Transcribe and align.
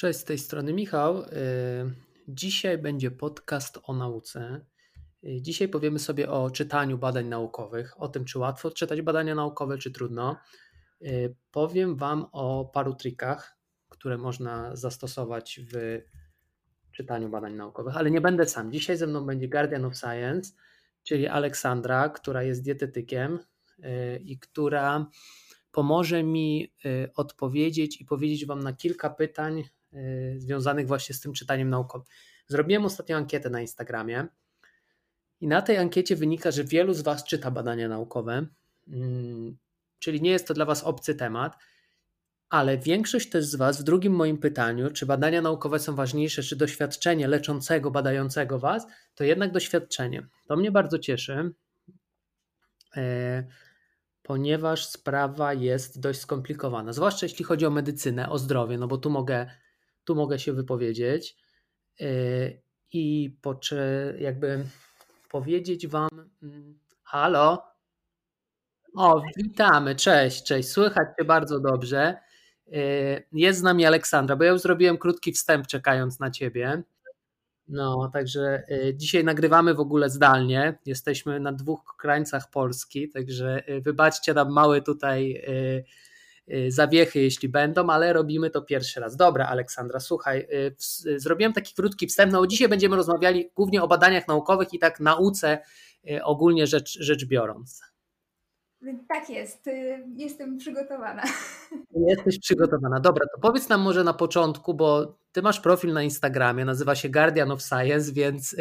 Cześć, 0.00 0.18
z 0.18 0.24
tej 0.24 0.38
strony 0.38 0.72
Michał. 0.72 1.22
Y, 1.22 1.26
dzisiaj 2.28 2.78
będzie 2.78 3.10
podcast 3.10 3.78
o 3.82 3.94
nauce. 3.94 4.64
Y, 5.24 5.42
dzisiaj 5.42 5.68
powiemy 5.68 5.98
sobie 5.98 6.30
o 6.30 6.50
czytaniu 6.50 6.98
badań 6.98 7.26
naukowych, 7.26 8.00
o 8.00 8.08
tym, 8.08 8.24
czy 8.24 8.38
łatwo 8.38 8.70
czytać 8.70 9.02
badania 9.02 9.34
naukowe, 9.34 9.78
czy 9.78 9.90
trudno. 9.90 10.36
Y, 11.02 11.34
powiem 11.50 11.96
Wam 11.96 12.26
o 12.32 12.70
paru 12.74 12.94
trikach, 12.94 13.58
które 13.88 14.18
można 14.18 14.76
zastosować 14.76 15.60
w 15.72 16.00
czytaniu 16.92 17.28
badań 17.28 17.54
naukowych, 17.54 17.96
ale 17.96 18.10
nie 18.10 18.20
będę 18.20 18.46
sam. 18.46 18.72
Dzisiaj 18.72 18.96
ze 18.96 19.06
mną 19.06 19.26
będzie 19.26 19.48
Guardian 19.48 19.84
of 19.84 19.96
Science, 19.96 20.52
czyli 21.02 21.26
Aleksandra, 21.26 22.08
która 22.08 22.42
jest 22.42 22.62
dietetykiem 22.62 23.38
i 24.20 24.38
która 24.38 25.06
pomoże 25.72 26.22
mi 26.22 26.72
odpowiedzieć 27.16 28.00
i 28.00 28.04
powiedzieć 28.04 28.46
Wam 28.46 28.62
na 28.62 28.72
kilka 28.72 29.10
pytań, 29.10 29.64
związanych 30.36 30.86
właśnie 30.86 31.14
z 31.14 31.20
tym 31.20 31.32
czytaniem 31.32 31.70
naukowym. 31.70 32.06
Zrobiłem 32.46 32.84
ostatnią 32.84 33.16
ankietę 33.16 33.50
na 33.50 33.60
Instagramie 33.60 34.26
i 35.40 35.46
na 35.46 35.62
tej 35.62 35.76
ankiecie 35.76 36.16
wynika, 36.16 36.50
że 36.50 36.64
wielu 36.64 36.94
z 36.94 37.00
Was 37.00 37.24
czyta 37.24 37.50
badania 37.50 37.88
naukowe, 37.88 38.46
mm, 38.88 39.56
czyli 39.98 40.22
nie 40.22 40.30
jest 40.30 40.46
to 40.46 40.54
dla 40.54 40.64
Was 40.64 40.84
obcy 40.84 41.14
temat, 41.14 41.56
ale 42.48 42.78
większość 42.78 43.30
też 43.30 43.44
z 43.44 43.54
Was 43.54 43.80
w 43.80 43.84
drugim 43.84 44.12
moim 44.12 44.38
pytaniu, 44.38 44.90
czy 44.90 45.06
badania 45.06 45.42
naukowe 45.42 45.78
są 45.78 45.94
ważniejsze, 45.94 46.42
czy 46.42 46.56
doświadczenie 46.56 47.28
leczącego, 47.28 47.90
badającego 47.90 48.58
Was, 48.58 48.86
to 49.14 49.24
jednak 49.24 49.52
doświadczenie. 49.52 50.26
To 50.46 50.56
mnie 50.56 50.70
bardzo 50.70 50.98
cieszy, 50.98 51.52
e, 52.96 53.44
ponieważ 54.22 54.86
sprawa 54.86 55.54
jest 55.54 56.00
dość 56.00 56.20
skomplikowana, 56.20 56.92
zwłaszcza 56.92 57.26
jeśli 57.26 57.44
chodzi 57.44 57.66
o 57.66 57.70
medycynę, 57.70 58.30
o 58.30 58.38
zdrowie, 58.38 58.78
no 58.78 58.88
bo 58.88 58.98
tu 58.98 59.10
mogę 59.10 59.50
tu 60.10 60.14
mogę 60.16 60.38
się 60.38 60.52
wypowiedzieć 60.52 61.36
y, 62.00 62.62
i 62.92 63.36
poczy, 63.42 64.16
jakby 64.20 64.64
powiedzieć 65.28 65.86
Wam, 65.86 66.08
mm, 66.42 66.78
halo, 67.02 67.62
o, 68.96 69.22
witamy, 69.36 69.94
cześć, 69.94 70.44
cześć, 70.44 70.68
słychać 70.68 71.08
Cię 71.18 71.24
bardzo 71.24 71.60
dobrze. 71.60 72.16
Y, 72.66 73.26
jest 73.32 73.58
z 73.58 73.62
nami 73.62 73.86
Aleksandra, 73.86 74.36
bo 74.36 74.44
ja 74.44 74.50
już 74.50 74.60
zrobiłem 74.60 74.98
krótki 74.98 75.32
wstęp 75.32 75.66
czekając 75.66 76.20
na 76.20 76.30
Ciebie. 76.30 76.82
No, 77.68 78.10
także 78.12 78.62
y, 78.70 78.94
dzisiaj 78.96 79.24
nagrywamy 79.24 79.74
w 79.74 79.80
ogóle 79.80 80.10
zdalnie. 80.10 80.78
Jesteśmy 80.86 81.40
na 81.40 81.52
dwóch 81.52 81.96
krańcach 81.98 82.50
Polski, 82.50 83.08
także 83.08 83.62
wybaczcie 83.80 84.34
nam 84.34 84.52
mały 84.52 84.82
tutaj 84.82 85.44
zawiechy, 86.68 87.20
jeśli 87.20 87.48
będą, 87.48 87.90
ale 87.90 88.12
robimy 88.12 88.50
to 88.50 88.62
pierwszy 88.62 89.00
raz. 89.00 89.16
Dobra, 89.16 89.46
Aleksandra, 89.46 90.00
słuchaj, 90.00 90.46
y, 91.06 91.20
zrobiłem 91.20 91.52
taki 91.52 91.74
krótki 91.74 92.06
wstęp. 92.06 92.32
No, 92.32 92.46
dzisiaj 92.46 92.68
będziemy 92.68 92.96
rozmawiali 92.96 93.50
głównie 93.56 93.82
o 93.82 93.88
badaniach 93.88 94.28
naukowych 94.28 94.74
i 94.74 94.78
tak 94.78 95.00
nauce 95.00 95.58
y, 96.10 96.24
ogólnie 96.24 96.66
rzecz, 96.66 96.98
rzecz 97.00 97.24
biorąc. 97.24 97.80
Tak 99.08 99.30
jest, 99.30 99.70
jestem 100.16 100.58
przygotowana. 100.58 101.22
Jesteś 102.08 102.38
przygotowana. 102.38 103.00
Dobra, 103.00 103.26
to 103.34 103.40
powiedz 103.40 103.68
nam 103.68 103.80
może 103.80 104.04
na 104.04 104.14
początku, 104.14 104.74
bo 104.74 105.18
ty 105.32 105.42
masz 105.42 105.60
profil 105.60 105.92
na 105.92 106.02
Instagramie, 106.02 106.64
nazywa 106.64 106.94
się 106.94 107.08
Guardian 107.08 107.50
of 107.50 107.62
Science, 107.62 108.12
więc 108.12 108.56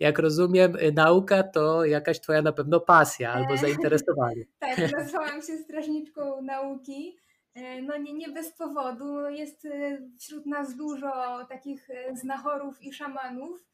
jak 0.00 0.18
rozumiem, 0.18 0.76
nauka 0.94 1.42
to 1.42 1.84
jakaś 1.84 2.20
twoja 2.20 2.42
na 2.42 2.52
pewno 2.52 2.80
pasja 2.80 3.32
albo 3.32 3.56
zainteresowanie. 3.56 4.44
tak, 4.58 4.92
nazwałam 4.92 5.42
się 5.42 5.58
strażniczką 5.58 6.42
nauki. 6.42 7.16
E, 7.62 7.82
no 7.82 7.96
nie, 7.96 8.12
nie 8.12 8.28
bez 8.28 8.52
powodu. 8.52 9.28
Jest 9.28 9.64
e, 9.64 9.98
wśród 10.20 10.46
nas 10.46 10.76
dużo 10.76 11.10
takich 11.48 11.90
e, 11.90 12.16
znachorów 12.16 12.82
i 12.82 12.92
szamanów. 12.92 13.68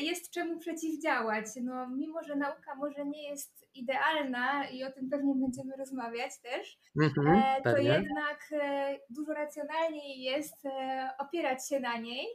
Jest 0.00 0.30
czemu 0.30 0.58
przeciwdziałać. 0.58 1.46
No, 1.62 1.88
mimo, 1.88 2.22
że 2.22 2.36
nauka 2.36 2.74
może 2.74 3.04
nie 3.06 3.30
jest 3.30 3.66
idealna 3.74 4.68
i 4.68 4.84
o 4.84 4.92
tym 4.92 5.10
pewnie 5.10 5.34
będziemy 5.34 5.76
rozmawiać 5.76 6.40
też, 6.40 6.78
mhm, 7.02 7.42
to 7.56 7.62
pewnie. 7.62 7.88
jednak 7.88 8.50
dużo 9.10 9.32
racjonalniej 9.34 10.22
jest 10.22 10.62
opierać 11.18 11.68
się 11.68 11.80
na 11.80 11.98
niej, 11.98 12.26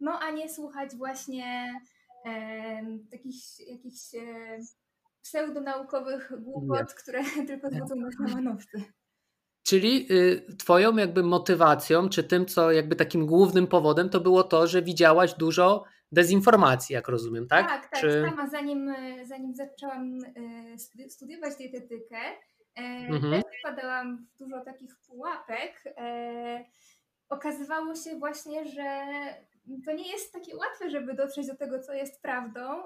no 0.00 0.18
a 0.22 0.30
nie 0.30 0.48
słuchać 0.48 0.96
właśnie 0.96 1.80
takich 3.10 3.68
jakichś 3.68 4.10
pseudonaukowych 5.28 6.32
głupot, 6.38 6.94
które 6.94 7.22
tylko 7.48 7.70
zwodzą 7.70 7.94
nas 7.96 8.14
na 8.18 8.34
manowce. 8.34 8.82
Czyli 9.62 10.06
y, 10.10 10.56
twoją 10.58 10.96
jakby 10.96 11.22
motywacją, 11.22 12.08
czy 12.08 12.24
tym, 12.24 12.46
co 12.46 12.72
jakby 12.72 12.96
takim 12.96 13.26
głównym 13.26 13.66
powodem, 13.66 14.08
to 14.08 14.20
było 14.20 14.44
to, 14.44 14.66
że 14.66 14.82
widziałaś 14.82 15.34
dużo 15.34 15.84
dezinformacji, 16.12 16.94
jak 16.94 17.08
rozumiem, 17.08 17.48
tak? 17.48 17.68
Tak, 17.68 17.90
tak. 17.90 18.00
Czy... 18.00 18.24
Sama 18.28 18.48
zanim, 18.48 18.94
zanim 19.24 19.54
zaczęłam 19.54 20.18
y, 21.04 21.10
studiować 21.10 21.56
dietetykę, 21.56 22.16
e, 22.76 22.82
mhm. 22.82 23.42
też 23.42 23.52
wpadałam 23.60 24.26
w 24.34 24.38
dużo 24.38 24.64
takich 24.64 24.96
pułapek. 25.06 25.84
E, 25.96 26.64
okazywało 27.28 27.94
się 27.94 28.18
właśnie, 28.18 28.66
że 28.66 29.06
to 29.84 29.92
nie 29.92 30.12
jest 30.12 30.32
takie 30.32 30.56
łatwe, 30.56 30.90
żeby 30.90 31.14
dotrzeć 31.14 31.46
do 31.46 31.56
tego, 31.56 31.78
co 31.78 31.92
jest 31.92 32.22
prawdą. 32.22 32.82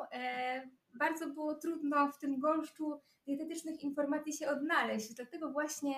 Bardzo 0.94 1.26
było 1.26 1.54
trudno 1.54 2.12
w 2.12 2.18
tym 2.18 2.40
gąszczu 2.40 3.00
dietetycznych 3.26 3.82
informacji 3.82 4.32
się 4.32 4.48
odnaleźć. 4.48 5.14
Dlatego 5.14 5.50
właśnie 5.50 5.94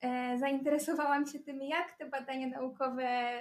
e, 0.00 0.38
zainteresowałam 0.38 1.26
się 1.26 1.38
tym, 1.38 1.62
jak 1.62 1.92
te 1.92 2.06
badania 2.06 2.46
naukowe 2.46 3.40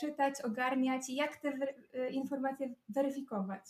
czytać, 0.00 0.40
ogarniać 0.40 1.08
i 1.08 1.14
jak 1.14 1.36
te 1.36 1.48
e, 1.48 2.10
informacje 2.10 2.74
weryfikować. 2.88 3.62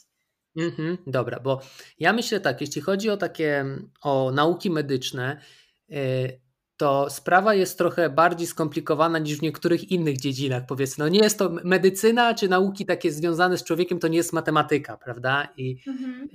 Mhm, 0.56 0.98
dobra, 1.06 1.40
bo 1.40 1.60
ja 1.98 2.12
myślę 2.12 2.40
tak, 2.40 2.60
jeśli 2.60 2.82
chodzi 2.82 3.10
o 3.10 3.16
takie 3.16 3.64
o 4.02 4.30
nauki 4.34 4.70
medyczne, 4.70 5.40
e, 5.90 5.96
to 6.80 7.10
sprawa 7.10 7.54
jest 7.54 7.78
trochę 7.78 8.10
bardziej 8.10 8.46
skomplikowana 8.46 9.18
niż 9.18 9.38
w 9.38 9.42
niektórych 9.42 9.90
innych 9.90 10.18
dziedzinach, 10.18 10.62
powiedzmy. 10.68 11.04
No 11.04 11.08
nie 11.08 11.20
jest 11.20 11.38
to 11.38 11.50
medycyna 11.64 12.34
czy 12.34 12.48
nauki 12.48 12.86
takie 12.86 13.12
związane 13.12 13.58
z 13.58 13.64
człowiekiem, 13.64 13.98
to 13.98 14.08
nie 14.08 14.16
jest 14.16 14.32
matematyka, 14.32 14.96
prawda? 14.96 15.48
I 15.56 15.76
mhm 15.86 16.28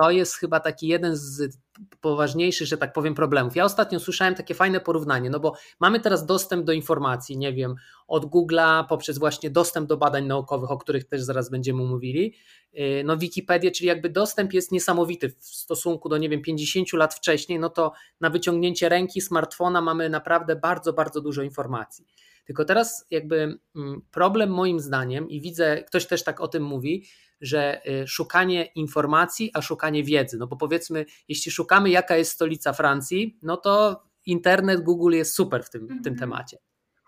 to 0.00 0.10
jest 0.10 0.36
chyba 0.36 0.60
taki 0.60 0.88
jeden 0.88 1.16
z 1.16 1.58
poważniejszych, 2.00 2.66
że 2.66 2.76
tak 2.76 2.92
powiem, 2.92 3.14
problemów. 3.14 3.56
Ja 3.56 3.64
ostatnio 3.64 4.00
słyszałem 4.00 4.34
takie 4.34 4.54
fajne 4.54 4.80
porównanie, 4.80 5.30
no 5.30 5.40
bo 5.40 5.54
mamy 5.80 6.00
teraz 6.00 6.26
dostęp 6.26 6.64
do 6.64 6.72
informacji, 6.72 7.38
nie 7.38 7.52
wiem, 7.52 7.74
od 8.08 8.26
Google'a 8.26 8.84
poprzez 8.88 9.18
właśnie 9.18 9.50
dostęp 9.50 9.88
do 9.88 9.96
badań 9.96 10.26
naukowych, 10.26 10.70
o 10.70 10.78
których 10.78 11.04
też 11.04 11.22
zaraz 11.22 11.50
będziemy 11.50 11.82
mówili. 11.82 12.34
Y, 12.78 13.02
no 13.04 13.16
Wikipedia, 13.16 13.70
czyli 13.70 13.88
jakby 13.88 14.10
dostęp 14.10 14.52
jest 14.52 14.72
niesamowity 14.72 15.28
w 15.28 15.44
stosunku 15.44 16.08
do, 16.08 16.18
nie 16.18 16.28
wiem, 16.28 16.42
50 16.42 16.92
lat 16.92 17.14
wcześniej, 17.14 17.58
no 17.58 17.70
to 17.70 17.92
na 18.20 18.30
wyciągnięcie 18.30 18.88
ręki 18.88 19.20
smartfona 19.20 19.80
mamy 19.80 20.08
naprawdę 20.08 20.56
bardzo, 20.56 20.92
bardzo 20.92 21.20
dużo 21.20 21.42
informacji. 21.42 22.06
Tylko 22.44 22.64
teraz 22.64 23.06
jakby 23.10 23.58
mm, 23.76 24.02
problem 24.10 24.50
moim 24.50 24.80
zdaniem 24.80 25.28
i 25.28 25.40
widzę, 25.40 25.82
ktoś 25.82 26.06
też 26.06 26.24
tak 26.24 26.40
o 26.40 26.48
tym 26.48 26.62
mówi, 26.62 27.04
że 27.44 27.80
y, 27.88 28.06
szukanie 28.06 28.64
informacji, 28.64 29.50
a 29.54 29.62
szukanie 29.62 30.04
wiedzy. 30.04 30.38
No 30.38 30.46
bo 30.46 30.56
powiedzmy, 30.56 31.04
jeśli 31.28 31.52
szukamy, 31.52 31.90
jaka 31.90 32.16
jest 32.16 32.32
stolica 32.32 32.72
Francji, 32.72 33.38
no 33.42 33.56
to 33.56 34.02
internet, 34.26 34.80
Google 34.80 35.12
jest 35.12 35.34
super 35.34 35.64
w 35.64 35.70
tym, 35.70 35.84
w 35.84 35.88
tym 35.88 35.96
mhm. 35.96 36.16
temacie. 36.16 36.58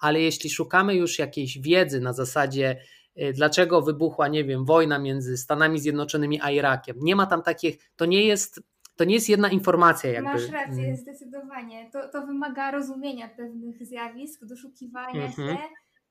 Ale 0.00 0.20
jeśli 0.20 0.50
szukamy 0.50 0.94
już 0.94 1.18
jakiejś 1.18 1.58
wiedzy 1.58 2.00
na 2.00 2.12
zasadzie, 2.12 2.80
y, 3.20 3.32
dlaczego 3.32 3.82
wybuchła, 3.82 4.28
nie 4.28 4.44
wiem, 4.44 4.64
wojna 4.64 4.98
między 4.98 5.36
Stanami 5.36 5.78
Zjednoczonymi 5.78 6.40
a 6.42 6.50
Irakiem, 6.50 6.96
nie 7.00 7.16
ma 7.16 7.26
tam 7.26 7.42
takich, 7.42 7.90
to 7.96 8.06
nie 8.06 8.26
jest 8.26 8.60
to 8.96 9.04
nie 9.04 9.14
jest 9.14 9.28
jedna 9.28 9.50
informacja 9.50 10.10
jakby. 10.10 10.30
Masz 10.30 10.48
rację, 10.48 10.84
mm. 10.84 10.96
zdecydowanie. 10.96 11.90
To, 11.92 12.08
to 12.08 12.26
wymaga 12.26 12.70
rozumienia 12.70 13.28
pewnych 13.28 13.86
zjawisk, 13.86 14.44
doszukiwania 14.44 15.26
mhm. 15.26 15.56
się, 15.56 15.62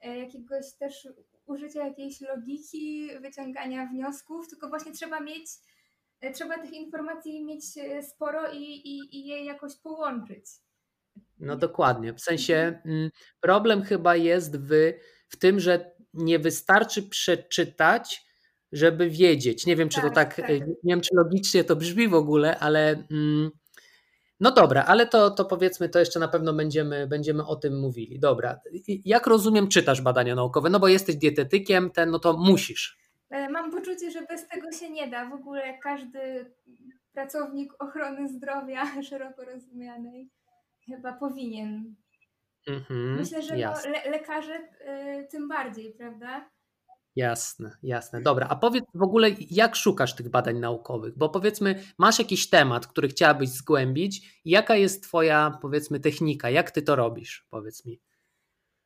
e, 0.01 0.17
jakiegoś 0.17 0.73
też 0.79 1.07
użycia 1.45 1.87
jakiejś 1.87 2.21
logiki, 2.21 3.09
wyciągania 3.21 3.85
wniosków, 3.85 4.49
tylko 4.49 4.69
właśnie 4.69 4.91
trzeba 4.91 5.19
mieć, 5.19 5.47
e, 6.21 6.31
trzeba 6.31 6.57
tych 6.57 6.73
informacji 6.73 7.45
mieć 7.45 7.63
e, 7.77 8.03
sporo 8.03 8.51
i, 8.51 8.63
i, 8.63 9.17
i 9.17 9.25
je 9.27 9.45
jakoś 9.45 9.75
połączyć. 9.75 10.45
No 11.39 11.55
dokładnie. 11.55 12.13
W 12.13 12.21
sensie 12.21 12.55
mhm. 12.55 12.95
mm, 12.95 13.09
problem 13.39 13.83
chyba 13.83 14.15
jest 14.15 14.57
w, 14.57 14.93
w 15.27 15.37
tym, 15.37 15.59
że 15.59 15.95
nie 16.13 16.39
wystarczy 16.39 17.03
przeczytać, 17.03 18.25
żeby 18.71 19.09
wiedzieć. 19.09 19.65
Nie 19.65 19.75
wiem, 19.75 19.89
czy 19.89 20.01
tak, 20.01 20.09
to 20.09 20.15
tak, 20.15 20.35
tak, 20.35 20.49
nie 20.49 20.93
wiem, 20.93 21.01
czy 21.01 21.15
logicznie 21.15 21.63
to 21.63 21.75
brzmi 21.75 22.07
w 22.07 22.13
ogóle, 22.13 22.59
ale. 22.59 23.03
Mm, 23.11 23.51
no 24.39 24.51
dobra, 24.51 24.83
ale 24.83 25.07
to, 25.07 25.31
to 25.31 25.45
powiedzmy, 25.45 25.89
to 25.89 25.99
jeszcze 25.99 26.19
na 26.19 26.27
pewno 26.27 26.53
będziemy, 26.53 27.07
będziemy 27.07 27.45
o 27.45 27.55
tym 27.55 27.79
mówili. 27.79 28.19
Dobra, 28.19 28.59
jak 29.05 29.27
rozumiem, 29.27 29.67
czytasz 29.67 30.01
badania 30.01 30.35
naukowe, 30.35 30.69
no 30.69 30.79
bo 30.79 30.87
jesteś 30.87 31.15
dietetykiem, 31.15 31.91
ten, 31.91 32.11
no 32.11 32.19
to 32.19 32.37
musisz. 32.37 32.97
E, 33.29 33.49
mam 33.49 33.71
poczucie, 33.71 34.11
że 34.11 34.21
bez 34.21 34.47
tego 34.47 34.71
się 34.71 34.89
nie 34.89 35.07
da. 35.07 35.29
W 35.29 35.33
ogóle 35.33 35.77
każdy 35.83 36.51
pracownik 37.13 37.73
ochrony 37.79 38.29
zdrowia 38.29 38.85
szeroko 39.09 39.45
rozumianej 39.45 40.29
chyba 40.87 41.13
powinien 41.13 41.95
Mhm, 42.67 43.15
Myślę, 43.15 43.41
że 43.41 43.55
no, 43.55 43.73
le 43.91 44.11
lekarze 44.11 44.55
y, 44.55 45.27
tym 45.31 45.47
bardziej, 45.47 45.93
prawda? 45.93 46.49
Jasne, 47.15 47.77
jasne. 47.83 48.21
Dobra, 48.21 48.47
a 48.49 48.55
powiedz 48.55 48.85
w 48.93 49.03
ogóle, 49.03 49.29
jak 49.51 49.75
szukasz 49.75 50.15
tych 50.15 50.29
badań 50.29 50.59
naukowych? 50.59 51.17
Bo 51.17 51.29
powiedzmy, 51.29 51.83
masz 51.97 52.19
jakiś 52.19 52.49
temat, 52.49 52.87
który 52.87 53.07
chciałabyś 53.07 53.49
zgłębić. 53.49 54.41
Jaka 54.45 54.75
jest 54.75 55.03
Twoja, 55.03 55.57
powiedzmy, 55.61 55.99
technika? 55.99 56.49
Jak 56.49 56.71
Ty 56.71 56.81
to 56.81 56.95
robisz? 56.95 57.47
Powiedz 57.49 57.85
mi. 57.85 58.01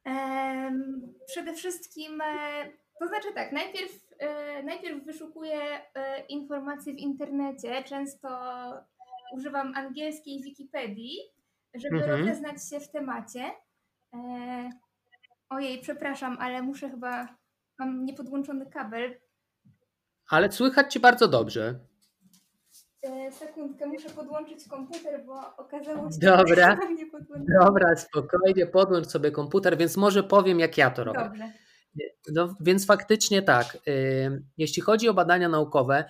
Um, 0.06 1.14
przede 1.28 1.54
wszystkim, 1.54 2.22
e, 2.22 2.66
to 3.00 3.08
znaczy 3.08 3.34
tak, 3.36 3.52
najpierw, 3.52 3.92
e, 4.20 4.64
najpierw 4.64 5.06
wyszukuję 5.06 5.62
e, 5.96 6.25
informacje 6.25 6.94
w 6.94 6.98
internecie. 6.98 7.84
Często 7.84 8.30
używam 9.34 9.74
angielskiej 9.75 10.44
Wikipedii, 10.44 11.18
żeby 11.74 11.96
mhm. 11.96 12.20
rozeznać 12.20 12.70
się 12.70 12.80
w 12.80 12.92
temacie. 12.92 13.52
Ojej, 15.50 15.82
przepraszam, 15.82 16.38
ale 16.40 16.62
muszę 16.62 16.90
chyba 16.90 17.38
Mam 17.80 18.06
niepodłączony 18.06 18.66
kabel. 18.66 19.20
Ale 20.30 20.52
słychać 20.52 20.94
Cię 20.94 21.00
bardzo 21.00 21.28
dobrze. 21.28 21.80
E, 23.02 23.31
sekundkę, 23.31 23.86
muszę 23.86 24.10
podłączyć 24.10 24.68
komputer, 24.68 25.26
bo 25.26 25.56
okazało 25.58 26.12
się, 26.12 26.20
Dobra. 26.20 26.46
że 26.56 26.78
mam 27.28 27.46
Dobra, 27.62 27.96
spokojnie, 27.96 28.68
podłącz 28.68 29.08
sobie 29.08 29.31
komputer, 29.31 29.78
więc 29.78 29.98
może 29.98 30.24
powiem, 30.24 30.60
jak 30.60 30.78
ja 30.78 30.92
to 30.92 31.04
robię. 31.04 31.20
Dobrze. 31.20 31.52
No, 32.34 32.56
więc 32.60 32.86
faktycznie 32.86 33.42
tak, 33.42 33.78
y, 33.88 34.44
jeśli 34.58 34.82
chodzi 34.82 35.10
o 35.10 35.14
badania 35.14 35.50
naukowe, 35.50 36.06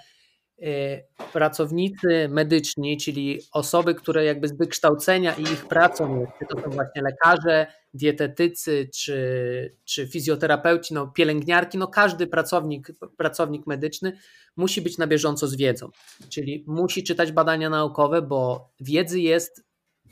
pracownicy 1.34 2.30
medyczni, 2.30 2.98
czyli 2.98 3.42
osoby, 3.52 3.96
które 3.96 4.26
jakby 4.26 4.48
z 4.48 4.58
wykształcenia 4.58 5.34
i 5.34 5.42
ich 5.42 5.68
pracą 5.68 6.26
czy 6.40 6.46
to 6.46 6.62
są 6.62 6.70
właśnie 6.70 7.02
lekarze, 7.02 7.68
dietetycy 7.94 8.90
czy, 8.96 9.76
czy 9.86 10.08
fizjoterapeuci, 10.08 10.94
no, 10.94 11.08
pielęgniarki, 11.08 11.78
no 11.78 11.88
każdy 11.88 12.28
pracownik, 12.28 12.88
pracownik 13.18 13.68
medyczny 13.68 14.18
musi 14.56 14.82
być 14.82 14.98
na 14.98 15.08
bieżąco 15.08 15.48
z 15.48 15.56
wiedzą, 15.56 15.90
czyli 16.30 16.64
musi 16.68 17.04
czytać 17.04 17.32
badania 17.32 17.70
naukowe, 17.70 18.22
bo 18.22 18.70
wiedzy 18.80 19.20
jest 19.20 19.64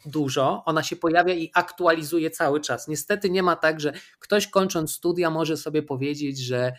dużo, 0.06 0.64
ona 0.66 0.84
się 0.84 0.96
pojawia 0.96 1.34
i 1.34 1.52
aktualizuje 1.54 2.30
cały 2.30 2.62
czas. 2.62 2.88
Niestety 2.88 3.30
nie 3.30 3.44
ma 3.44 3.56
tak, 3.56 3.80
że 3.80 3.94
ktoś 4.20 4.48
kończąc 4.48 4.94
studia 4.94 5.30
może 5.30 5.58
sobie 5.58 5.84
powiedzieć, 5.84 6.40
że 6.40 6.74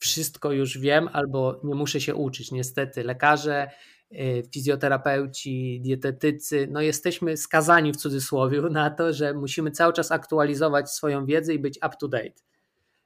wszystko 0.00 0.52
już 0.52 0.78
wiem 0.78 1.08
albo 1.12 1.60
nie 1.64 1.74
muszę 1.74 2.00
się 2.00 2.14
uczyć. 2.14 2.52
Niestety 2.52 3.04
lekarze, 3.04 3.70
Y, 4.12 4.42
fizjoterapeuci, 4.54 5.80
dietetycy, 5.80 6.68
no 6.70 6.80
jesteśmy 6.80 7.36
skazani 7.36 7.92
w 7.92 7.96
cudzysłowie 7.96 8.60
na 8.70 8.90
to, 8.90 9.12
że 9.12 9.34
musimy 9.34 9.70
cały 9.70 9.92
czas 9.92 10.12
aktualizować 10.12 10.90
swoją 10.90 11.26
wiedzę 11.26 11.54
i 11.54 11.58
być 11.58 11.76
up 11.76 11.96
to 12.00 12.08
date. 12.08 12.42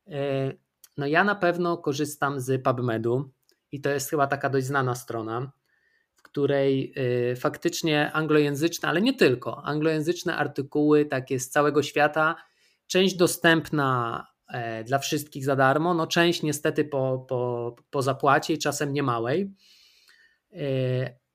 Y, 0.08 0.58
no 0.96 1.06
ja 1.06 1.24
na 1.24 1.34
pewno 1.34 1.76
korzystam 1.76 2.40
z 2.40 2.62
PubMedu 2.62 3.30
i 3.72 3.80
to 3.80 3.90
jest 3.90 4.10
chyba 4.10 4.26
taka 4.26 4.50
dość 4.50 4.66
znana 4.66 4.94
strona, 4.94 5.52
w 6.14 6.22
której 6.22 6.94
y, 7.32 7.36
faktycznie 7.36 8.12
anglojęzyczne, 8.12 8.88
ale 8.88 9.00
nie 9.00 9.14
tylko, 9.14 9.64
anglojęzyczne 9.64 10.36
artykuły 10.36 11.04
takie 11.04 11.40
z 11.40 11.50
całego 11.50 11.82
świata, 11.82 12.36
część 12.86 13.16
dostępna 13.16 14.26
dla 14.84 14.98
wszystkich 14.98 15.44
za 15.44 15.56
darmo, 15.56 15.94
no 15.94 16.06
część 16.06 16.42
niestety 16.42 16.84
po, 16.84 17.26
po, 17.28 17.76
po 17.90 18.02
zapłacie 18.02 18.54
i 18.54 18.58
czasem 18.58 18.92
niemałej. 18.92 19.54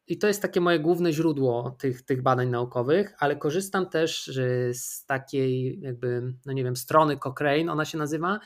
I 0.07 0.17
to 0.17 0.27
jest 0.27 0.41
takie 0.41 0.61
moje 0.61 0.79
główne 0.79 1.13
źródło 1.13 1.75
tych, 1.79 2.01
tych 2.01 2.21
badań 2.21 2.49
naukowych, 2.49 3.13
ale 3.19 3.35
korzystam 3.35 3.89
też 3.89 4.31
z 4.73 5.05
takiej, 5.05 5.79
jakby, 5.81 6.33
no 6.45 6.53
nie 6.53 6.63
wiem, 6.63 6.75
strony 6.75 7.17
Cochrane, 7.17 7.71
ona 7.71 7.85
się 7.85 7.97
nazywa. 7.97 8.39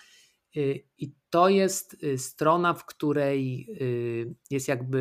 I 0.97 1.13
to 1.29 1.49
jest 1.49 2.03
y, 2.03 2.17
strona, 2.17 2.73
w 2.73 2.85
której 2.85 3.67
y, 3.81 4.35
jest 4.49 4.67
jakby 4.67 4.99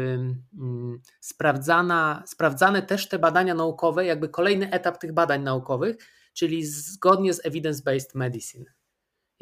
mm, 0.59 1.01
sprawdzana, 1.21 2.23
sprawdzane 2.27 2.83
też 2.83 3.09
te 3.09 3.19
badania 3.19 3.55
naukowe, 3.55 4.05
jakby 4.05 4.29
kolejny 4.29 4.71
etap 4.71 4.99
tych 4.99 5.13
badań 5.13 5.43
naukowych, 5.43 5.97
czyli 6.35 6.67
zgodnie 6.67 7.35
z 7.35 7.45
evidence-based 7.45 8.15
medicine. 8.15 8.65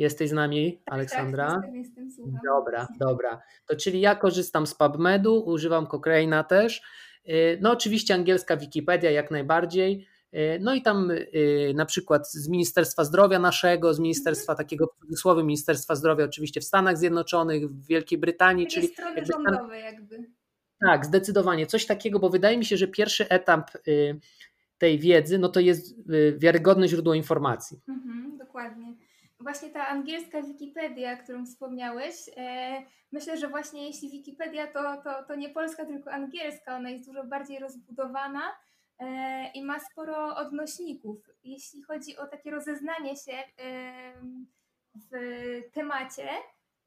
Jesteś 0.01 0.31
z 0.31 0.33
nami, 0.33 0.73
tak, 0.73 0.85
tak 0.85 0.95
Aleksandra? 0.95 1.61
Tak, 1.63 1.75
jestem, 1.75 2.05
jestem, 2.05 2.39
Dobra, 2.45 2.89
dobra. 2.99 3.43
To 3.67 3.77
czyli 3.77 4.01
ja 4.01 4.15
korzystam 4.15 4.67
z 4.67 4.75
PubMedu, 4.75 5.45
używam 5.47 5.87
Cochrane'a 5.87 6.45
też. 6.45 6.83
Y, 7.29 7.59
no 7.61 7.71
oczywiście 7.71 8.15
angielska 8.15 8.57
Wikipedia 8.57 9.11
jak 9.11 9.31
najbardziej. 9.31 10.07
Y, 10.35 10.59
no 10.61 10.75
i 10.75 10.83
tam 10.83 11.11
y, 11.11 11.73
na 11.75 11.87
przykład 11.87 12.33
z 12.33 12.49
Ministerstwa 12.49 13.05
Zdrowia 13.05 13.39
naszego, 13.39 13.95
z 13.95 13.99
Ministerstwa 13.99 14.53
mhm. 14.53 14.67
takiego 14.67 14.87
w 14.87 15.01
cudzysłowie 15.01 15.45
Ministerstwa 15.45 15.95
Zdrowia 15.95 16.25
oczywiście 16.25 16.61
w 16.61 16.65
Stanach 16.65 16.99
Zjednoczonych, 16.99 17.69
w 17.69 17.87
Wielkiej 17.87 18.19
Brytanii. 18.19 18.67
Czyli 18.67 18.87
strony 18.87 19.17
jakby 19.17 19.33
rządowe 19.33 19.81
jakby. 19.81 20.31
Tak, 20.87 21.07
zdecydowanie. 21.07 21.67
Coś 21.67 21.87
takiego, 21.87 22.19
bo 22.19 22.31
wydaje 22.31 22.59
mi 22.59 22.65
się, 22.65 22.77
że 22.77 22.89
pierwszy 22.89 23.29
etap 23.29 23.71
tej 24.79 24.99
wiedzy, 24.99 25.39
no 25.39 25.49
to 25.49 25.61
jest 25.61 26.11
wiarygodne 26.39 26.89
źródło 26.89 27.15
informacji. 27.15 27.81
Mhm, 27.89 28.39
dokładnie 28.39 28.95
właśnie 29.41 29.71
ta 29.71 29.87
angielska 29.87 30.43
Wikipedia, 30.43 31.17
którą 31.17 31.47
wspomniałeś, 31.47 32.15
e, 32.37 32.83
myślę, 33.13 33.37
że 33.37 33.49
właśnie 33.49 33.87
jeśli 33.87 34.11
Wikipedia 34.11 34.67
to, 34.67 35.03
to, 35.03 35.25
to 35.25 35.35
nie 35.35 35.49
polska, 35.49 35.85
tylko 35.85 36.13
angielska, 36.13 36.77
ona 36.77 36.91
jest 36.91 37.07
dużo 37.07 37.25
bardziej 37.25 37.59
rozbudowana 37.59 38.43
e, 38.99 39.51
i 39.55 39.65
ma 39.65 39.81
sporo 39.81 40.37
odnośników. 40.37 41.27
Jeśli 41.45 41.83
chodzi 41.83 42.17
o 42.17 42.27
takie 42.27 42.51
rozeznanie 42.51 43.17
się 43.17 43.33
e, 43.33 44.13
w 44.95 45.13
temacie, 45.73 46.29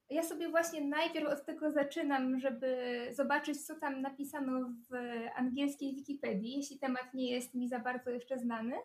ja 0.09 0.23
sobie 0.23 0.49
właśnie 0.49 0.81
najpierw 0.81 1.27
od 1.27 1.45
tego 1.45 1.71
zaczynam, 1.71 2.39
żeby 2.39 2.77
zobaczyć, 3.11 3.65
co 3.65 3.75
tam 3.75 4.01
napisano 4.01 4.69
w 4.89 4.95
angielskiej 5.35 5.95
Wikipedii, 5.95 6.57
jeśli 6.57 6.79
temat 6.79 7.13
nie 7.13 7.31
jest 7.31 7.53
mi 7.53 7.69
za 7.69 7.79
bardzo 7.79 8.09
jeszcze 8.09 8.37
znany. 8.37 8.75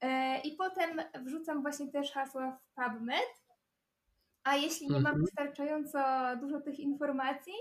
E, 0.00 0.40
I 0.40 0.56
potem 0.56 1.00
wrzucam 1.24 1.62
właśnie 1.62 1.88
też 1.88 2.12
hasła 2.12 2.58
w 2.58 2.74
PubMed. 2.74 3.40
A 4.44 4.56
jeśli 4.56 4.86
nie 4.86 5.00
mam 5.00 5.06
mhm. 5.06 5.22
wystarczająco 5.22 5.98
dużo 6.40 6.60
tych 6.60 6.80
informacji, 6.80 7.54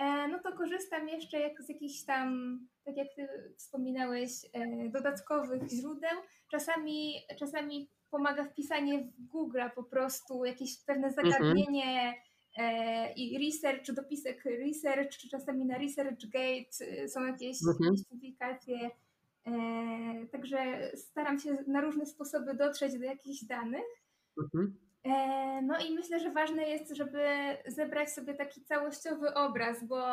e, 0.00 0.28
no 0.28 0.38
to 0.38 0.52
korzystam 0.52 1.08
jeszcze 1.08 1.40
jak 1.40 1.62
z 1.62 1.68
jakichś 1.68 2.04
tam, 2.04 2.58
tak 2.84 2.96
jak 2.96 3.08
ty 3.16 3.28
wspominałeś, 3.56 4.30
e, 4.52 4.88
dodatkowych 4.88 5.68
źródeł. 5.68 6.18
Czasami, 6.50 7.14
czasami 7.38 7.90
pomaga 8.10 8.44
wpisanie 8.44 8.98
w 8.98 9.26
Google 9.26 9.60
po 9.74 9.84
prostu 9.84 10.44
jakieś 10.44 10.84
pewne 10.84 11.08
mhm. 11.08 11.30
zagadnienie 11.30 12.14
i 13.16 13.46
research, 13.46 13.92
dopisek 13.92 14.44
research, 14.44 15.16
czy 15.16 15.28
czasami 15.28 15.66
na 15.66 15.78
ResearchGate 15.78 16.70
są 17.08 17.26
jakieś, 17.26 17.56
mhm. 17.68 17.84
jakieś 17.84 18.06
publikacje 18.08 18.90
także 20.32 20.90
staram 20.96 21.38
się 21.38 21.56
na 21.66 21.80
różne 21.80 22.06
sposoby 22.06 22.54
dotrzeć 22.54 22.98
do 22.98 23.04
jakichś 23.04 23.44
danych. 23.44 23.84
Mhm. 24.38 24.78
E, 25.04 25.62
no 25.62 25.78
i 25.78 25.94
myślę, 25.94 26.20
że 26.20 26.30
ważne 26.30 26.62
jest, 26.68 26.96
żeby 26.96 27.26
zebrać 27.66 28.10
sobie 28.10 28.34
taki 28.34 28.64
całościowy 28.64 29.34
obraz, 29.34 29.84
bo 29.84 30.06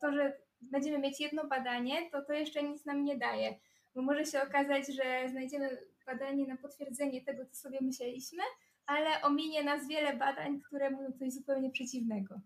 to, 0.00 0.12
że 0.12 0.36
będziemy 0.60 0.98
mieć 0.98 1.20
jedno 1.20 1.46
badanie, 1.46 2.10
to 2.10 2.22
to 2.22 2.32
jeszcze 2.32 2.62
nic 2.62 2.86
nam 2.86 3.04
nie 3.04 3.18
daje, 3.18 3.54
bo 3.94 4.02
może 4.02 4.24
się 4.24 4.42
okazać, 4.42 4.86
że 4.86 5.28
znajdziemy 5.30 5.78
badanie 6.06 6.46
na 6.46 6.56
potwierdzenie 6.56 7.24
tego, 7.24 7.46
co 7.46 7.54
sobie 7.54 7.78
myśleliśmy, 7.80 8.42
ale 8.86 9.22
ominie 9.22 9.64
nas 9.64 9.88
wiele 9.88 10.16
badań, 10.16 10.60
które 10.60 10.90
mówią 10.90 11.12
coś 11.12 11.32
zupełnie 11.32 11.70
przeciwnego. 11.70 12.40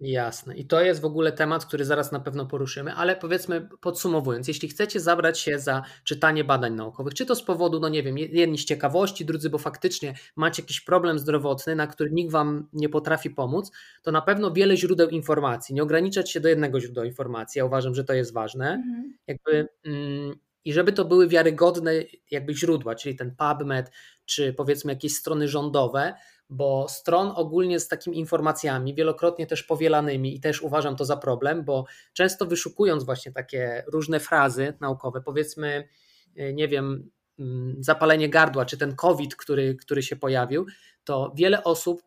Jasne. 0.00 0.56
I 0.56 0.66
to 0.66 0.80
jest 0.80 1.00
w 1.00 1.04
ogóle 1.04 1.32
temat, 1.32 1.64
który 1.66 1.84
zaraz 1.84 2.12
na 2.12 2.20
pewno 2.20 2.46
poruszymy, 2.46 2.94
ale 2.94 3.16
powiedzmy 3.16 3.68
podsumowując, 3.80 4.48
jeśli 4.48 4.68
chcecie 4.68 5.00
zabrać 5.00 5.38
się 5.40 5.58
za 5.58 5.82
czytanie 6.04 6.44
badań 6.44 6.74
naukowych, 6.74 7.14
czy 7.14 7.26
to 7.26 7.34
z 7.34 7.42
powodu, 7.42 7.80
no 7.80 7.88
nie 7.88 8.02
wiem, 8.02 8.18
jedni 8.18 8.58
z 8.58 8.64
ciekawości, 8.64 9.24
drudzy, 9.24 9.50
bo 9.50 9.58
faktycznie 9.58 10.14
macie 10.36 10.62
jakiś 10.62 10.80
problem 10.80 11.18
zdrowotny, 11.18 11.76
na 11.76 11.86
który 11.86 12.10
nikt 12.10 12.32
wam 12.32 12.68
nie 12.72 12.88
potrafi 12.88 13.30
pomóc, 13.30 13.70
to 14.02 14.12
na 14.12 14.22
pewno 14.22 14.52
wiele 14.52 14.76
źródeł 14.76 15.08
informacji. 15.08 15.74
Nie 15.74 15.82
ograniczać 15.82 16.30
się 16.30 16.40
do 16.40 16.48
jednego 16.48 16.80
źródła 16.80 17.04
informacji. 17.04 17.58
Ja 17.58 17.64
uważam, 17.64 17.94
że 17.94 18.04
to 18.04 18.12
jest 18.12 18.32
ważne. 18.32 18.72
Mhm. 18.74 19.18
Jakby. 19.26 19.68
Mm, 19.84 20.34
i 20.64 20.72
żeby 20.72 20.92
to 20.92 21.04
były 21.04 21.28
wiarygodne 21.28 21.92
jakby 22.30 22.54
źródła, 22.54 22.94
czyli 22.94 23.16
ten 23.16 23.36
PubMed, 23.36 23.90
czy 24.26 24.52
powiedzmy 24.52 24.92
jakieś 24.92 25.14
strony 25.16 25.48
rządowe, 25.48 26.14
bo 26.50 26.88
stron 26.88 27.32
ogólnie 27.36 27.80
z 27.80 27.88
takimi 27.88 28.18
informacjami, 28.18 28.94
wielokrotnie 28.94 29.46
też 29.46 29.62
powielanymi, 29.62 30.36
i 30.36 30.40
też 30.40 30.62
uważam 30.62 30.96
to 30.96 31.04
za 31.04 31.16
problem, 31.16 31.64
bo 31.64 31.84
często 32.12 32.46
wyszukując 32.46 33.04
właśnie 33.04 33.32
takie 33.32 33.84
różne 33.92 34.20
frazy 34.20 34.74
naukowe, 34.80 35.20
powiedzmy, 35.20 35.88
e, 36.36 36.52
nie 36.52 36.68
wiem, 36.68 37.10
mm, 37.38 37.76
zapalenie 37.80 38.28
gardła, 38.28 38.64
czy 38.64 38.78
ten 38.78 38.96
COVID, 38.96 39.36
który, 39.36 39.74
który 39.74 40.02
się 40.02 40.16
pojawił, 40.16 40.66
to 41.04 41.32
wiele 41.36 41.64
osób 41.64 42.02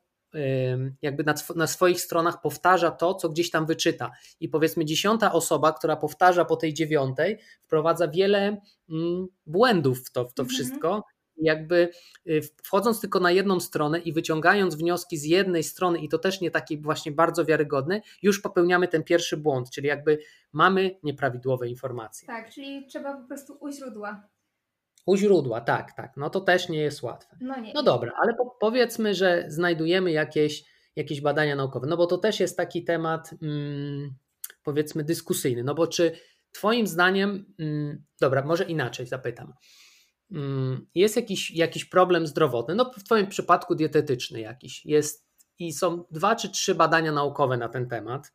jakby 1.01 1.23
na, 1.23 1.33
na, 1.55 1.67
swoich 1.67 2.01
stronach 2.01 2.41
powtarza 2.41 2.91
to, 2.91 3.13
co 3.13 3.29
gdzieś 3.29 3.49
tam 3.49 3.65
wyczyta. 3.65 4.11
I 4.39 4.49
powiedzmy, 4.49 4.85
dziesiąta 4.85 5.31
osoba, 5.31 5.73
która 5.73 5.95
powtarza 5.95 6.45
po 6.45 6.55
tej 6.55 6.73
dziewiątej, 6.73 7.39
wprowadza 7.63 8.07
wiele 8.07 8.61
mm, 8.89 9.27
błędów 9.45 9.99
w 9.99 10.11
to, 10.11 10.25
w 10.25 10.33
to 10.33 10.43
mhm. 10.43 10.49
wszystko 10.49 11.03
jakby 11.37 11.89
y, 12.27 12.41
wchodząc 12.63 13.01
tylko 13.01 13.19
na 13.19 13.31
jedną 13.31 13.59
stronę 13.59 13.99
i 13.99 14.13
wyciągając 14.13 14.75
wnioski 14.75 15.17
z 15.17 15.23
jednej 15.23 15.63
strony 15.63 15.99
i 15.99 16.09
to 16.09 16.17
też 16.17 16.41
nie 16.41 16.51
takie 16.51 16.77
właśnie 16.77 17.11
bardzo 17.11 17.45
wiarygodne, 17.45 18.01
już 18.21 18.41
popełniamy 18.41 18.87
ten 18.87 19.03
pierwszy 19.03 19.37
błąd, 19.37 19.69
czyli 19.69 19.87
jakby 19.87 20.19
mamy 20.53 20.99
nieprawidłowe 21.03 21.69
informacje. 21.69 22.27
Tak, 22.27 22.49
czyli 22.49 22.85
trzeba 22.87 23.17
po 23.17 23.27
prostu 23.27 23.57
u 23.59 23.71
źródła. 23.71 24.27
U 25.05 25.17
źródła, 25.17 25.61
tak, 25.61 25.93
tak. 25.93 26.17
No 26.17 26.29
to 26.29 26.41
też 26.41 26.69
nie 26.69 26.79
jest 26.79 27.03
łatwe. 27.03 27.37
No, 27.41 27.59
nie, 27.59 27.73
no 27.73 27.83
dobra, 27.83 28.13
ale 28.21 28.33
po, 28.33 28.57
powiedzmy, 28.59 29.15
że 29.15 29.45
znajdujemy 29.47 30.11
jakieś, 30.11 30.65
jakieś 30.95 31.21
badania 31.21 31.55
naukowe, 31.55 31.87
no 31.87 31.97
bo 31.97 32.07
to 32.07 32.17
też 32.17 32.39
jest 32.39 32.57
taki 32.57 32.83
temat, 32.83 33.31
mm, 33.41 34.15
powiedzmy, 34.63 35.03
dyskusyjny. 35.03 35.63
No 35.63 35.75
bo 35.75 35.87
czy 35.87 36.11
Twoim 36.55 36.87
zdaniem, 36.87 37.45
mm, 37.59 38.03
dobra, 38.21 38.45
może 38.45 38.63
inaczej 38.63 39.07
zapytam. 39.07 39.53
Mm, 40.31 40.87
jest 40.95 41.15
jakiś, 41.15 41.51
jakiś 41.51 41.85
problem 41.85 42.27
zdrowotny, 42.27 42.75
no 42.75 42.91
w 42.97 43.03
Twoim 43.03 43.27
przypadku 43.27 43.75
dietetyczny 43.75 44.39
jakiś, 44.39 44.85
jest 44.85 45.25
i 45.59 45.73
są 45.73 46.03
dwa 46.11 46.35
czy 46.35 46.49
trzy 46.49 46.75
badania 46.75 47.11
naukowe 47.11 47.57
na 47.57 47.69
ten 47.69 47.89
temat. 47.89 48.33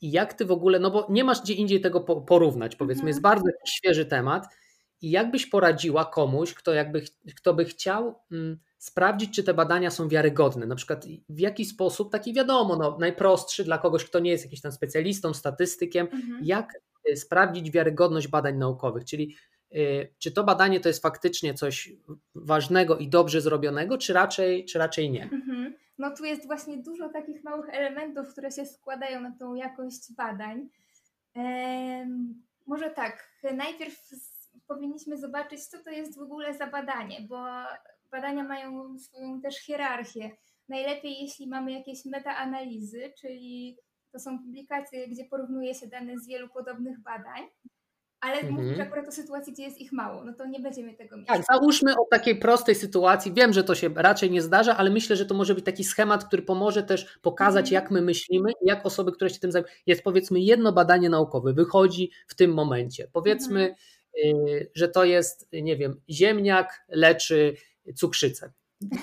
I 0.00 0.10
jak 0.10 0.34
ty 0.34 0.44
w 0.44 0.50
ogóle, 0.50 0.78
no 0.78 0.90
bo 0.90 1.06
nie 1.10 1.24
masz 1.24 1.42
gdzie 1.42 1.54
indziej 1.54 1.80
tego 1.80 2.00
porównać, 2.00 2.76
powiedzmy, 2.76 3.00
mhm. 3.00 3.08
jest 3.08 3.20
bardzo 3.20 3.50
świeży 3.66 4.06
temat 4.06 4.46
i 5.02 5.10
jak 5.10 5.30
byś 5.30 5.46
poradziła 5.46 6.04
komuś, 6.04 6.54
kto, 6.54 6.72
jakby, 6.72 7.02
kto 7.36 7.54
by 7.54 7.64
chciał 7.64 8.20
mm, 8.32 8.58
sprawdzić, 8.78 9.34
czy 9.34 9.44
te 9.44 9.54
badania 9.54 9.90
są 9.90 10.08
wiarygodne? 10.08 10.66
Na 10.66 10.74
przykład 10.74 11.06
w 11.28 11.38
jaki 11.38 11.64
sposób, 11.64 12.12
taki 12.12 12.34
wiadomo, 12.34 12.76
no, 12.76 12.96
najprostszy 13.00 13.64
dla 13.64 13.78
kogoś, 13.78 14.04
kto 14.04 14.18
nie 14.18 14.30
jest 14.30 14.44
jakimś 14.44 14.60
tam 14.60 14.72
specjalistą, 14.72 15.34
statystykiem, 15.34 16.08
mhm. 16.12 16.40
jak 16.44 16.72
y, 17.10 17.16
sprawdzić 17.16 17.70
wiarygodność 17.70 18.28
badań 18.28 18.56
naukowych, 18.56 19.04
czyli 19.04 19.36
czy 20.18 20.32
to 20.32 20.44
badanie 20.44 20.80
to 20.80 20.88
jest 20.88 21.02
faktycznie 21.02 21.54
coś 21.54 21.92
ważnego 22.34 22.98
i 22.98 23.08
dobrze 23.08 23.40
zrobionego, 23.40 23.98
czy 23.98 24.12
raczej, 24.12 24.64
czy 24.64 24.78
raczej 24.78 25.10
nie? 25.10 25.22
Mhm. 25.22 25.74
No 25.98 26.16
tu 26.16 26.24
jest 26.24 26.46
właśnie 26.46 26.76
dużo 26.76 27.08
takich 27.08 27.44
małych 27.44 27.68
elementów, 27.68 28.28
które 28.28 28.50
się 28.50 28.66
składają 28.66 29.20
na 29.20 29.32
tą 29.38 29.54
jakość 29.54 30.12
badań. 30.16 30.68
Może 32.66 32.90
tak, 32.90 33.30
najpierw 33.56 34.10
powinniśmy 34.66 35.18
zobaczyć, 35.18 35.66
co 35.66 35.78
to 35.84 35.90
jest 35.90 36.18
w 36.18 36.22
ogóle 36.22 36.54
za 36.54 36.66
badanie, 36.66 37.20
bo 37.28 37.46
badania 38.10 38.44
mają 38.44 38.98
swoją 38.98 39.40
też 39.40 39.58
hierarchię. 39.58 40.30
Najlepiej, 40.68 41.22
jeśli 41.22 41.48
mamy 41.48 41.72
jakieś 41.72 42.04
metaanalizy, 42.04 43.12
czyli 43.20 43.76
to 44.12 44.18
są 44.18 44.38
publikacje, 44.38 45.08
gdzie 45.08 45.24
porównuje 45.24 45.74
się 45.74 45.86
dane 45.86 46.18
z 46.18 46.26
wielu 46.26 46.48
podobnych 46.48 47.00
badań, 47.00 47.42
ale 48.20 48.34
mhm. 48.34 48.54
mówisz 48.54 48.78
akurat 48.78 49.08
o 49.08 49.12
sytuacji, 49.12 49.52
gdzie 49.52 49.62
jest 49.62 49.80
ich 49.80 49.92
mało, 49.92 50.24
no 50.24 50.32
to 50.32 50.46
nie 50.46 50.60
będziemy 50.60 50.94
tego 50.94 51.16
mieć. 51.16 51.26
Tak, 51.26 51.42
załóżmy 51.52 51.92
o 51.92 52.06
takiej 52.10 52.36
prostej 52.36 52.74
sytuacji. 52.74 53.32
Wiem, 53.32 53.52
że 53.52 53.64
to 53.64 53.74
się 53.74 53.90
raczej 53.94 54.30
nie 54.30 54.42
zdarza, 54.42 54.76
ale 54.76 54.90
myślę, 54.90 55.16
że 55.16 55.26
to 55.26 55.34
może 55.34 55.54
być 55.54 55.64
taki 55.64 55.84
schemat, 55.84 56.24
który 56.24 56.42
pomoże 56.42 56.82
też 56.82 57.18
pokazać, 57.22 57.66
mhm. 57.66 57.82
jak 57.82 57.90
my 57.90 58.02
myślimy 58.02 58.50
i 58.50 58.68
jak 58.68 58.86
osoby, 58.86 59.12
które 59.12 59.30
się 59.30 59.40
tym 59.40 59.52
zajmują. 59.52 59.74
Jest 59.86 60.02
powiedzmy 60.02 60.40
jedno 60.40 60.72
badanie 60.72 61.10
naukowe, 61.10 61.52
wychodzi 61.52 62.10
w 62.26 62.34
tym 62.34 62.54
momencie. 62.54 63.08
Powiedzmy, 63.12 63.60
mhm 63.60 63.76
Y, 64.24 64.70
że 64.74 64.88
to 64.88 65.04
jest, 65.04 65.48
nie 65.52 65.76
wiem, 65.76 66.00
ziemniak 66.10 66.84
leczy 66.88 67.56
cukrzycę. 67.94 68.52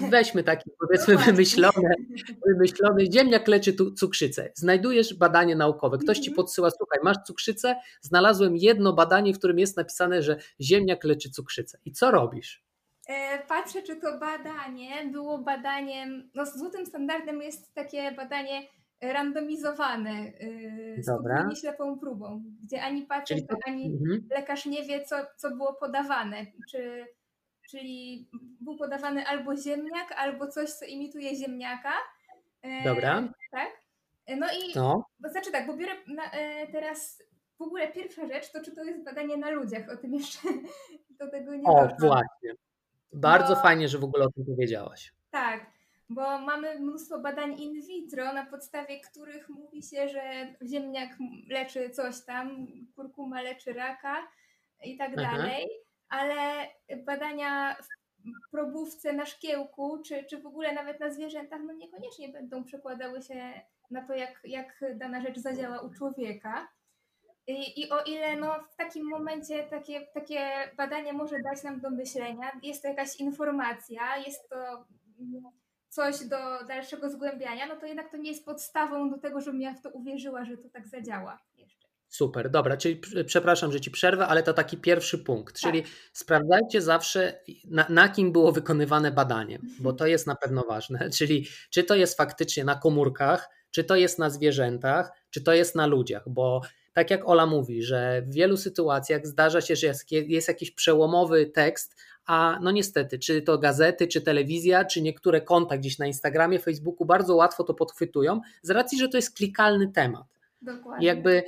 Weźmy 0.10 0.44
taki 0.44 0.70
powiedzmy 0.80 1.18
wymyślony, 1.18 1.90
wymyślony 2.48 3.12
ziemniak 3.12 3.48
leczy 3.48 3.74
cukrzycę. 3.96 4.52
Znajdujesz 4.56 5.14
badanie 5.14 5.56
naukowe, 5.56 5.98
ktoś 5.98 6.18
ci 6.18 6.30
mhm. 6.30 6.36
podsyła, 6.36 6.70
słuchaj, 6.72 7.00
masz 7.04 7.18
cukrzycę, 7.28 7.76
znalazłem 8.02 8.56
jedno 8.56 8.94
badanie, 8.94 9.34
w 9.34 9.38
którym 9.38 9.60
jest 9.60 9.78
napisane, 9.78 10.22
że 10.24 10.38
ziemniak 10.62 11.04
leczy 11.04 11.30
cukrzycę. 11.30 11.78
I 11.86 11.92
co 11.92 12.12
robisz? 12.12 12.64
E, 13.08 13.46
patrzę, 13.48 13.82
czy 13.82 13.96
to 13.96 14.20
badanie 14.20 15.10
było 15.12 15.38
badaniem, 15.38 16.30
no 16.36 16.46
złotym 16.46 16.86
standardem 16.86 17.42
jest 17.42 17.74
takie 17.74 18.12
badanie 18.12 18.68
randomizowane 19.02 20.32
z 20.98 21.10
y, 21.54 21.56
ślepą 21.62 22.00
próbą, 22.00 22.44
gdzie 22.64 22.82
ani 22.82 23.06
pacjent, 23.06 23.50
to... 23.50 23.58
ani 23.68 23.86
mhm. 23.86 24.28
lekarz 24.32 24.66
nie 24.66 24.84
wie, 24.84 25.06
co, 25.06 25.16
co 25.38 25.50
było 25.50 25.74
podawane. 25.74 26.46
Czy, 26.72 27.06
czyli 27.74 28.30
był 28.62 28.78
podawany 28.78 29.28
albo 29.28 29.58
ziemniak, 29.58 30.12
albo 30.18 30.48
coś, 30.48 30.70
co 30.70 30.86
imituje 30.86 31.36
ziemniaka. 31.36 31.94
E, 32.62 32.84
Dobra. 32.84 33.34
Tak. 33.52 33.70
No 34.38 34.48
i 34.48 34.76
no. 34.76 35.06
Bo 35.20 35.30
znaczy 35.30 35.52
tak, 35.52 35.68
bo 35.68 35.74
biorę 35.78 35.94
na, 36.08 36.32
e, 36.32 36.68
teraz 36.68 37.24
w 37.58 37.62
ogóle 37.62 37.92
pierwsza 37.92 38.28
rzecz, 38.28 38.52
to 38.52 38.62
czy 38.62 38.72
to 38.76 38.84
jest 38.84 39.04
badanie 39.04 39.38
na 39.38 39.50
ludziach, 39.50 39.90
o 39.90 39.98
tym 39.98 40.14
jeszcze 40.14 40.40
do 41.20 41.32
tego 41.32 41.56
nie 41.56 41.64
O, 41.64 41.88
właśnie. 42.00 42.54
Bardzo 43.14 43.56
bo... 43.56 43.62
fajnie, 43.62 43.88
że 43.88 43.98
w 43.98 44.04
ogóle 44.04 44.26
o 44.26 44.32
tym 44.32 44.46
powiedziałaś. 44.46 45.14
Tak, 45.32 45.66
bo 46.10 46.40
mamy 46.40 46.80
mnóstwo 46.80 47.20
badań 47.20 47.62
in 47.62 47.82
vitro, 47.82 48.34
na 48.34 48.46
podstawie 48.46 49.00
których 49.00 49.50
mówi 49.50 49.84
się, 49.84 50.10
że 50.10 50.56
ziemniak 50.68 51.10
leczy 51.50 51.90
coś 51.90 52.26
tam, 52.26 52.68
kurkuma 52.96 53.42
leczy 53.42 53.74
raka 53.74 54.28
i 54.84 54.98
tak 54.98 55.12
Aha. 55.18 55.38
dalej, 55.38 55.68
ale 56.14 56.68
badania 57.06 57.76
w 58.48 58.52
probówce 58.52 59.14
na 59.14 59.26
szkiełku, 59.26 60.04
czy, 60.06 60.24
czy 60.24 60.42
w 60.42 60.46
ogóle 60.46 60.74
nawet 60.74 61.00
na 61.00 61.10
zwierzętach, 61.10 61.62
no 61.66 61.74
niekoniecznie 61.74 62.30
będą 62.30 62.64
przekładały 62.64 63.22
się 63.22 63.62
na 63.92 64.08
to, 64.08 64.14
jak, 64.14 64.42
jak 64.44 64.86
dana 64.96 65.22
rzecz 65.22 65.40
zadziała 65.40 65.82
u 65.82 65.90
człowieka. 65.90 66.68
I, 67.48 67.82
I, 67.82 67.90
o 67.90 68.04
ile 68.04 68.36
no, 68.36 68.56
w 68.74 68.76
takim 68.76 69.10
momencie 69.10 69.64
takie, 69.64 70.08
takie 70.14 70.72
badanie 70.78 71.14
może 71.14 71.40
dać 71.40 71.64
nam 71.64 71.82
do 71.82 71.90
myślenia, 71.90 72.52
jest 72.64 72.82
to 72.82 72.88
jakaś 72.88 73.16
informacja, 73.20 74.18
jest 74.18 74.50
to 74.50 74.86
coś 75.90 76.26
do 76.26 76.66
dalszego 76.68 77.10
zgłębiania, 77.10 77.66
no 77.66 77.76
to 77.76 77.86
jednak 77.86 78.12
to 78.12 78.18
nie 78.18 78.30
jest 78.30 78.46
podstawą 78.46 79.10
do 79.10 79.18
tego, 79.18 79.42
żebym 79.42 79.62
ja 79.62 79.74
w 79.74 79.82
to 79.82 79.90
uwierzyła, 79.90 80.46
że 80.46 80.58
to 80.58 80.70
tak 80.70 80.88
zadziała 80.88 81.40
jeszcze. 81.56 81.83
Super, 82.14 82.50
dobra, 82.50 82.78
czyli 82.78 83.02
przepraszam, 83.26 83.72
że 83.72 83.82
ci 83.82 83.92
przerwę, 83.92 84.28
ale 84.28 84.44
to 84.44 84.54
taki 84.54 84.78
pierwszy 84.78 85.20
punkt, 85.20 85.62
tak. 85.62 85.72
czyli 85.72 85.84
sprawdzajcie 86.14 86.82
zawsze 86.82 87.40
na, 87.66 87.86
na, 87.90 88.10
kim 88.10 88.32
było 88.32 88.52
wykonywane 88.52 89.12
badanie, 89.12 89.60
bo 89.80 89.94
to 89.94 90.08
jest 90.08 90.28
na 90.28 90.36
pewno 90.36 90.64
ważne, 90.64 91.10
czyli 91.18 91.48
czy 91.70 91.84
to 91.84 91.96
jest 91.96 92.18
faktycznie 92.18 92.64
na 92.64 92.76
komórkach, 92.76 93.50
czy 93.72 93.84
to 93.84 93.96
jest 93.96 94.20
na 94.20 94.30
zwierzętach, 94.30 95.12
czy 95.30 95.42
to 95.42 95.54
jest 95.54 95.76
na 95.76 95.88
ludziach, 95.88 96.30
bo 96.30 96.62
tak 96.94 97.12
jak 97.12 97.30
Ola 97.30 97.46
mówi, 97.46 97.84
że 97.84 98.22
w 98.22 98.34
wielu 98.34 98.58
sytuacjach 98.58 99.28
zdarza 99.28 99.62
się, 99.62 99.76
że 99.76 99.88
jest, 99.88 100.12
jest 100.12 100.48
jakiś 100.48 100.72
przełomowy 100.72 101.46
tekst, 101.46 101.96
a 102.26 102.60
no 102.62 102.72
niestety, 102.72 103.20
czy 103.20 103.42
to 103.42 103.58
gazety, 103.58 104.08
czy 104.08 104.22
telewizja, 104.22 104.86
czy 104.86 105.02
niektóre 105.02 105.42
konta 105.42 105.78
gdzieś 105.78 106.00
na 106.00 106.08
Instagramie, 106.08 106.60
Facebooku 106.60 107.06
bardzo 107.06 107.36
łatwo 107.36 107.64
to 107.64 107.74
podchwytują, 107.74 108.42
z 108.62 108.70
racji, 108.70 109.00
że 109.00 109.10
to 109.10 109.18
jest 109.18 109.36
klikalny 109.36 109.88
temat. 109.88 110.24
Dokładnie. 110.62 111.04
I 111.04 111.08
jakby 111.08 111.44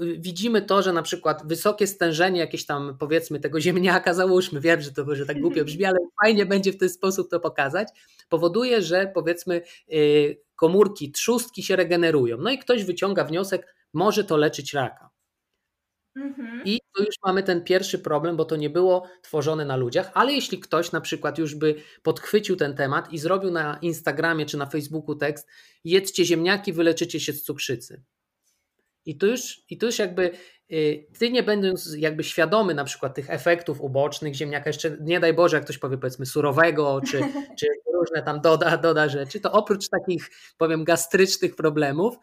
widzimy 0.00 0.62
to, 0.62 0.82
że 0.82 0.92
na 0.92 1.02
przykład 1.02 1.46
wysokie 1.46 1.86
stężenie 1.86 2.40
jakieś 2.40 2.66
tam 2.66 2.96
powiedzmy 2.98 3.40
tego 3.40 3.60
ziemniaka, 3.60 4.14
załóżmy, 4.14 4.60
wiem, 4.60 4.80
że 4.80 4.92
to 4.92 5.04
może 5.04 5.26
tak 5.26 5.40
głupio 5.40 5.64
brzmi, 5.64 5.84
ale 5.84 5.98
fajnie 6.22 6.46
będzie 6.46 6.72
w 6.72 6.78
ten 6.78 6.88
sposób 6.88 7.30
to 7.30 7.40
pokazać, 7.40 7.88
powoduje, 8.28 8.82
że 8.82 9.10
powiedzmy 9.14 9.62
y, 9.92 10.40
komórki, 10.56 11.12
trzustki 11.12 11.62
się 11.62 11.76
regenerują. 11.76 12.36
No 12.38 12.50
i 12.50 12.58
ktoś 12.58 12.84
wyciąga 12.84 13.24
wniosek, 13.24 13.74
może 13.92 14.24
to 14.24 14.36
leczyć 14.36 14.74
raka. 14.74 15.10
Mhm. 16.16 16.62
I 16.64 16.80
tu 16.94 17.02
już 17.02 17.14
mamy 17.26 17.42
ten 17.42 17.64
pierwszy 17.64 17.98
problem, 17.98 18.36
bo 18.36 18.44
to 18.44 18.56
nie 18.56 18.70
było 18.70 19.08
tworzone 19.22 19.64
na 19.64 19.76
ludziach, 19.76 20.10
ale 20.14 20.32
jeśli 20.32 20.58
ktoś 20.60 20.92
na 20.92 21.00
przykład 21.00 21.38
już 21.38 21.54
by 21.54 21.74
podchwycił 22.02 22.56
ten 22.56 22.76
temat 22.76 23.12
i 23.12 23.18
zrobił 23.18 23.50
na 23.50 23.78
Instagramie 23.82 24.46
czy 24.46 24.56
na 24.56 24.66
Facebooku 24.66 25.14
tekst 25.14 25.48
jedzcie 25.84 26.24
ziemniaki, 26.24 26.72
wyleczycie 26.72 27.20
się 27.20 27.32
z 27.32 27.42
cukrzycy. 27.42 28.02
I 29.08 29.18
tu 29.18 29.26
już, 29.26 29.62
i 29.70 29.78
tu 29.78 29.86
już 29.86 29.98
jakby 29.98 30.30
y, 30.72 31.06
ty 31.18 31.30
nie 31.30 31.42
będąc 31.42 31.94
jakby 31.98 32.24
świadomy 32.24 32.74
na 32.74 32.84
przykład 32.84 33.14
tych 33.14 33.30
efektów 33.30 33.80
ubocznych 33.80 34.34
ziemniaka, 34.34 34.70
jeszcze 34.70 34.96
nie 35.00 35.20
daj 35.20 35.34
Boże, 35.34 35.56
jak 35.56 35.64
ktoś 35.64 35.78
powie 35.78 35.98
powiedzmy 35.98 36.26
surowego, 36.26 37.00
czy, 37.10 37.20
czy 37.58 37.66
różne 37.94 38.22
tam 38.22 38.40
doda, 38.40 38.76
doda 38.76 39.08
rzeczy, 39.08 39.40
to 39.40 39.52
oprócz 39.52 39.88
takich 39.88 40.30
powiem 40.58 40.84
gastrycznych 40.84 41.56
problemów, 41.56 42.16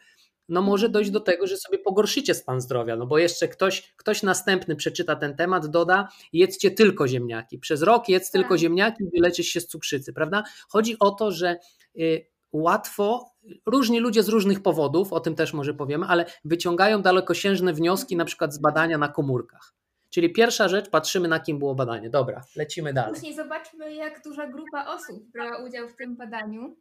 no 0.50 0.62
może 0.62 0.90
dojść 0.90 1.12
do 1.12 1.20
tego, 1.20 1.48
że 1.48 1.58
sobie 1.58 1.80
pogorszycie 1.80 2.34
stan 2.34 2.62
zdrowia, 2.62 2.96
no 2.96 3.06
bo 3.06 3.18
jeszcze 3.18 3.48
ktoś, 3.48 3.94
ktoś 3.98 4.24
następny 4.24 4.76
przeczyta 4.76 5.16
ten 5.16 5.36
temat, 5.36 5.68
doda, 5.68 6.10
jedzcie 6.34 6.72
tylko 6.72 7.08
ziemniaki. 7.08 7.60
Przez 7.60 7.82
rok 7.82 8.10
jedz 8.10 8.32
tylko 8.32 8.50
tak. 8.50 8.60
ziemniaki 8.60 9.04
i 9.04 9.10
wyleczysz 9.10 9.48
się 9.48 9.62
z 9.62 9.68
cukrzycy, 9.68 10.14
prawda? 10.14 10.44
Chodzi 10.70 10.96
o 11.00 11.12
to, 11.12 11.32
że 11.32 11.58
y, 12.00 12.28
łatwo, 12.52 13.35
różni 13.66 14.00
ludzie 14.00 14.24
z 14.24 14.30
różnych 14.30 14.64
powodów, 14.64 15.14
o 15.14 15.20
tym 15.20 15.36
też 15.36 15.54
może 15.54 15.74
powiemy, 15.74 16.06
ale 16.06 16.26
wyciągają 16.46 17.02
dalekosiężne 17.02 17.74
wnioski 17.74 18.16
na 18.16 18.26
przykład 18.26 18.54
z 18.54 18.58
badania 18.58 18.98
na 18.98 19.08
komórkach. 19.08 19.74
Czyli 20.10 20.34
pierwsza 20.34 20.68
rzecz, 20.68 20.90
patrzymy 20.90 21.28
na 21.28 21.40
kim 21.40 21.60
było 21.60 21.76
badanie. 21.76 22.10
Dobra, 22.10 22.42
lecimy 22.56 22.94
dalej. 22.94 23.14
Później 23.14 23.36
zobaczmy, 23.36 23.94
jak 23.94 24.24
duża 24.24 24.48
grupa 24.48 24.86
osób 24.86 25.32
brała 25.32 25.58
udział 25.58 25.90
w 25.90 25.96
tym 25.96 26.16
badaniu. 26.16 26.76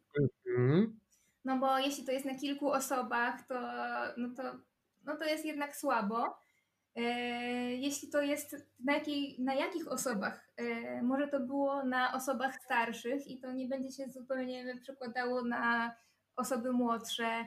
Mhm. 0.47 0.99
No 1.45 1.57
bo 1.57 1.79
jeśli 1.79 2.05
to 2.05 2.11
jest 2.11 2.25
na 2.25 2.35
kilku 2.35 2.71
osobach, 2.71 3.47
to, 3.47 3.59
no 4.17 4.29
to, 4.35 4.43
no 5.05 5.15
to 5.17 5.25
jest 5.25 5.45
jednak 5.45 5.75
słabo. 5.75 6.37
jeśli 7.69 8.09
to 8.09 8.21
jest 8.21 8.55
na, 8.85 8.93
jakiej, 8.93 9.35
na 9.39 9.53
jakich 9.53 9.87
osobach? 9.87 10.51
Może 11.03 11.27
to 11.27 11.39
było 11.39 11.83
na 11.83 12.13
osobach 12.13 12.55
starszych 12.65 13.27
i 13.27 13.39
to 13.39 13.51
nie 13.51 13.67
będzie 13.67 13.91
się 13.91 14.09
zupełnie 14.09 14.79
przekładało 14.81 15.43
na 15.43 15.95
osoby 16.35 16.71
młodsze. 16.71 17.45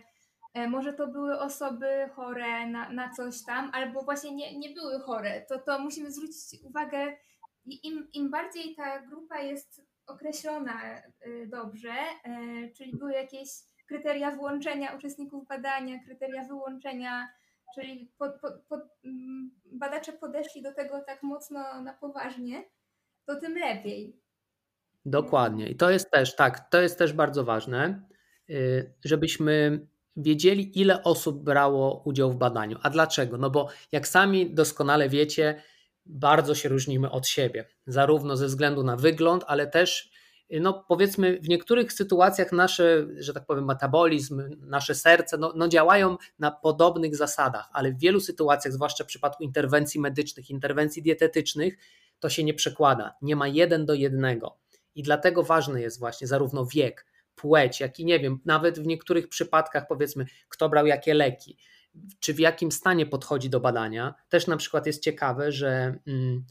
Może 0.68 0.92
to 0.92 1.06
były 1.06 1.40
osoby 1.40 2.08
chore 2.14 2.66
na, 2.66 2.92
na 2.92 3.10
coś 3.10 3.44
tam, 3.44 3.70
albo 3.74 4.02
właśnie 4.02 4.34
nie, 4.34 4.58
nie 4.58 4.70
były 4.70 5.00
chore. 5.00 5.46
To, 5.48 5.58
to 5.58 5.78
musimy 5.78 6.12
zwrócić 6.12 6.62
uwagę, 6.62 7.16
im, 7.64 8.08
im 8.12 8.30
bardziej 8.30 8.74
ta 8.74 9.00
grupa 9.00 9.38
jest 9.38 9.82
określona 10.06 10.80
dobrze, 11.46 11.94
czyli 12.76 12.96
były 12.96 13.12
jakieś 13.12 13.48
kryteria 13.88 14.36
włączenia 14.36 14.96
uczestników 14.96 15.48
badania, 15.48 16.04
kryteria 16.04 16.44
wyłączenia, 16.44 17.28
czyli 17.74 18.12
mm, 19.04 19.50
badacze 19.72 20.12
podeszli 20.12 20.62
do 20.62 20.74
tego 20.74 21.00
tak 21.00 21.22
mocno 21.22 21.82
na 21.82 21.92
poważnie, 21.92 22.64
to 23.26 23.40
tym 23.40 23.54
lepiej. 23.54 24.20
Dokładnie. 25.04 25.68
I 25.68 25.76
to 25.76 25.90
jest 25.90 26.10
też, 26.10 26.36
tak, 26.36 26.70
to 26.70 26.80
jest 26.80 26.98
też 26.98 27.12
bardzo 27.12 27.44
ważne, 27.44 28.02
żebyśmy 29.04 29.86
wiedzieli, 30.16 30.80
ile 30.80 31.02
osób 31.02 31.44
brało 31.44 32.02
udział 32.04 32.32
w 32.32 32.36
badaniu. 32.36 32.78
A 32.82 32.90
dlaczego? 32.90 33.38
No 33.38 33.50
bo 33.50 33.68
jak 33.92 34.08
sami 34.08 34.54
doskonale 34.54 35.08
wiecie, 35.08 35.62
bardzo 36.06 36.54
się 36.54 36.68
różnimy 36.68 37.10
od 37.10 37.26
siebie, 37.26 37.68
zarówno 37.86 38.36
ze 38.36 38.46
względu 38.46 38.82
na 38.82 38.96
wygląd, 38.96 39.44
ale 39.46 39.66
też 39.66 40.10
no 40.50 40.84
powiedzmy 40.88 41.38
w 41.40 41.48
niektórych 41.48 41.92
sytuacjach 41.92 42.52
nasze, 42.52 43.06
że 43.18 43.32
tak 43.32 43.46
powiem, 43.46 43.64
metabolizm, 43.64 44.42
nasze 44.60 44.94
serce 44.94 45.38
no, 45.38 45.52
no, 45.56 45.68
działają 45.68 46.16
na 46.38 46.50
podobnych 46.50 47.16
zasadach, 47.16 47.68
ale 47.72 47.92
w 47.92 47.98
wielu 47.98 48.20
sytuacjach, 48.20 48.74
zwłaszcza 48.74 49.04
w 49.04 49.06
przypadku 49.06 49.44
interwencji 49.44 50.00
medycznych, 50.00 50.50
interwencji 50.50 51.02
dietetycznych, 51.02 51.78
to 52.18 52.28
się 52.28 52.44
nie 52.44 52.54
przekłada. 52.54 53.14
Nie 53.22 53.36
ma 53.36 53.48
jeden 53.48 53.86
do 53.86 53.94
jednego. 53.94 54.58
I 54.94 55.02
dlatego 55.02 55.42
ważny 55.42 55.80
jest 55.80 55.98
właśnie 55.98 56.26
zarówno 56.26 56.66
wiek, 56.66 57.06
płeć, 57.38 57.80
jak 57.80 58.00
i 58.00 58.04
nie 58.04 58.20
wiem, 58.20 58.38
nawet 58.44 58.78
w 58.78 58.86
niektórych 58.86 59.28
przypadkach 59.28 59.86
powiedzmy, 59.88 60.26
kto 60.48 60.68
brał 60.68 60.86
jakie 60.86 61.14
leki, 61.14 61.56
czy 62.20 62.34
w 62.34 62.38
jakim 62.38 62.72
stanie 62.72 63.06
podchodzi 63.06 63.50
do 63.50 63.60
badania. 63.60 64.14
Też 64.28 64.46
na 64.46 64.56
przykład 64.56 64.86
jest 64.86 65.02
ciekawe, 65.02 65.52
że. 65.52 65.94
Mm, 66.06 66.44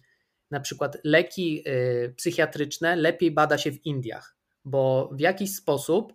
na 0.51 0.59
przykład 0.59 0.97
leki 1.03 1.63
y, 1.67 2.13
psychiatryczne 2.17 2.95
lepiej 2.95 3.31
bada 3.31 3.57
się 3.57 3.71
w 3.71 3.85
Indiach, 3.85 4.35
bo 4.65 5.09
w 5.11 5.19
jakiś 5.19 5.55
sposób 5.55 6.13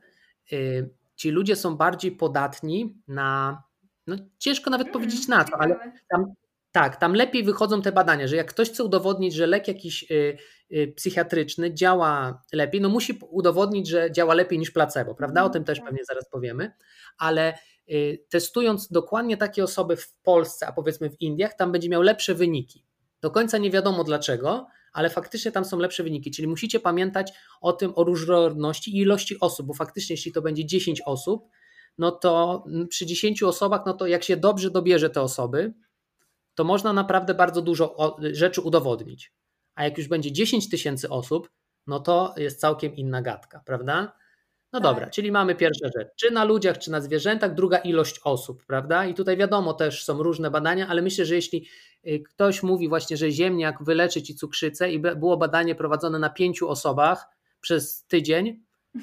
y, 0.52 0.90
ci 1.16 1.30
ludzie 1.30 1.56
są 1.56 1.76
bardziej 1.76 2.12
podatni 2.12 2.94
na, 3.08 3.62
no 4.06 4.16
ciężko 4.38 4.70
nawet 4.70 4.86
mm, 4.86 4.92
powiedzieć 4.92 5.28
na 5.28 5.44
co, 5.44 5.60
ale 5.60 5.92
tam, 6.08 6.34
tak, 6.72 6.96
tam 6.96 7.14
lepiej 7.14 7.44
wychodzą 7.44 7.82
te 7.82 7.92
badania, 7.92 8.26
że 8.28 8.36
jak 8.36 8.50
ktoś 8.50 8.70
chce 8.70 8.84
udowodnić, 8.84 9.34
że 9.34 9.46
lek 9.46 9.68
jakiś 9.68 10.10
y, 10.10 10.38
psychiatryczny 10.96 11.74
działa 11.74 12.42
lepiej, 12.52 12.80
no 12.80 12.88
musi 12.88 13.18
udowodnić, 13.30 13.88
że 13.88 14.12
działa 14.12 14.34
lepiej 14.34 14.58
niż 14.58 14.70
placebo, 14.70 15.14
prawda? 15.14 15.40
O 15.40 15.46
mhm, 15.46 15.52
tym 15.52 15.64
też 15.64 15.78
tak. 15.78 15.86
pewnie 15.86 16.04
zaraz 16.04 16.30
powiemy, 16.30 16.72
ale 17.18 17.58
testując 18.28 18.88
dokładnie 18.88 19.36
takie 19.36 19.64
osoby 19.64 19.96
w 19.96 20.14
Polsce, 20.22 20.66
a 20.66 20.72
powiedzmy 20.72 21.10
w 21.10 21.20
Indiach, 21.20 21.54
tam 21.54 21.72
będzie 21.72 21.88
miał 21.88 22.02
lepsze 22.02 22.34
wyniki. 22.34 22.84
Do 23.20 23.30
końca 23.30 23.58
nie 23.58 23.70
wiadomo 23.70 24.04
dlaczego, 24.04 24.66
ale 24.92 25.10
faktycznie 25.10 25.52
tam 25.52 25.64
są 25.64 25.78
lepsze 25.78 26.02
wyniki. 26.02 26.30
Czyli 26.30 26.48
musicie 26.48 26.80
pamiętać 26.80 27.32
o 27.60 27.72
tym, 27.72 27.92
o 27.94 28.04
różnorodności 28.04 28.96
i 28.96 29.00
ilości 29.00 29.40
osób, 29.40 29.66
bo 29.66 29.74
faktycznie, 29.74 30.14
jeśli 30.14 30.32
to 30.32 30.42
będzie 30.42 30.64
10 30.64 31.02
osób, 31.06 31.48
no 31.98 32.10
to 32.10 32.64
przy 32.88 33.06
10 33.06 33.42
osobach, 33.42 33.82
no 33.86 33.92
to 33.92 34.06
jak 34.06 34.24
się 34.24 34.36
dobrze 34.36 34.70
dobierze 34.70 35.10
te 35.10 35.22
osoby, 35.22 35.74
to 36.54 36.64
można 36.64 36.92
naprawdę 36.92 37.34
bardzo 37.34 37.62
dużo 37.62 38.16
rzeczy 38.32 38.60
udowodnić. 38.60 39.32
A 39.74 39.84
jak 39.84 39.98
już 39.98 40.08
będzie 40.08 40.32
10 40.32 40.70
tysięcy 40.70 41.08
osób, 41.08 41.50
no 41.86 42.00
to 42.00 42.34
jest 42.36 42.60
całkiem 42.60 42.96
inna 42.96 43.22
gadka, 43.22 43.62
prawda? 43.64 44.12
No 44.72 44.80
tak. 44.80 44.82
dobra, 44.82 45.10
czyli 45.10 45.32
mamy 45.32 45.54
pierwsza 45.54 45.88
rzecz, 45.96 46.08
czy 46.16 46.30
na 46.30 46.44
ludziach, 46.44 46.78
czy 46.78 46.90
na 46.90 47.00
zwierzętach, 47.00 47.54
druga 47.54 47.78
ilość 47.78 48.20
osób, 48.24 48.64
prawda? 48.66 49.06
I 49.06 49.14
tutaj 49.14 49.36
wiadomo 49.36 49.74
też 49.74 50.04
są 50.04 50.22
różne 50.22 50.50
badania, 50.50 50.88
ale 50.88 51.02
myślę, 51.02 51.24
że 51.24 51.34
jeśli 51.34 51.66
y, 52.06 52.22
ktoś 52.28 52.62
mówi 52.62 52.88
właśnie, 52.88 53.16
że 53.16 53.30
ziemniak 53.30 53.84
wyleczy 53.84 54.22
ci 54.22 54.34
cukrzycę 54.34 54.92
i 54.92 54.98
było 54.98 55.36
badanie 55.36 55.74
prowadzone 55.74 56.18
na 56.18 56.30
pięciu 56.30 56.68
osobach 56.68 57.28
przez 57.60 58.04
tydzień, 58.04 58.62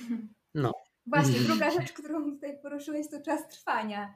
no. 0.53 0.73
Właśnie, 1.07 1.39
druga 1.47 1.71
rzecz, 1.71 1.93
którą 1.93 2.31
tutaj 2.31 2.61
poruszyłeś, 2.61 3.09
to 3.11 3.21
czas 3.21 3.49
trwania. 3.49 4.13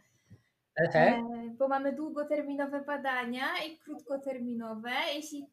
E, 0.75 1.21
bo 1.57 1.67
mamy 1.67 1.93
długoterminowe 1.93 2.81
badania 2.81 3.47
i 3.67 3.77
krótkoterminowe. 3.77 4.91
Jeśli 5.15 5.47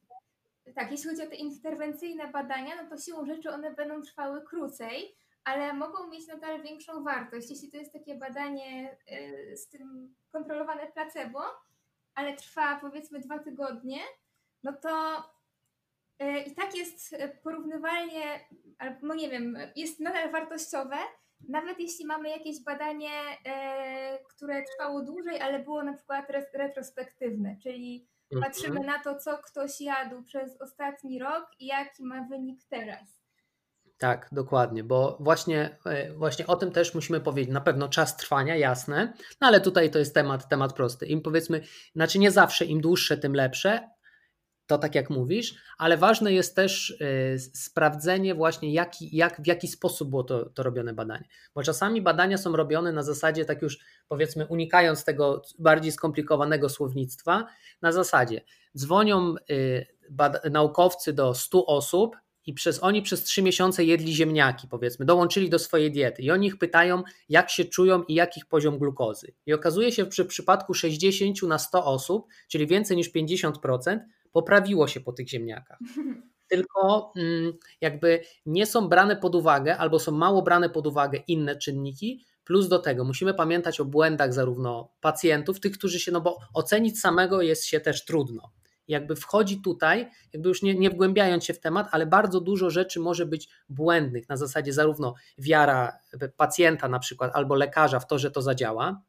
tak, 0.74 0.90
jeśli 0.90 1.10
chodzi 1.10 1.22
o 1.22 1.26
te 1.26 1.34
interwencyjne 1.36 2.28
badania, 2.28 2.82
no 2.82 2.90
to 2.90 2.98
siłą 2.98 3.26
rzeczy 3.26 3.50
one 3.50 3.74
będą 3.74 4.02
trwały 4.02 4.42
krócej, 4.42 5.16
ale 5.44 5.72
mogą 5.72 6.08
mieć 6.08 6.26
nadal 6.26 6.62
większą 6.62 7.04
wartość, 7.04 7.50
jeśli 7.50 7.70
to 7.70 7.76
jest 7.76 7.92
takie 7.92 8.14
badanie 8.14 8.96
y, 9.12 9.56
z 9.56 9.68
tym 9.68 10.14
kontrolowane 10.32 10.86
placebo, 10.86 11.40
ale 12.14 12.36
trwa 12.36 12.78
powiedzmy 12.80 13.20
dwa 13.20 13.38
tygodnie, 13.38 13.98
no 14.62 14.72
to 14.72 15.24
y, 16.22 16.38
i 16.38 16.54
tak 16.54 16.76
jest 16.76 17.16
porównywalnie, 17.42 18.48
no 19.02 19.14
nie 19.14 19.30
wiem, 19.30 19.58
jest 19.76 20.00
nadal 20.00 20.32
wartościowe, 20.32 20.96
nawet 21.48 21.80
jeśli 21.80 22.06
mamy 22.06 22.28
jakieś 22.28 22.64
badanie, 22.64 23.10
y, 23.10 24.24
które 24.28 24.62
trwało 24.62 25.02
dłużej, 25.02 25.40
ale 25.40 25.58
było 25.58 25.82
na 25.82 25.92
przykład 25.92 26.26
retrospektywne, 26.54 27.56
czyli 27.62 28.08
mhm. 28.32 28.52
patrzymy 28.52 28.80
na 28.80 28.98
to, 28.98 29.18
co 29.18 29.38
ktoś 29.38 29.80
jadł 29.80 30.22
przez 30.22 30.60
ostatni 30.60 31.18
rok 31.18 31.46
i 31.58 31.66
jaki 31.66 32.04
ma 32.04 32.24
wynik 32.30 32.60
teraz. 32.68 33.20
Tak, 33.98 34.28
dokładnie, 34.32 34.84
bo 34.84 35.16
właśnie, 35.20 35.78
e, 35.86 36.12
właśnie 36.12 36.46
o 36.46 36.56
tym 36.56 36.72
też 36.72 36.94
musimy 36.94 37.20
powiedzieć. 37.20 37.54
Na 37.54 37.60
pewno 37.60 37.88
czas 37.88 38.16
trwania, 38.16 38.56
jasne, 38.56 39.12
no 39.40 39.46
ale 39.46 39.60
tutaj 39.60 39.90
to 39.90 39.98
jest 39.98 40.14
temat, 40.14 40.48
temat 40.48 40.72
prosty. 40.72 41.06
Im 41.06 41.22
powiedzmy, 41.22 41.62
znaczy 41.94 42.18
nie 42.18 42.30
zawsze 42.30 42.64
im 42.64 42.80
dłuższe, 42.80 43.16
tym 43.16 43.34
lepsze, 43.34 43.88
to 44.70 44.78
tak 44.78 44.94
jak 44.94 45.10
mówisz, 45.10 45.54
ale 45.78 45.96
ważne 45.96 46.32
jest 46.32 46.56
też 46.56 47.00
e, 47.00 47.38
sprawdzenie 47.38 48.34
właśnie 48.34 48.72
jaki, 48.72 49.16
jak, 49.16 49.42
w 49.42 49.46
jaki 49.46 49.68
sposób 49.68 50.10
było 50.10 50.24
to, 50.24 50.44
to 50.50 50.62
robione 50.62 50.94
badanie. 50.94 51.28
Bo 51.54 51.62
czasami 51.62 52.02
badania 52.02 52.38
są 52.38 52.56
robione 52.56 52.92
na 52.92 53.02
zasadzie, 53.02 53.44
tak 53.44 53.62
już 53.62 53.78
powiedzmy 54.08 54.46
unikając 54.46 55.04
tego 55.04 55.42
bardziej 55.58 55.92
skomplikowanego 55.92 56.68
słownictwa, 56.68 57.46
na 57.82 57.92
zasadzie 57.92 58.40
dzwonią 58.76 59.34
e, 60.44 60.50
naukowcy 60.50 61.12
do 61.12 61.34
100 61.34 61.66
osób, 61.66 62.16
i 62.46 62.54
przez 62.54 62.82
oni 62.82 63.02
przez 63.02 63.24
trzy 63.24 63.42
miesiące 63.42 63.84
jedli 63.84 64.14
ziemniaki, 64.14 64.68
powiedzmy, 64.68 65.06
dołączyli 65.06 65.50
do 65.50 65.58
swojej 65.58 65.92
diety 65.92 66.22
i 66.22 66.30
oni 66.30 66.46
ich 66.46 66.58
pytają, 66.58 67.02
jak 67.28 67.50
się 67.50 67.64
czują 67.64 68.02
i 68.02 68.14
jaki 68.14 68.40
poziom 68.48 68.78
glukozy. 68.78 69.32
I 69.46 69.52
okazuje 69.52 69.92
się, 69.92 70.02
że 70.02 70.08
przy 70.08 70.24
przypadku 70.24 70.74
60 70.74 71.42
na 71.42 71.58
100 71.58 71.84
osób, 71.84 72.26
czyli 72.48 72.66
więcej 72.66 72.96
niż 72.96 73.12
50%, 73.12 73.98
poprawiło 74.32 74.88
się 74.88 75.00
po 75.00 75.12
tych 75.12 75.28
ziemniakach. 75.28 75.78
Tylko 76.50 77.12
mm, 77.16 77.52
jakby 77.80 78.20
nie 78.46 78.66
są 78.66 78.88
brane 78.88 79.16
pod 79.16 79.34
uwagę, 79.34 79.76
albo 79.76 79.98
są 79.98 80.12
mało 80.12 80.42
brane 80.42 80.70
pod 80.70 80.86
uwagę 80.86 81.18
inne 81.26 81.56
czynniki, 81.56 82.24
Plus 82.44 82.68
do 82.68 82.78
tego 82.78 83.04
musimy 83.04 83.34
pamiętać 83.34 83.80
o 83.80 83.84
błędach 83.84 84.34
zarówno 84.34 84.92
pacjentów, 85.00 85.60
tych, 85.60 85.72
którzy 85.72 86.00
się, 86.00 86.12
no 86.12 86.20
bo 86.20 86.38
ocenić 86.54 87.00
samego 87.00 87.42
jest 87.42 87.64
się 87.64 87.80
też 87.80 88.04
trudno 88.04 88.52
jakby 88.90 89.16
wchodzi 89.16 89.60
tutaj, 89.60 90.10
jakby 90.32 90.48
już 90.48 90.62
nie, 90.62 90.74
nie 90.74 90.90
wgłębiając 90.90 91.44
się 91.44 91.54
w 91.54 91.60
temat, 91.60 91.88
ale 91.90 92.06
bardzo 92.06 92.40
dużo 92.40 92.70
rzeczy 92.70 93.00
może 93.00 93.26
być 93.26 93.48
błędnych 93.68 94.28
na 94.28 94.36
zasadzie 94.36 94.72
zarówno 94.72 95.14
wiara 95.38 95.98
pacjenta 96.36 96.88
na 96.88 96.98
przykład 96.98 97.30
albo 97.34 97.54
lekarza 97.54 98.00
w 98.00 98.06
to, 98.06 98.18
że 98.18 98.30
to 98.30 98.42
zadziała, 98.42 99.02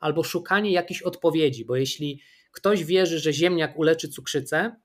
albo 0.00 0.22
szukanie 0.22 0.72
jakichś 0.72 1.02
odpowiedzi, 1.02 1.64
bo 1.64 1.76
jeśli 1.76 2.20
ktoś 2.58 2.84
wierzy, 2.84 3.18
że 3.18 3.32
ziemniak 3.32 3.78
uleczy 3.78 4.08
cukrzycę, 4.08 4.76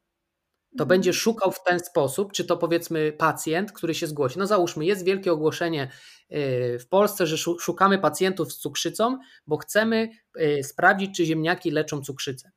to 0.77 0.83
mhm. 0.83 0.88
będzie 0.88 1.13
szukał 1.13 1.51
w 1.51 1.63
ten 1.63 1.79
sposób, 1.79 2.33
czy 2.33 2.45
to 2.45 2.57
powiedzmy 2.57 3.12
pacjent, 3.12 3.71
który 3.71 3.93
się 3.93 4.07
zgłosi. 4.07 4.39
No 4.39 4.47
załóżmy, 4.47 4.86
jest 4.86 5.05
wielkie 5.05 5.31
ogłoszenie 5.31 5.89
y, 6.31 6.79
w 6.79 6.88
Polsce, 6.88 7.27
że 7.27 7.38
szukamy 7.38 7.99
pacjentów 7.99 8.53
z 8.53 8.57
cukrzycą, 8.57 9.17
bo 9.47 9.57
chcemy 9.57 10.09
y, 10.41 10.63
sprawdzić, 10.63 11.17
czy 11.17 11.25
ziemniaki 11.25 11.71
leczą 11.71 12.01
cukrzycę. 12.01 12.51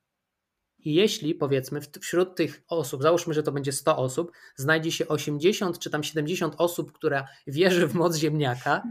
I 0.79 0.95
jeśli 0.95 1.35
powiedzmy 1.35 1.81
wśród 2.01 2.37
tych 2.37 2.63
osób, 2.69 3.03
załóżmy, 3.03 3.35
że 3.35 3.43
to 3.43 3.53
będzie 3.53 3.73
100 3.73 3.97
osób, 3.97 4.33
znajdzie 4.57 4.93
się 4.93 5.09
80 5.09 5.79
czy 5.79 5.91
tam 5.91 6.03
70 6.03 6.55
osób, 6.59 6.93
która 6.93 7.27
wierzy 7.47 7.87
w 7.87 7.95
moc 7.95 8.17
ziemniaka, 8.17 8.83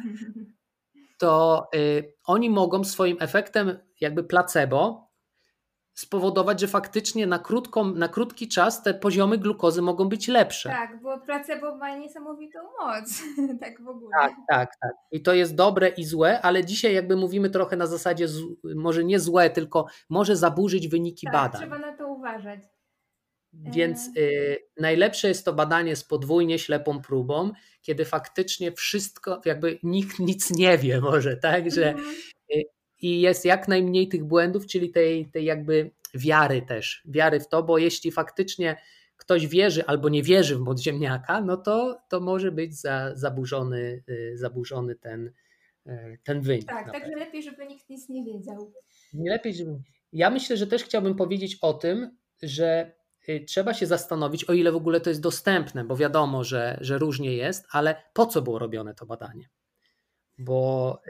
to 1.20 1.68
y, 1.76 2.14
oni 2.24 2.50
mogą 2.50 2.84
swoim 2.84 3.18
efektem 3.20 3.80
jakby 4.02 4.24
placebo 4.24 5.05
spowodować, 5.96 6.60
że 6.60 6.68
faktycznie 6.68 7.28
na, 7.28 7.40
krótką, 7.40 7.86
na 7.86 8.08
krótki 8.08 8.48
czas 8.48 8.84
te 8.84 8.94
poziomy 8.94 9.38
glukozy 9.38 9.82
mogą 9.82 10.10
być 10.10 10.28
lepsze. 10.28 10.70
Tak, 10.70 11.02
bo 11.02 11.20
placebo 11.20 11.76
ma 11.76 11.98
niesamowitą 11.98 12.60
moc, 12.80 13.22
tak 13.62 13.82
w 13.82 13.88
ogóle. 13.88 14.12
Tak, 14.22 14.34
tak, 14.50 14.72
tak. 14.82 14.92
I 15.12 15.22
to 15.22 15.34
jest 15.34 15.56
dobre 15.56 15.90
i 15.90 16.06
złe, 16.06 16.42
ale 16.42 16.66
dzisiaj 16.66 16.94
jakby 16.94 17.16
mówimy 17.16 17.50
trochę 17.50 17.78
na 17.78 17.88
zasadzie 17.88 18.28
może 18.76 19.04
nie 19.04 19.20
złe, 19.20 19.50
tylko 19.50 19.86
może 20.10 20.36
zaburzyć 20.36 20.88
wyniki 20.88 21.26
tak, 21.26 21.34
badań. 21.34 21.62
trzeba 21.62 21.80
na 21.80 21.98
to 21.98 22.08
uważać. 22.08 22.60
Więc 23.54 24.10
y, 24.18 24.58
najlepsze 24.80 25.28
jest 25.28 25.46
to 25.46 25.54
badanie 25.54 25.96
z 25.96 26.04
podwójnie 26.04 26.60
ślepą 26.60 27.02
próbą, 27.02 27.52
kiedy 27.82 28.06
faktycznie 28.06 28.72
wszystko, 28.72 29.42
jakby 29.46 29.80
nikt 29.84 30.20
nic 30.20 30.52
nie 30.52 30.78
wie 30.78 31.02
może, 31.02 31.38
tak, 31.38 31.72
że 31.72 31.90
mhm. 31.90 32.16
I 33.06 33.22
jest 33.22 33.46
jak 33.46 33.68
najmniej 33.68 34.08
tych 34.08 34.24
błędów, 34.24 34.66
czyli 34.66 34.90
tej, 34.90 35.26
tej 35.26 35.46
jakby 35.46 35.92
wiary 36.14 36.62
też, 36.62 37.04
wiary 37.06 37.40
w 37.40 37.48
to, 37.48 37.64
bo 37.64 37.78
jeśli 37.78 38.12
faktycznie 38.12 38.78
ktoś 39.18 39.48
wierzy 39.48 39.86
albo 39.86 40.10
nie 40.10 40.24
wierzy 40.24 40.56
w 40.56 40.66
podziemniaka, 40.66 41.42
no 41.42 41.58
to, 41.58 42.02
to 42.10 42.20
może 42.20 42.52
być 42.52 42.82
za, 42.82 43.16
zaburzony, 43.16 44.04
y, 44.10 44.38
zaburzony 44.38 44.96
ten, 44.96 45.32
y, 45.88 46.20
ten 46.24 46.42
wynik. 46.42 46.68
Tak, 46.68 46.92
także 46.92 47.16
lepiej, 47.16 47.44
żeby 47.44 47.68
nikt 47.68 47.90
nic 47.90 48.10
nie 48.10 48.26
wiedział. 48.26 48.74
Nie 49.14 49.30
lepiej, 49.30 49.54
żeby... 49.54 49.72
Ja 50.14 50.30
myślę, 50.30 50.58
że 50.58 50.68
też 50.68 50.84
chciałbym 50.84 51.16
powiedzieć 51.16 51.58
o 51.62 51.74
tym, 51.74 52.18
że 52.44 52.92
y, 53.30 53.46
trzeba 53.48 53.74
się 53.74 53.86
zastanowić, 53.86 54.44
o 54.44 54.54
ile 54.54 54.72
w 54.72 54.76
ogóle 54.76 55.02
to 55.02 55.10
jest 55.10 55.22
dostępne, 55.22 55.84
bo 55.84 55.96
wiadomo, 55.96 56.44
że, 56.44 56.78
że 56.82 56.98
różnie 56.98 57.34
jest, 57.36 57.66
ale 57.72 57.96
po 58.14 58.26
co 58.26 58.42
było 58.42 58.60
robione 58.60 58.94
to 58.94 59.06
badanie? 59.06 59.50
Bo 60.38 61.02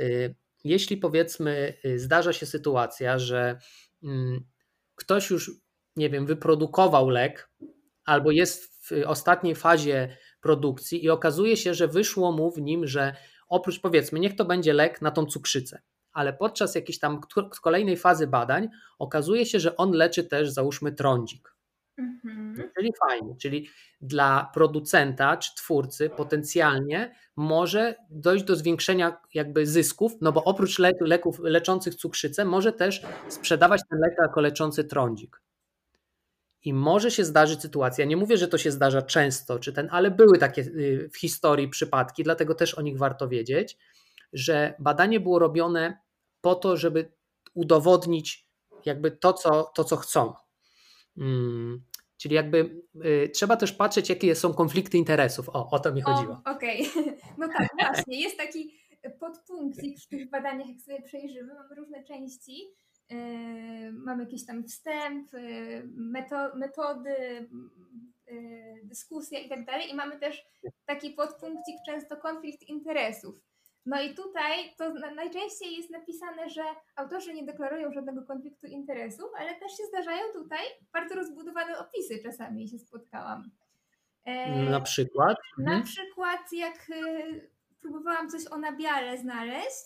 jeśli 0.65 0.97
powiedzmy 0.97 1.73
zdarza 1.95 2.33
się 2.33 2.45
sytuacja, 2.45 3.19
że 3.19 3.59
mm, 4.03 4.45
ktoś 4.95 5.29
już, 5.29 5.51
nie 5.95 6.09
wiem, 6.09 6.25
wyprodukował 6.25 7.09
lek 7.09 7.49
albo 8.05 8.31
jest 8.31 8.87
w 8.87 8.91
ostatniej 9.05 9.55
fazie 9.55 10.17
produkcji 10.41 11.05
i 11.05 11.09
okazuje 11.09 11.57
się, 11.57 11.73
że 11.73 11.87
wyszło 11.87 12.31
mu 12.31 12.51
w 12.51 12.61
nim, 12.61 12.87
że 12.87 13.15
oprócz 13.47 13.79
powiedzmy, 13.79 14.19
niech 14.19 14.35
to 14.35 14.45
będzie 14.45 14.73
lek 14.73 15.01
na 15.01 15.11
tą 15.11 15.25
cukrzycę, 15.25 15.81
ale 16.11 16.33
podczas 16.33 16.75
jakiejś 16.75 16.99
tam 16.99 17.21
kolejnej 17.61 17.97
fazy 17.97 18.27
badań 18.27 18.67
okazuje 18.99 19.45
się, 19.45 19.59
że 19.59 19.75
on 19.75 19.91
leczy 19.91 20.23
też 20.23 20.49
załóżmy 20.49 20.91
trądzik. 20.91 21.54
Mhm. 21.97 22.71
Czyli 22.77 22.91
fajnie, 23.07 23.35
czyli 23.41 23.69
dla 24.01 24.51
producenta 24.53 25.37
czy 25.37 25.55
twórcy 25.55 26.09
potencjalnie 26.09 27.15
może 27.35 27.95
dojść 28.09 28.45
do 28.45 28.55
zwiększenia 28.55 29.17
jakby 29.33 29.67
zysków, 29.67 30.11
no 30.21 30.31
bo 30.31 30.43
oprócz 30.43 30.79
leków 31.01 31.39
leczących 31.39 31.95
cukrzycę 31.95 32.45
może 32.45 32.73
też 32.73 33.01
sprzedawać 33.29 33.81
ten 33.89 33.99
lek 33.99 34.15
jako 34.21 34.41
leczący 34.41 34.83
trądzik. 34.83 35.41
I 36.63 36.73
może 36.73 37.11
się 37.11 37.25
zdarzyć 37.25 37.61
sytuacja, 37.61 38.05
nie 38.05 38.17
mówię, 38.17 38.37
że 38.37 38.47
to 38.47 38.57
się 38.57 38.71
zdarza 38.71 39.01
często, 39.01 39.59
czy 39.59 39.73
ten, 39.73 39.87
ale 39.91 40.11
były 40.11 40.37
takie 40.37 40.61
y, 40.61 41.09
w 41.13 41.17
historii 41.17 41.69
przypadki, 41.69 42.23
dlatego 42.23 42.55
też 42.55 42.73
o 42.73 42.81
nich 42.81 42.97
warto 42.97 43.27
wiedzieć, 43.27 43.77
że 44.33 44.73
badanie 44.79 45.19
było 45.19 45.39
robione 45.39 45.97
po 46.41 46.55
to, 46.55 46.77
żeby 46.77 47.11
udowodnić 47.53 48.45
jakby 48.85 49.11
to, 49.11 49.33
co, 49.33 49.63
to, 49.63 49.83
co 49.83 49.95
chcą. 49.95 50.33
Czyli 52.17 52.35
jakby 52.35 52.83
y, 53.05 53.29
trzeba 53.29 53.57
też 53.57 53.71
patrzeć, 53.71 54.09
jakie 54.09 54.35
są 54.35 54.53
konflikty 54.53 54.97
interesów. 54.97 55.49
O, 55.49 55.69
o 55.69 55.79
to 55.79 55.93
mi 55.93 56.01
chodziło. 56.01 56.41
Okej, 56.45 56.89
okay. 56.89 57.17
no 57.37 57.47
tak, 57.47 57.69
właśnie. 57.79 58.21
Jest 58.21 58.37
taki 58.37 58.73
podpunkcik 59.19 59.99
w 59.99 60.07
tych 60.07 60.29
badaniach, 60.29 60.67
jak 60.67 60.81
sobie 60.81 61.01
przejrzymy. 61.01 61.53
Mamy 61.53 61.75
różne 61.75 62.03
części. 62.03 62.61
Yy, 63.09 63.91
mamy 63.91 64.23
jakiś 64.23 64.45
tam 64.45 64.63
wstęp, 64.63 65.33
yy, 65.33 65.83
meto 65.95 66.55
metody, 66.55 67.49
yy, 68.27 68.81
dyskusja 68.83 69.39
i 69.39 69.49
tak 69.49 69.65
dalej. 69.65 69.89
I 69.91 69.95
mamy 69.95 70.19
też 70.19 70.45
taki 70.85 71.09
podpunkcik, 71.09 71.75
często 71.85 72.17
konflikt 72.17 72.63
interesów. 72.63 73.41
No 73.85 74.01
i 74.01 74.15
tutaj 74.15 74.75
to 74.77 74.93
najczęściej 74.93 75.77
jest 75.77 75.89
napisane, 75.89 76.49
że 76.49 76.63
autorzy 76.95 77.33
nie 77.33 77.45
deklarują 77.45 77.91
żadnego 77.91 78.25
konfliktu 78.25 78.67
interesów, 78.67 79.29
ale 79.39 79.55
też 79.55 79.77
się 79.77 79.83
zdarzają 79.83 80.23
tutaj 80.33 80.59
bardzo 80.93 81.15
rozbudowane 81.15 81.79
opisy 81.79 82.19
czasami 82.23 82.69
się 82.69 82.79
spotkałam. 82.79 83.51
E, 84.25 84.63
na 84.63 84.81
przykład? 84.81 85.37
Na 85.57 85.71
mhm. 85.71 85.83
przykład 85.83 86.51
jak 86.51 86.89
y, 86.89 87.49
próbowałam 87.81 88.29
coś 88.29 88.47
o 88.51 88.57
nabiale 88.57 89.17
znaleźć, 89.17 89.85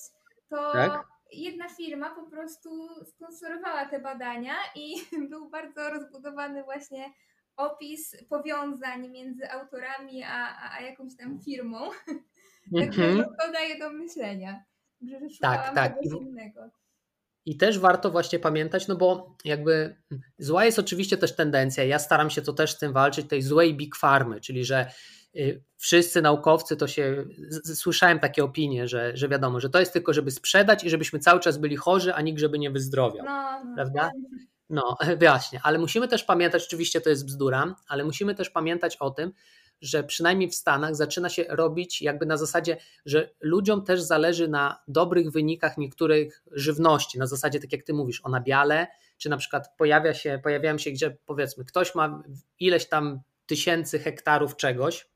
to 0.49 0.73
tak? 0.73 1.07
jedna 1.31 1.69
firma 1.69 2.09
po 2.09 2.23
prostu 2.23 2.69
sponsorowała 3.05 3.85
te 3.85 3.99
badania 3.99 4.55
i 4.75 4.95
był 5.29 5.49
bardzo 5.49 5.89
rozbudowany 5.89 6.63
właśnie 6.63 7.13
opis 7.57 8.15
powiązań 8.29 9.09
między 9.09 9.51
autorami 9.51 10.23
a, 10.23 10.57
a 10.71 10.81
jakąś 10.81 11.15
tam 11.15 11.39
firmą. 11.39 11.79
Także 12.75 13.05
mm 13.05 13.17
-hmm. 13.17 13.23
to 13.39 13.51
daje 13.51 13.79
do 13.79 13.89
myślenia, 13.89 14.63
że 15.01 15.17
tak, 15.41 15.75
tak. 15.75 15.95
innego. 16.21 16.69
I 17.45 17.57
też 17.57 17.79
warto 17.79 18.11
właśnie 18.11 18.39
pamiętać, 18.39 18.87
no 18.87 18.95
bo 18.95 19.35
jakby 19.45 19.95
zła 20.37 20.65
jest 20.65 20.79
oczywiście 20.79 21.17
też 21.17 21.35
tendencja, 21.35 21.83
ja 21.83 21.99
staram 21.99 22.29
się 22.29 22.41
to 22.41 22.53
też 22.53 22.71
z 22.71 22.77
tym 22.77 22.93
walczyć, 22.93 23.27
tej 23.27 23.41
złej 23.41 23.77
big 23.77 23.95
farmy, 23.95 24.41
czyli 24.41 24.65
że 24.65 24.91
y, 25.35 25.63
wszyscy 25.77 26.21
naukowcy 26.21 26.77
to 26.77 26.87
się, 26.87 27.25
słyszałem 27.63 28.19
takie 28.19 28.43
opinie, 28.43 28.87
że, 28.87 29.17
że 29.17 29.29
wiadomo, 29.29 29.59
że 29.59 29.69
to 29.69 29.79
jest 29.79 29.93
tylko, 29.93 30.13
żeby 30.13 30.31
sprzedać 30.31 30.83
i 30.83 30.89
żebyśmy 30.89 31.19
cały 31.19 31.39
czas 31.39 31.57
byli 31.57 31.75
chorzy, 31.75 32.13
a 32.13 32.21
nikt 32.21 32.39
żeby 32.39 32.59
nie 32.59 32.71
wyzdrowiał, 32.71 33.25
no, 33.25 33.61
no. 33.65 33.75
prawda? 33.75 34.11
No, 34.69 34.97
właśnie, 35.19 35.59
ale 35.63 35.79
musimy 35.79 36.07
też 36.07 36.23
pamiętać, 36.23 36.65
oczywiście 36.65 37.01
to 37.01 37.09
jest 37.09 37.25
bzdura, 37.25 37.75
ale 37.87 38.03
musimy 38.03 38.35
też 38.35 38.49
pamiętać 38.49 38.97
o 38.97 39.11
tym, 39.11 39.31
że 39.81 40.03
przynajmniej 40.03 40.49
w 40.49 40.55
Stanach 40.55 40.95
zaczyna 40.95 41.29
się 41.29 41.45
robić 41.49 42.01
jakby 42.01 42.25
na 42.25 42.37
zasadzie, 42.37 42.77
że 43.05 43.29
ludziom 43.41 43.83
też 43.83 44.01
zależy 44.01 44.47
na 44.47 44.79
dobrych 44.87 45.31
wynikach 45.31 45.77
niektórych 45.77 46.43
żywności, 46.51 47.19
na 47.19 47.27
zasadzie 47.27 47.59
tak 47.59 47.71
jak 47.71 47.83
ty 47.83 47.93
mówisz 47.93 48.21
o 48.25 48.29
nabiale, 48.29 48.87
czy 49.17 49.29
na 49.29 49.37
przykład 49.37 49.77
pojawia 49.77 50.13
się, 50.13 50.39
pojawiają 50.43 50.77
się 50.77 50.91
gdzie 50.91 51.17
powiedzmy 51.25 51.65
ktoś 51.65 51.95
ma 51.95 52.23
ileś 52.59 52.87
tam 52.89 53.19
tysięcy 53.45 53.99
hektarów 53.99 54.55
czegoś, 54.55 55.09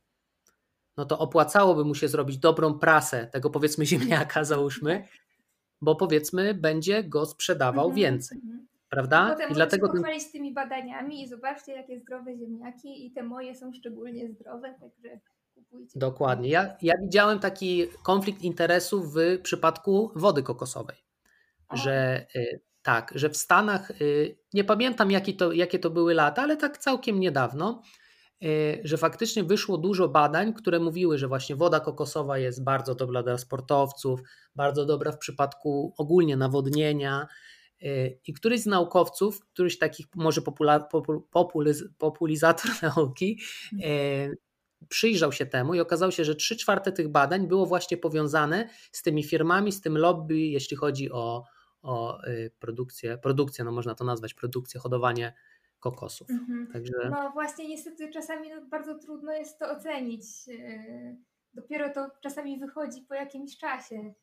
no 0.97 1.05
to 1.05 1.19
opłacałoby 1.19 1.85
mu 1.85 1.95
się 1.95 2.07
zrobić 2.07 2.37
dobrą 2.37 2.79
prasę 2.79 3.27
tego 3.27 3.49
powiedzmy 3.49 3.85
ziemniaka 3.93 4.43
załóżmy, 4.43 5.07
bo 5.81 5.95
powiedzmy 5.95 6.53
będzie 6.53 7.03
go 7.03 7.25
sprzedawał 7.25 7.85
mhm, 7.85 7.95
więcej. 7.95 8.41
Prawda? 8.93 9.29
Potem 9.29 9.51
I 9.51 9.53
dlatego 9.53 9.87
się 9.87 9.93
pochwalić 9.93 10.31
tymi 10.31 10.53
badaniami 10.53 11.23
i 11.23 11.27
zobaczcie, 11.27 11.71
jakie 11.71 11.99
zdrowe 11.99 12.37
ziemniaki 12.37 13.05
i 13.05 13.11
te 13.11 13.23
moje 13.23 13.55
są 13.55 13.73
szczególnie 13.73 14.29
zdrowe, 14.29 14.75
także 14.79 15.19
kupujcie. 15.53 15.99
Dokładnie. 15.99 16.49
Ja, 16.49 16.75
ja 16.81 16.93
widziałem 17.01 17.39
taki 17.39 17.87
konflikt 18.03 18.41
interesów 18.41 19.13
w 19.13 19.41
przypadku 19.41 20.11
wody 20.15 20.43
kokosowej, 20.43 20.97
o. 21.69 21.77
że 21.77 22.25
y, 22.35 22.61
tak, 22.83 23.11
że 23.15 23.29
w 23.29 23.37
Stanach, 23.37 24.01
y, 24.01 24.37
nie 24.53 24.63
pamiętam 24.63 25.11
jakie 25.11 25.33
to, 25.33 25.51
jakie 25.51 25.79
to 25.79 25.89
były 25.89 26.13
lata, 26.13 26.41
ale 26.41 26.57
tak 26.57 26.77
całkiem 26.77 27.19
niedawno, 27.19 27.81
y, 28.43 28.81
że 28.83 28.97
faktycznie 28.97 29.43
wyszło 29.43 29.77
dużo 29.77 30.07
badań, 30.07 30.53
które 30.53 30.79
mówiły, 30.79 31.17
że 31.17 31.27
właśnie 31.27 31.55
woda 31.55 31.79
kokosowa 31.79 32.37
jest 32.37 32.63
bardzo 32.63 32.95
dobra 32.95 33.23
dla 33.23 33.37
sportowców, 33.37 34.19
bardzo 34.55 34.85
dobra 34.85 35.11
w 35.11 35.17
przypadku 35.17 35.93
ogólnie 35.97 36.37
nawodnienia, 36.37 37.27
i 38.27 38.33
któryś 38.33 38.61
z 38.61 38.65
naukowców, 38.65 39.39
któryś 39.39 39.77
takich 39.77 40.05
może 40.15 40.41
popula, 40.41 40.87
populiz, 41.31 41.83
populizator 41.97 42.71
nauki, 42.95 43.39
mhm. 43.73 44.35
przyjrzał 44.89 45.31
się 45.31 45.45
temu 45.45 45.73
i 45.73 45.79
okazało 45.79 46.11
się, 46.11 46.25
że 46.25 46.35
3 46.35 46.57
czwarte 46.57 46.91
tych 46.91 47.07
badań 47.07 47.47
było 47.47 47.65
właśnie 47.65 47.97
powiązane 47.97 48.69
z 48.91 49.01
tymi 49.01 49.23
firmami, 49.23 49.71
z 49.71 49.81
tym 49.81 49.97
lobby, 49.97 50.39
jeśli 50.39 50.77
chodzi 50.77 51.11
o, 51.11 51.43
o 51.81 52.25
y, 52.27 52.51
produkcję, 52.59 53.17
produkcję, 53.17 53.65
no 53.65 53.71
można 53.71 53.95
to 53.95 54.03
nazwać 54.03 54.33
produkcję, 54.33 54.79
hodowanie 54.79 55.33
kokosów. 55.79 56.29
Mhm. 56.29 56.67
Także... 56.73 57.09
No 57.09 57.31
właśnie 57.31 57.67
niestety 57.67 58.09
czasami 58.09 58.49
no 58.49 58.65
bardzo 58.65 58.99
trudno 58.99 59.33
jest 59.33 59.59
to 59.59 59.71
ocenić. 59.71 60.25
Y, 60.47 61.17
dopiero 61.53 61.89
to 61.93 62.09
czasami 62.21 62.59
wychodzi 62.59 63.01
po 63.01 63.13
jakimś 63.13 63.57
czasie. 63.57 64.13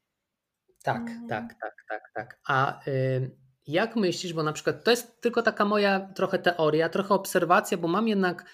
Tak, 0.83 1.11
tak, 1.29 1.55
tak, 1.61 1.75
tak, 1.89 2.03
tak. 2.15 2.41
A 2.49 2.89
y, 2.89 3.31
jak 3.67 3.97
myślisz, 3.97 4.33
bo 4.33 4.43
na 4.43 4.53
przykład 4.53 4.85
to 4.85 4.91
jest 4.91 5.21
tylko 5.21 5.43
taka 5.43 5.65
moja 5.65 6.01
trochę 6.01 6.39
teoria, 6.39 6.89
trochę 6.89 7.15
obserwacja, 7.15 7.79
bo 7.79 7.89
mam 7.89 8.09
jednak 8.09 8.45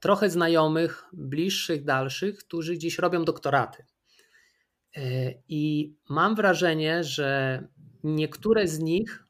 trochę 0.00 0.30
znajomych, 0.30 1.04
bliższych, 1.12 1.84
dalszych, 1.84 2.38
którzy 2.38 2.74
gdzieś 2.74 2.98
robią 2.98 3.24
doktoraty. 3.24 3.84
E, 4.96 5.00
I 5.48 5.94
mam 6.08 6.34
wrażenie, 6.34 7.04
że 7.04 7.62
niektóre 8.04 8.68
z 8.68 8.78
nich, 8.78 9.26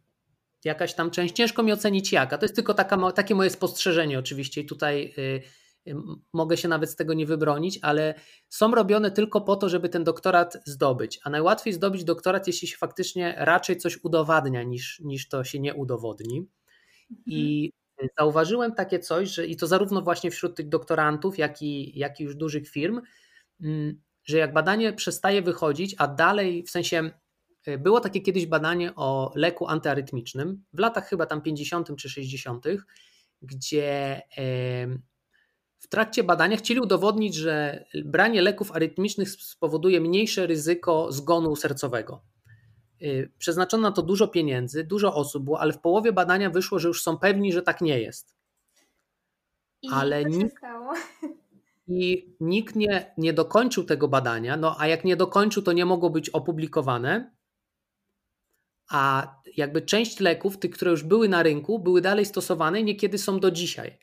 jakaś 0.64 0.94
tam 0.94 1.11
część, 1.11 1.35
ciężko 1.35 1.62
mi 1.62 1.72
ocenić 1.72 2.12
jaka, 2.12 2.38
to 2.38 2.44
jest 2.44 2.55
tylko 2.55 2.75
taka, 2.75 3.12
takie 3.12 3.35
moje 3.35 3.51
spostrzeżenie 3.51 4.18
oczywiście 4.18 4.61
i 4.61 4.66
tutaj 4.66 5.14
y, 5.18 5.42
mogę 6.33 6.57
się 6.57 6.68
nawet 6.68 6.90
z 6.90 6.96
tego 6.96 7.14
nie 7.14 7.27
wybronić, 7.27 7.79
ale 7.83 8.14
są 8.49 8.75
robione 8.75 9.11
tylko 9.11 9.40
po 9.40 9.57
to, 9.57 9.68
żeby 9.68 9.88
ten 9.88 10.05
doktorat 10.05 10.57
zdobyć. 10.64 11.20
A 11.25 11.31
najłatwiej 11.31 11.72
zdobyć 11.72 12.05
doktorat, 12.05 12.46
jeśli 12.46 12.68
się 12.68 12.77
faktycznie 12.77 13.35
raczej 13.38 13.77
coś 13.77 14.05
udowadnia, 14.05 14.62
niż, 14.62 15.01
niż 15.01 15.29
to 15.29 15.44
się 15.44 15.61
nie 15.61 15.75
udowodni. 15.75 16.46
I 17.27 17.72
zauważyłem 18.18 18.75
takie 18.75 18.99
coś, 18.99 19.29
że 19.29 19.46
i 19.46 19.57
to 19.57 19.66
zarówno 19.66 20.03
właśnie 20.03 20.31
wśród 20.31 20.57
tych 20.57 20.68
doktorantów, 20.68 21.38
jak 21.38 21.62
i, 21.62 21.99
jak 21.99 22.20
i 22.20 22.25
już 22.25 22.37
dużych 22.37 22.68
firm, 22.68 23.01
mm, 23.61 24.01
że 24.25 24.38
jak 24.38 24.53
badanie 24.53 24.92
przestaje 24.92 25.42
wychodzić, 25.42 25.94
a 25.99 26.09
dalej 26.09 26.62
w 26.62 26.70
sensie 26.70 27.11
y, 27.68 27.79
było 27.79 28.01
takie 28.01 28.20
kiedyś 28.20 28.46
badanie 28.46 28.94
o 28.94 29.33
leku 29.35 29.68
antyarytmicznym 29.68 30.64
w 30.72 30.79
latach 30.79 31.09
chyba 31.09 31.27
tam 31.27 31.42
50 31.42 31.96
czy 31.96 32.09
60., 32.09 32.66
gdzie 33.42 34.22
w 35.78 35.88
trakcie 35.88 36.24
badania 36.24 36.56
chcieli 36.56 36.80
udowodnić, 36.80 37.34
że 37.34 37.84
branie 38.04 38.42
leków 38.42 38.72
arytmicznych 38.72 39.30
spowoduje 39.30 40.00
mniejsze 40.00 40.46
ryzyko 40.46 41.12
zgonu 41.12 41.56
sercowego. 41.56 42.22
Y, 43.02 43.32
przeznaczono 43.38 43.82
na 43.82 43.92
to 43.92 44.02
dużo 44.02 44.28
pieniędzy, 44.28 44.84
dużo 44.84 45.14
osób 45.14 45.44
było, 45.44 45.60
ale 45.60 45.72
w 45.72 45.80
połowie 45.80 46.12
badania 46.12 46.50
wyszło, 46.50 46.78
że 46.78 46.88
już 46.88 47.02
są 47.02 47.18
pewni, 47.18 47.52
że 47.52 47.62
tak 47.62 47.80
nie 47.80 48.00
jest. 48.00 48.36
I 49.82 49.88
ale 49.92 50.24
nikt, 50.24 50.56
I 51.88 52.34
nikt 52.40 52.76
nie, 52.76 53.14
nie 53.18 53.32
dokończył 53.32 53.84
tego 53.84 54.08
badania, 54.08 54.56
no 54.56 54.76
a 54.78 54.86
jak 54.86 55.04
nie 55.04 55.16
dokończył, 55.16 55.62
to 55.62 55.72
nie 55.72 55.86
mogło 55.86 56.10
być 56.10 56.30
opublikowane. 56.30 57.36
A 58.90 59.34
jakby 59.56 59.82
część 59.82 60.20
leków, 60.20 60.58
tych, 60.58 60.70
które 60.70 60.90
już 60.90 61.02
były 61.02 61.28
na 61.28 61.42
rynku, 61.42 61.78
były 61.78 62.00
dalej 62.00 62.26
stosowane 62.26 62.80
i 62.80 62.84
niekiedy 62.84 63.18
są 63.18 63.40
do 63.40 63.50
dzisiaj. 63.50 63.98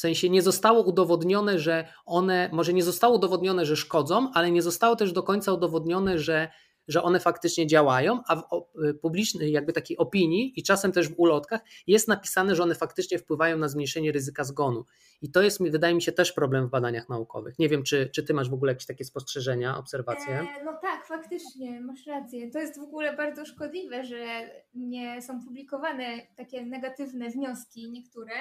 W 0.00 0.08
sensie 0.08 0.30
nie 0.30 0.42
zostało 0.42 0.82
udowodnione, 0.82 1.58
że 1.58 1.84
one, 2.06 2.50
może 2.52 2.72
nie 2.72 2.82
zostało 2.82 3.16
udowodnione, 3.16 3.66
że 3.66 3.76
szkodzą, 3.76 4.30
ale 4.34 4.50
nie 4.50 4.62
zostało 4.62 4.96
też 4.96 5.12
do 5.12 5.22
końca 5.22 5.52
udowodnione, 5.52 6.18
że 6.18 6.48
że 6.88 7.02
one 7.02 7.20
faktycznie 7.20 7.66
działają, 7.66 8.20
a 8.28 8.36
w 8.36 8.42
y, 8.84 8.94
publicznej 8.94 9.52
jakby 9.52 9.72
takiej 9.72 9.96
opinii 9.96 10.52
i 10.56 10.62
czasem 10.62 10.92
też 10.92 11.08
w 11.08 11.14
ulotkach 11.16 11.60
jest 11.86 12.08
napisane, 12.08 12.54
że 12.54 12.62
one 12.62 12.74
faktycznie 12.74 13.18
wpływają 13.18 13.58
na 13.58 13.68
zmniejszenie 13.68 14.12
ryzyka 14.12 14.44
zgonu. 14.44 14.84
I 15.22 15.30
to 15.30 15.42
jest, 15.42 15.62
wydaje 15.62 15.94
mi 15.94 16.02
się, 16.02 16.12
też 16.12 16.32
problem 16.32 16.66
w 16.66 16.70
badaniach 16.70 17.08
naukowych. 17.08 17.58
Nie 17.58 17.68
wiem, 17.68 17.82
czy, 17.82 18.10
czy 18.14 18.22
ty 18.22 18.34
masz 18.34 18.50
w 18.50 18.54
ogóle 18.54 18.72
jakieś 18.72 18.86
takie 18.86 19.04
spostrzeżenia, 19.04 19.78
obserwacje? 19.78 20.34
E, 20.34 20.64
no 20.64 20.78
tak, 20.82 21.06
faktycznie, 21.06 21.80
masz 21.80 22.06
rację. 22.06 22.50
To 22.50 22.58
jest 22.58 22.80
w 22.80 22.82
ogóle 22.82 23.16
bardzo 23.16 23.44
szkodliwe, 23.46 24.04
że 24.04 24.50
nie 24.74 25.22
są 25.22 25.44
publikowane 25.44 26.18
takie 26.36 26.66
negatywne 26.66 27.30
wnioski 27.30 27.90
niektóre, 27.90 28.32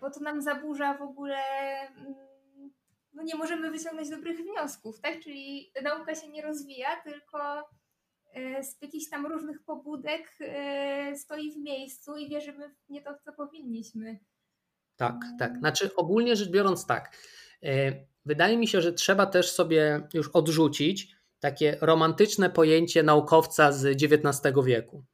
bo 0.00 0.10
to 0.10 0.20
nam 0.20 0.42
zaburza 0.42 0.94
w 0.94 1.02
ogóle 1.02 1.36
mm, 1.88 2.26
no 3.16 3.22
nie 3.22 3.34
możemy 3.34 3.70
wyciągnąć 3.70 4.10
dobrych 4.10 4.38
wniosków, 4.38 5.00
tak? 5.00 5.20
Czyli 5.20 5.72
nauka 5.82 6.14
się 6.14 6.28
nie 6.28 6.42
rozwija, 6.42 6.88
tylko 7.04 7.68
e, 8.32 8.64
z 8.64 8.82
jakichś 8.82 9.10
tam 9.10 9.26
różnych 9.26 9.64
pobudek 9.64 10.36
e, 10.40 11.16
stoi 11.16 11.52
w 11.52 11.56
miejscu 11.56 12.16
i 12.16 12.28
wierzymy 12.28 12.68
w 12.68 12.88
nie 12.88 13.02
to, 13.02 13.14
co 13.24 13.32
powinniśmy. 13.32 14.18
Tak, 14.96 15.16
tak. 15.38 15.58
Znaczy 15.58 15.90
ogólnie 15.96 16.36
rzecz 16.36 16.50
biorąc 16.50 16.86
tak. 16.86 17.16
E, 17.62 17.92
wydaje 18.24 18.56
mi 18.56 18.68
się, 18.68 18.80
że 18.80 18.92
trzeba 18.92 19.26
też 19.26 19.50
sobie 19.50 20.08
już 20.14 20.28
odrzucić 20.28 21.16
takie 21.40 21.78
romantyczne 21.80 22.50
pojęcie 22.50 23.02
naukowca 23.02 23.72
z 23.72 24.02
XIX 24.02 24.54
wieku. 24.64 25.04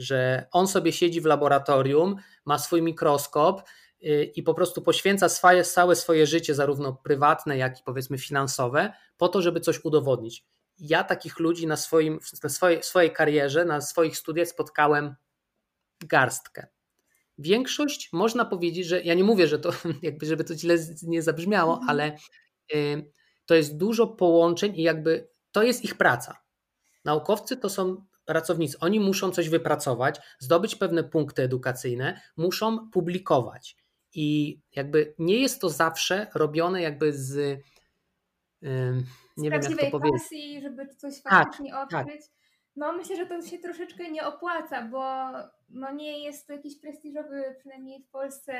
Że 0.00 0.46
on 0.52 0.68
sobie 0.68 0.92
siedzi 0.92 1.20
w 1.20 1.24
laboratorium, 1.24 2.16
ma 2.44 2.58
swój 2.58 2.82
mikroskop, 2.82 3.62
Y, 4.04 4.32
i 4.36 4.42
po 4.42 4.54
prostu 4.54 4.82
poświęca 4.82 5.28
swoje, 5.28 5.64
całe 5.64 5.96
swoje 5.96 6.26
życie, 6.26 6.54
zarówno 6.54 6.92
prywatne, 6.92 7.56
jak 7.56 7.80
i 7.80 7.82
powiedzmy 7.84 8.18
finansowe, 8.18 8.92
po 9.16 9.28
to, 9.28 9.42
żeby 9.42 9.60
coś 9.60 9.84
udowodnić. 9.84 10.44
Ja 10.78 11.04
takich 11.04 11.38
ludzi 11.38 11.66
na, 11.66 11.76
swoim, 11.76 12.18
na 12.42 12.48
swojej, 12.48 12.82
swojej 12.82 13.12
karierze, 13.12 13.64
na 13.64 13.80
swoich 13.80 14.16
studiach 14.16 14.48
spotkałem 14.48 15.14
garstkę. 16.00 16.66
Większość 17.38 18.12
można 18.12 18.44
powiedzieć, 18.44 18.86
że 18.86 19.02
ja 19.02 19.14
nie 19.14 19.24
mówię, 19.24 19.46
że 19.46 19.58
to 19.58 19.70
jakby, 20.02 20.26
żeby 20.26 20.44
to 20.44 20.54
źle 20.54 20.76
nie 21.02 21.22
zabrzmiało, 21.22 21.72
mhm. 21.72 21.90
ale 21.90 22.16
y, 22.74 23.12
to 23.46 23.54
jest 23.54 23.76
dużo 23.76 24.06
połączeń 24.06 24.76
i 24.76 24.82
jakby 24.82 25.28
to 25.52 25.62
jest 25.62 25.84
ich 25.84 25.94
praca. 25.94 26.36
Naukowcy 27.04 27.56
to 27.56 27.68
są 27.68 28.04
pracownicy, 28.30 28.78
oni 28.80 29.00
muszą 29.00 29.30
coś 29.30 29.48
wypracować, 29.48 30.20
zdobyć 30.38 30.76
pewne 30.76 31.04
punkty 31.04 31.42
edukacyjne, 31.42 32.20
muszą 32.36 32.90
publikować. 32.90 33.76
I 34.14 34.58
jakby 34.76 35.14
nie 35.18 35.36
jest 35.38 35.60
to 35.60 35.70
zawsze 35.70 36.26
robione 36.34 36.82
jakby 36.82 37.12
z. 37.12 37.60
Nie 39.36 39.50
z 39.60 39.68
wiem, 39.68 39.78
jak 39.78 39.80
to 39.80 39.90
powiedzieć. 39.90 40.22
pasji, 40.22 40.60
żeby 40.62 40.86
coś 40.86 41.22
tak, 41.22 41.32
faktycznie 41.32 41.70
tak, 41.70 41.82
odkryć. 41.82 42.20
Tak. 42.20 42.30
No 42.76 42.92
myślę, 42.92 43.16
że 43.16 43.26
to 43.26 43.42
się 43.42 43.58
troszeczkę 43.58 44.10
nie 44.10 44.26
opłaca, 44.26 44.88
bo 44.88 45.30
no 45.68 45.92
nie 45.92 46.24
jest 46.24 46.46
to 46.46 46.52
jakiś 46.52 46.80
prestiżowy, 46.80 47.54
przynajmniej 47.58 48.02
w 48.02 48.10
Polsce, 48.10 48.52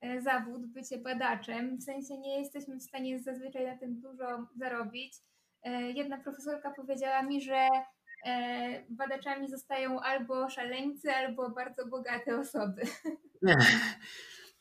e, 0.00 0.20
zawód 0.20 0.66
bycie 0.66 0.98
badaczem. 0.98 1.76
W 1.76 1.82
sensie 1.82 2.18
nie 2.18 2.40
jesteśmy 2.40 2.76
w 2.76 2.82
stanie 2.82 3.20
zazwyczaj 3.20 3.66
na 3.66 3.78
tym 3.78 4.00
dużo 4.00 4.46
zarobić. 4.56 5.14
E, 5.62 5.82
jedna 5.82 6.18
profesorka 6.18 6.70
powiedziała 6.76 7.22
mi, 7.22 7.40
że 7.40 7.68
badaczami 8.90 9.48
zostają 9.48 10.00
albo 10.00 10.50
szaleńcy, 10.50 11.10
albo 11.10 11.50
bardzo 11.50 11.86
bogate 11.86 12.40
osoby. 12.40 12.82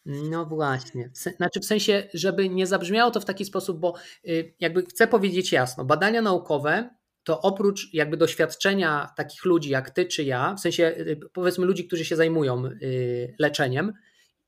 No 0.07 0.45
właśnie. 0.45 1.09
Znaczy 1.37 1.59
w 1.59 1.65
sensie, 1.65 2.07
żeby 2.13 2.49
nie 2.49 2.67
zabrzmiało 2.67 3.11
to 3.11 3.19
w 3.19 3.25
taki 3.25 3.45
sposób, 3.45 3.79
bo 3.79 3.93
y, 4.27 4.55
jakby 4.59 4.85
chcę 4.85 5.07
powiedzieć 5.07 5.51
jasno, 5.51 5.85
badania 5.85 6.21
naukowe 6.21 6.89
to 7.23 7.41
oprócz 7.41 7.93
jakby 7.93 8.17
doświadczenia 8.17 9.09
takich 9.15 9.45
ludzi 9.45 9.69
jak 9.69 9.89
ty 9.89 10.05
czy 10.05 10.23
ja, 10.23 10.53
w 10.53 10.59
sensie 10.59 10.83
y, 10.83 11.19
powiedzmy 11.33 11.65
ludzi, 11.65 11.87
którzy 11.87 12.05
się 12.05 12.15
zajmują 12.15 12.65
y, 12.65 13.35
leczeniem, 13.39 13.93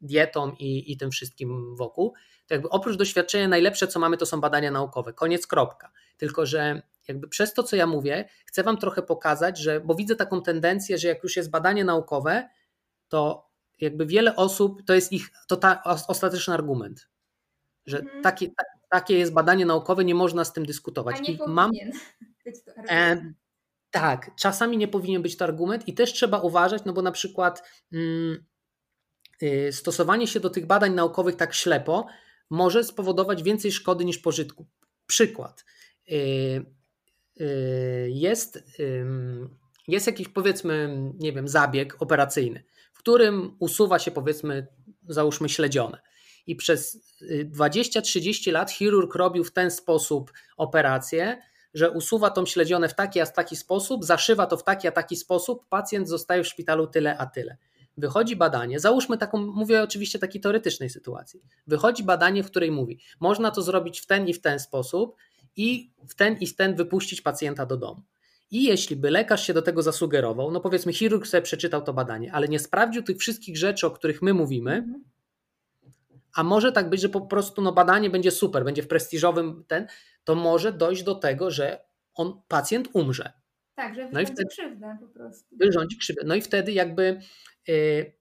dietą 0.02 0.52
i, 0.60 0.91
i 0.91 0.98
tym 0.98 1.12
wszystkim 1.12 1.76
wokół, 1.76 2.13
to 2.48 2.54
jakby 2.54 2.69
oprócz 2.69 2.98
doświadczenia 2.98 3.48
najlepsze, 3.48 3.88
co 3.88 4.00
mamy, 4.00 4.17
to 4.17 4.26
są 4.26 4.41
badania 4.41 4.72
naukowe. 4.72 5.13
Koniec, 5.13 5.48
kropka. 5.48 5.91
Tylko, 6.17 6.45
że 6.45 6.82
jakby 7.10 7.28
przez 7.28 7.54
to, 7.54 7.63
co 7.63 7.76
ja 7.76 7.88
mówię, 7.88 8.30
chcę 8.45 8.63
wam 8.63 8.78
trochę 8.78 9.02
pokazać, 9.02 9.58
że, 9.58 9.82
bo 9.82 9.95
widzę 9.95 10.15
taką 10.15 10.41
tendencję, 10.41 10.98
że 10.98 11.08
jak 11.08 11.24
już 11.24 11.36
jest 11.36 11.50
badanie 11.50 11.84
naukowe, 11.84 12.50
to 13.08 13.50
jakby 13.80 14.06
wiele 14.06 14.36
osób, 14.36 14.84
to 14.86 14.93
jest 14.93 15.12
ich 15.12 15.30
to 15.48 15.58
ta, 15.58 15.84
ostateczny 15.84 16.54
argument, 16.54 17.10
że 17.86 18.00
mhm. 18.00 18.24
takie, 18.24 18.48
ta, 18.48 18.63
takie 18.89 19.17
jest 19.17 19.34
badanie 19.34 19.65
naukowe, 19.65 20.06
nie 20.06 20.15
można 20.15 20.45
z 20.45 20.54
tym 20.54 20.65
dyskutować. 20.65 21.15
A 21.19 21.22
nie 21.22 21.34
I 21.34 21.39
mam, 21.48 21.72
być 22.45 22.63
to 22.63 22.72
argument. 22.72 22.91
E, 22.91 23.34
tak, 23.91 24.36
czasami 24.36 24.78
nie 24.78 24.88
powinien 24.88 25.22
być 25.22 25.38
to 25.38 25.45
argument 25.45 25.88
i 25.88 25.93
też 25.93 26.13
trzeba 26.13 26.39
uważać, 26.39 26.86
no 26.86 26.93
bo 26.93 27.02
na 27.02 27.12
przykład 27.12 27.63
mm, 27.93 28.45
y, 29.43 29.72
stosowanie 29.72 30.28
się 30.28 30.39
do 30.39 30.50
tych 30.50 30.65
badań 30.65 30.93
naukowych 30.93 31.36
tak 31.36 31.54
ślepo 31.54 32.08
może 32.50 32.84
spowodować 32.84 33.43
więcej 33.43 33.72
szkody 33.72 34.06
niż 34.06 34.17
pożytku. 34.17 34.67
Przykład. 35.06 35.65
Y, 36.12 36.79
jest, 38.08 38.63
jest 39.88 40.08
jakiś 40.08 40.28
powiedzmy, 40.28 41.02
nie 41.19 41.34
wiem, 41.34 41.47
zabieg 41.47 41.95
operacyjny 41.99 42.63
w 42.99 43.02
którym 43.02 43.56
usuwa 43.60 43.99
się 43.99 44.12
powiedzmy, 44.12 44.67
załóżmy 45.08 45.49
śledzione. 45.49 46.02
I 46.47 46.56
przez 46.56 46.97
20-30 47.56 48.47
y, 48.47 48.52
lat 48.52 48.71
chirurg 48.71 49.15
robił 49.15 49.43
w 49.43 49.52
ten 49.52 49.71
sposób 49.71 50.34
operację, 50.58 51.41
że 51.73 51.91
usuwa 51.91 52.30
tą 52.30 52.45
śledzione 52.45 52.89
w 52.89 52.95
taki 52.95 53.21
a 53.21 53.25
taki 53.25 53.56
sposób, 53.56 54.06
zaszywa 54.06 54.45
to 54.45 54.58
w 54.58 54.63
taki 54.63 54.88
a 54.88 54.91
taki 54.91 55.15
sposób, 55.15 55.69
pacjent 55.69 56.10
zostaje 56.10 56.43
w 56.43 56.47
szpitalu 56.47 56.88
tyle 56.88 57.17
a 57.17 57.25
tyle. 57.25 57.58
Wychodzi 57.97 58.36
badanie, 58.36 58.80
załóżmy 58.80 59.17
taką, 59.17 59.38
mówię 59.38 59.84
oczywiście 59.84 60.19
takiej 60.19 60.41
teoretycznej 60.41 60.89
sytuacji. 60.89 61.41
Wychodzi 61.67 62.04
badanie, 62.04 62.43
w 62.43 62.47
której 62.47 62.71
mówi, 62.71 62.99
można 63.19 63.52
to 63.52 63.62
zrobić 63.62 64.02
w 64.02 64.06
ten 64.06 64.28
i 64.28 64.34
w 64.34 64.41
ten 64.41 64.60
sposób 64.60 65.15
i 65.55 65.91
w 66.07 66.15
ten 66.15 66.38
i 66.38 66.47
w 66.47 66.55
ten 66.55 66.75
wypuścić 66.75 67.21
pacjenta 67.21 67.65
do 67.65 67.77
domu. 67.77 68.01
I 68.51 68.63
jeśli 68.63 68.95
by 68.95 69.12
lekarz 69.12 69.47
się 69.47 69.53
do 69.53 69.62
tego 69.62 69.83
zasugerował, 69.83 70.51
no 70.51 70.59
powiedzmy, 70.59 70.93
chirurg 70.93 71.27
sobie 71.27 71.41
przeczytał 71.41 71.81
to 71.81 71.93
badanie, 71.93 72.33
ale 72.33 72.47
nie 72.47 72.59
sprawdził 72.59 73.03
tych 73.03 73.17
wszystkich 73.17 73.57
rzeczy, 73.57 73.88
o 73.88 73.91
których 73.91 74.21
my 74.21 74.33
mówimy, 74.33 74.71
mhm. 74.71 75.03
a 76.35 76.43
może 76.43 76.71
tak 76.71 76.89
być, 76.89 77.01
że 77.01 77.09
po 77.09 77.21
prostu 77.21 77.62
no, 77.62 77.71
badanie 77.71 78.09
będzie 78.09 78.31
super, 78.31 78.63
będzie 78.63 78.83
w 78.83 78.88
prestiżowym 78.88 79.63
ten, 79.67 79.88
to 80.23 80.35
może 80.35 80.73
dojść 80.73 81.03
do 81.03 81.15
tego, 81.15 81.51
że 81.51 81.79
on, 82.13 82.41
pacjent 82.47 82.89
umrze. 82.93 83.31
Tak, 83.75 83.95
że 83.95 84.07
wyrządzi 84.07 84.31
no 84.31 84.35
wtedy, 84.35 84.49
krzywdę 84.49 84.97
po 85.01 85.07
prostu. 85.07 85.55
Wyrządzi 85.57 85.97
krzywdę. 85.97 86.21
No 86.25 86.35
i 86.35 86.41
wtedy 86.41 86.71
jakby 86.71 87.21
yy, 87.67 88.18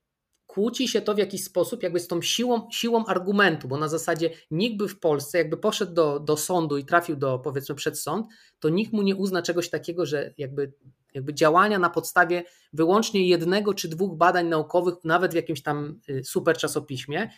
kłóci 0.48 0.88
się 0.88 1.00
to 1.00 1.14
w 1.14 1.18
jakiś 1.18 1.44
sposób 1.44 1.82
jakby 1.82 2.00
z 2.00 2.08
tą 2.08 2.22
siłą, 2.22 2.68
siłą 2.70 3.06
argumentu, 3.06 3.68
bo 3.68 3.76
na 3.76 3.88
zasadzie 3.88 4.30
nikt 4.50 4.76
by 4.76 4.88
w 4.88 5.00
Polsce 5.00 5.38
jakby 5.38 5.56
poszedł 5.56 5.92
do, 5.92 6.20
do 6.20 6.37
sądu 6.37 6.78
i 6.78 6.84
trafił 6.84 7.16
do 7.16 7.38
powiedzmy 7.38 7.74
przed 7.74 7.98
sąd, 7.98 8.26
to 8.61 8.68
nikt 8.68 8.92
mu 8.92 9.02
nie 9.02 9.16
uzna 9.16 9.42
czegoś 9.42 9.70
takiego, 9.70 10.06
że 10.06 10.34
jakby, 10.38 10.72
jakby 11.14 11.34
działania 11.34 11.78
na 11.78 11.90
podstawie 11.90 12.44
wyłącznie 12.72 13.28
jednego 13.28 13.74
czy 13.74 13.88
dwóch 13.88 14.16
badań 14.16 14.46
naukowych, 14.46 14.94
nawet 15.04 15.32
w 15.32 15.34
jakimś 15.34 15.62
tam 15.62 16.00
y, 16.08 16.24
super 16.24 16.56
czasopiśmie. 16.56 17.30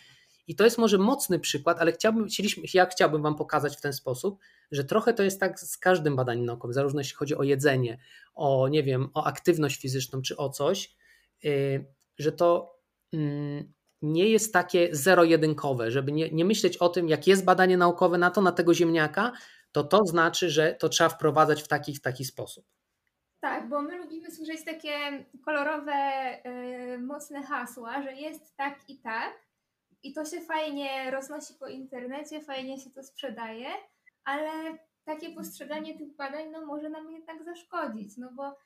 I 0.47 0.55
to 0.55 0.63
jest 0.63 0.77
może 0.77 0.97
mocny 0.97 1.39
przykład, 1.39 1.79
ale 1.79 1.91
chciałbym, 1.91 2.27
chcieliśmy, 2.27 2.63
ja 2.73 2.85
chciałbym 2.85 3.21
Wam 3.21 3.35
pokazać 3.35 3.77
w 3.77 3.81
ten 3.81 3.93
sposób, 3.93 4.39
że 4.71 4.83
trochę 4.83 5.13
to 5.13 5.23
jest 5.23 5.39
tak 5.39 5.59
z 5.59 5.77
każdym 5.77 6.15
badaniem 6.15 6.45
naukowym, 6.45 6.73
zarówno 6.73 6.99
jeśli 6.99 7.15
chodzi 7.15 7.35
o 7.35 7.43
jedzenie, 7.43 7.97
o 8.33 8.67
nie 8.67 8.83
wiem, 8.83 9.09
o 9.13 9.23
aktywność 9.23 9.81
fizyczną 9.81 10.21
czy 10.21 10.37
o 10.37 10.49
coś, 10.49 10.95
y, 11.45 11.85
że 12.17 12.31
to 12.31 12.80
nie 14.01 14.29
jest 14.29 14.53
takie 14.53 14.89
zero-jedynkowe, 14.91 15.91
żeby 15.91 16.11
nie, 16.11 16.31
nie 16.31 16.45
myśleć 16.45 16.77
o 16.77 16.89
tym, 16.89 17.09
jak 17.09 17.27
jest 17.27 17.45
badanie 17.45 17.77
naukowe 17.77 18.17
na 18.17 18.31
to, 18.31 18.41
na 18.41 18.51
tego 18.51 18.73
ziemniaka, 18.73 19.31
to 19.71 19.83
to 19.83 20.05
znaczy, 20.05 20.49
że 20.49 20.75
to 20.75 20.89
trzeba 20.89 21.09
wprowadzać 21.09 21.63
w 21.63 21.67
taki, 21.67 21.95
w 21.95 22.01
taki 22.01 22.25
sposób. 22.25 22.65
Tak, 23.39 23.69
bo 23.69 23.81
my 23.81 23.97
lubimy 23.97 24.31
słyszeć 24.31 24.65
takie 24.65 25.25
kolorowe, 25.45 25.93
yy, 26.45 26.97
mocne 26.99 27.43
hasła, 27.43 28.03
że 28.03 28.13
jest 28.13 28.55
tak 28.55 28.79
i 28.87 28.99
tak. 28.99 29.33
I 30.03 30.13
to 30.13 30.25
się 30.25 30.41
fajnie 30.41 31.11
roznosi 31.11 31.53
po 31.59 31.67
internecie, 31.67 32.41
fajnie 32.41 32.79
się 32.79 32.89
to 32.89 33.03
sprzedaje, 33.03 33.67
ale 34.23 34.77
takie 35.03 35.35
postrzeganie 35.35 35.97
tych 35.97 36.15
badań 36.15 36.51
no, 36.51 36.65
może 36.65 36.89
nam 36.89 37.11
jednak 37.11 37.43
zaszkodzić, 37.43 38.17
no 38.17 38.31
bo 38.31 38.57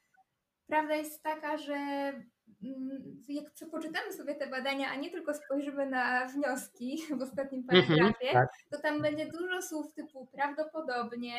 prawda 0.68 0.96
jest 0.96 1.24
taka, 1.24 1.58
że 1.58 1.74
mm, 1.74 2.30
jak 3.28 3.70
poczytamy 3.72 4.14
sobie 4.14 4.36
te 4.36 4.48
badania, 4.48 4.90
a 4.90 4.96
nie 4.96 5.12
tylko 5.12 5.34
spojrzymy 5.34 5.86
na 5.86 6.26
wnioski 6.28 7.04
w 7.18 7.22
ostatnim 7.22 7.64
mhm, 7.70 7.88
paragrafie, 7.88 8.34
tak. 8.34 8.50
to 8.72 8.82
tam 8.82 9.02
będzie 9.02 9.26
dużo 9.26 9.62
słów 9.62 9.94
typu 9.94 10.26
prawdopodobnie, 10.26 11.34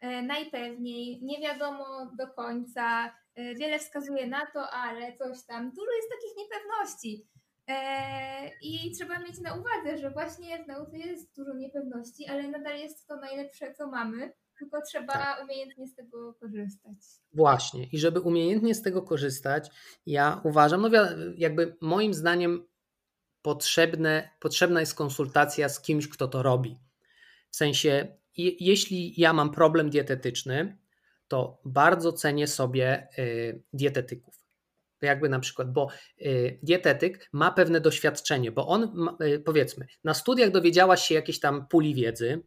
e, 0.00 0.22
najpewniej, 0.22 1.20
nie 1.22 1.40
wiadomo 1.40 2.10
do 2.18 2.26
końca, 2.26 3.14
e, 3.34 3.54
wiele 3.54 3.78
wskazuje 3.78 4.26
na 4.26 4.46
to, 4.46 4.70
ale 4.70 5.16
coś 5.16 5.44
tam. 5.46 5.70
Dużo 5.70 5.92
jest 5.96 6.08
takich 6.10 6.36
niepewności. 6.36 7.26
E, 7.68 8.50
I 8.62 8.90
trzeba 8.90 9.18
mieć 9.18 9.40
na 9.40 9.54
uwadze, 9.54 9.98
że 9.98 10.10
właśnie 10.10 10.64
w 10.64 10.66
nauce 10.66 10.98
jest 10.98 11.36
dużo 11.36 11.54
niepewności, 11.54 12.26
ale 12.26 12.48
nadal 12.48 12.78
jest 12.78 13.06
to 13.06 13.16
najlepsze, 13.16 13.74
co 13.74 13.86
mamy 13.86 14.32
tylko 14.58 14.82
trzeba 14.82 15.12
tak. 15.12 15.44
umiejętnie 15.44 15.86
z 15.86 15.94
tego 15.94 16.34
korzystać. 16.34 16.96
Właśnie. 17.32 17.86
I 17.86 17.98
żeby 17.98 18.20
umiejętnie 18.20 18.74
z 18.74 18.82
tego 18.82 19.02
korzystać, 19.02 19.70
ja 20.06 20.40
uważam, 20.44 20.82
no 20.82 20.88
jakby 21.36 21.76
moim 21.80 22.14
zdaniem 22.14 22.66
potrzebne, 23.42 24.30
potrzebna 24.40 24.80
jest 24.80 24.94
konsultacja 24.94 25.68
z 25.68 25.80
kimś, 25.80 26.08
kto 26.08 26.28
to 26.28 26.42
robi. 26.42 26.78
W 27.50 27.56
sensie, 27.56 28.16
jeśli 28.36 29.20
ja 29.20 29.32
mam 29.32 29.52
problem 29.52 29.90
dietetyczny, 29.90 30.78
to 31.28 31.60
bardzo 31.64 32.12
cenię 32.12 32.46
sobie 32.46 33.08
y, 33.18 33.62
dietetyków. 33.72 34.36
Jakby 35.02 35.28
na 35.28 35.40
przykład, 35.40 35.72
bo 35.72 35.88
y, 36.20 36.58
dietetyk 36.62 37.28
ma 37.32 37.50
pewne 37.50 37.80
doświadczenie, 37.80 38.52
bo 38.52 38.66
on, 38.66 39.08
y, 39.22 39.40
powiedzmy, 39.40 39.86
na 40.04 40.14
studiach 40.14 40.50
dowiedziałaś 40.50 41.02
się 41.02 41.14
jakiejś 41.14 41.40
tam 41.40 41.68
puli 41.68 41.94
wiedzy, 41.94 42.42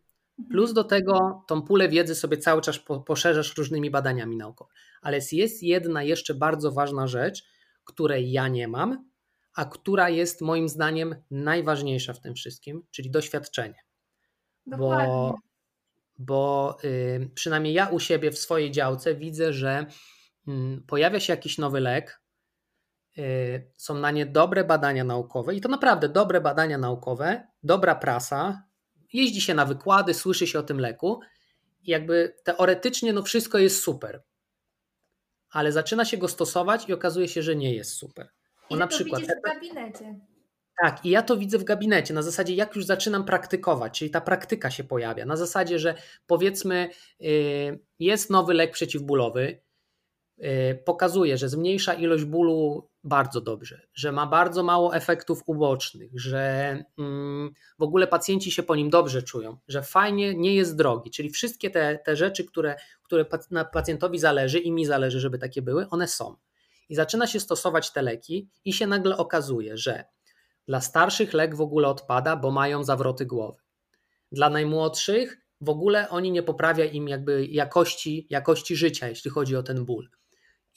Plus 0.52 0.74
do 0.74 0.84
tego 0.84 1.44
tą 1.48 1.62
pulę 1.62 1.90
wiedzy 1.90 2.16
sobie 2.16 2.38
cały 2.38 2.62
czas 2.62 2.80
poszerzasz 3.06 3.58
różnymi 3.58 3.92
badaniami 3.92 4.38
naukowymi. 4.38 4.80
Ale 5.02 5.20
jest 5.32 5.64
jedna 5.64 6.04
jeszcze 6.04 6.34
bardzo 6.34 6.72
ważna 6.72 7.08
rzecz, 7.08 7.44
której 7.84 8.32
ja 8.32 8.48
nie 8.48 8.68
mam, 8.68 9.10
a 9.56 9.66
która 9.66 10.10
jest 10.10 10.42
moim 10.42 10.70
zdaniem 10.70 11.16
najważniejsza 11.32 12.14
w 12.14 12.22
tym 12.22 12.36
wszystkim, 12.36 12.84
czyli 12.92 13.12
doświadczenie. 13.12 13.84
Dokładnie. 14.66 15.08
Bo, 15.08 15.36
bo 16.18 16.78
y, 16.84 17.32
przynajmniej 17.36 17.74
ja 17.74 17.88
u 17.88 18.00
siebie 18.00 18.32
w 18.32 18.40
swojej 18.40 18.72
działce 18.72 19.16
widzę, 19.16 19.54
że 19.54 19.86
y, 20.48 20.52
pojawia 20.88 21.20
się 21.20 21.34
jakiś 21.34 21.58
nowy 21.58 21.80
lek, 21.80 22.22
y, 23.18 23.72
są 23.78 23.94
na 23.94 24.12
nie 24.12 24.26
dobre 24.26 24.64
badania 24.64 25.04
naukowe 25.04 25.56
i 25.56 25.62
to 25.62 25.70
naprawdę 25.70 26.10
dobre 26.10 26.42
badania 26.42 26.78
naukowe, 26.78 27.48
dobra 27.64 27.96
prasa, 27.96 28.69
jeździ 29.14 29.42
się 29.42 29.54
na 29.54 29.66
wykłady, 29.66 30.14
słyszy 30.14 30.48
się 30.48 30.60
o 30.60 30.64
tym 30.64 30.80
leku 30.80 31.20
i 31.84 31.92
jakby 31.92 32.36
teoretycznie 32.44 33.14
no 33.14 33.24
wszystko 33.24 33.58
jest 33.58 33.84
super. 33.84 34.24
Ale 35.52 35.72
zaczyna 35.72 36.06
się 36.06 36.18
go 36.18 36.28
stosować 36.28 36.90
i 36.90 36.94
okazuje 36.94 37.28
się, 37.28 37.42
że 37.42 37.56
nie 37.56 37.76
jest 37.76 37.94
super. 37.94 38.30
Bo 38.70 38.76
I 38.76 38.80
na 38.80 38.88
to 38.88 38.96
przykład 38.96 39.24
w 39.24 39.42
gabinecie. 39.44 40.20
Tak, 40.82 41.06
i 41.06 41.10
ja 41.10 41.22
to 41.22 41.38
widzę 41.38 41.58
w 41.58 41.64
gabinecie, 41.64 42.14
na 42.14 42.22
zasadzie 42.22 42.56
jak 42.56 42.76
już 42.76 42.86
zaczynam 42.86 43.26
praktykować, 43.26 44.00
czyli 44.00 44.12
ta 44.12 44.22
praktyka 44.22 44.72
się 44.72 44.84
pojawia. 44.84 45.26
Na 45.26 45.36
zasadzie, 45.36 45.80
że 45.80 45.96
powiedzmy, 46.28 46.90
y, 47.22 47.80
jest 48.00 48.30
nowy 48.30 48.54
lek 48.54 48.72
przeciwbólowy, 48.72 49.62
pokazuje, 50.86 51.38
że 51.38 51.50
zmniejsza 51.50 51.94
ilość 51.94 52.24
bólu 52.24 52.90
bardzo 53.04 53.42
dobrze, 53.42 53.82
że 53.94 54.12
ma 54.12 54.28
bardzo 54.28 54.64
mało 54.64 54.96
efektów 54.96 55.44
ubocznych, 55.46 56.12
że 56.20 56.78
mm, 56.98 57.54
w 57.80 57.84
ogóle 57.84 58.08
pacjenci 58.08 58.52
się 58.52 58.64
po 58.64 58.76
nim 58.76 58.90
dobrze 58.90 59.24
czują, 59.24 59.58
że 59.68 59.84
fajnie 59.84 60.36
nie 60.36 60.56
jest 60.56 60.76
drogi, 60.76 61.12
czyli 61.12 61.30
wszystkie 61.30 61.70
te, 61.70 62.00
te 62.06 62.16
rzeczy, 62.16 62.46
które, 62.46 62.76
które 63.04 63.26
na 63.52 63.66
pacjentowi 63.66 64.20
zależy 64.20 64.60
i 64.60 64.72
mi 64.72 64.86
zależy, 64.86 65.20
żeby 65.20 65.38
takie 65.38 65.62
były, 65.62 65.90
one 65.90 66.08
są. 66.08 66.36
I 66.90 66.96
zaczyna 66.96 67.28
się 67.28 67.40
stosować 67.40 67.92
te 67.92 68.02
leki 68.02 68.50
i 68.66 68.74
się 68.74 68.88
nagle 68.88 69.18
okazuje, 69.18 69.78
że 69.78 70.04
dla 70.68 70.82
starszych 70.82 71.34
lek 71.34 71.56
w 71.56 71.62
ogóle 71.62 71.88
odpada, 71.88 72.36
bo 72.36 72.52
mają 72.52 72.84
zawroty 72.84 73.26
głowy. 73.26 73.62
Dla 74.32 74.50
najmłodszych 74.50 75.38
w 75.62 75.70
ogóle 75.70 76.10
oni 76.10 76.32
nie 76.32 76.44
poprawia 76.44 76.86
im 76.86 77.08
jakby 77.08 77.46
jakości, 77.46 78.28
jakości 78.30 78.76
życia, 78.76 79.08
jeśli 79.08 79.32
chodzi 79.32 79.56
o 79.56 79.64
ten 79.64 79.86
ból. 79.86 80.10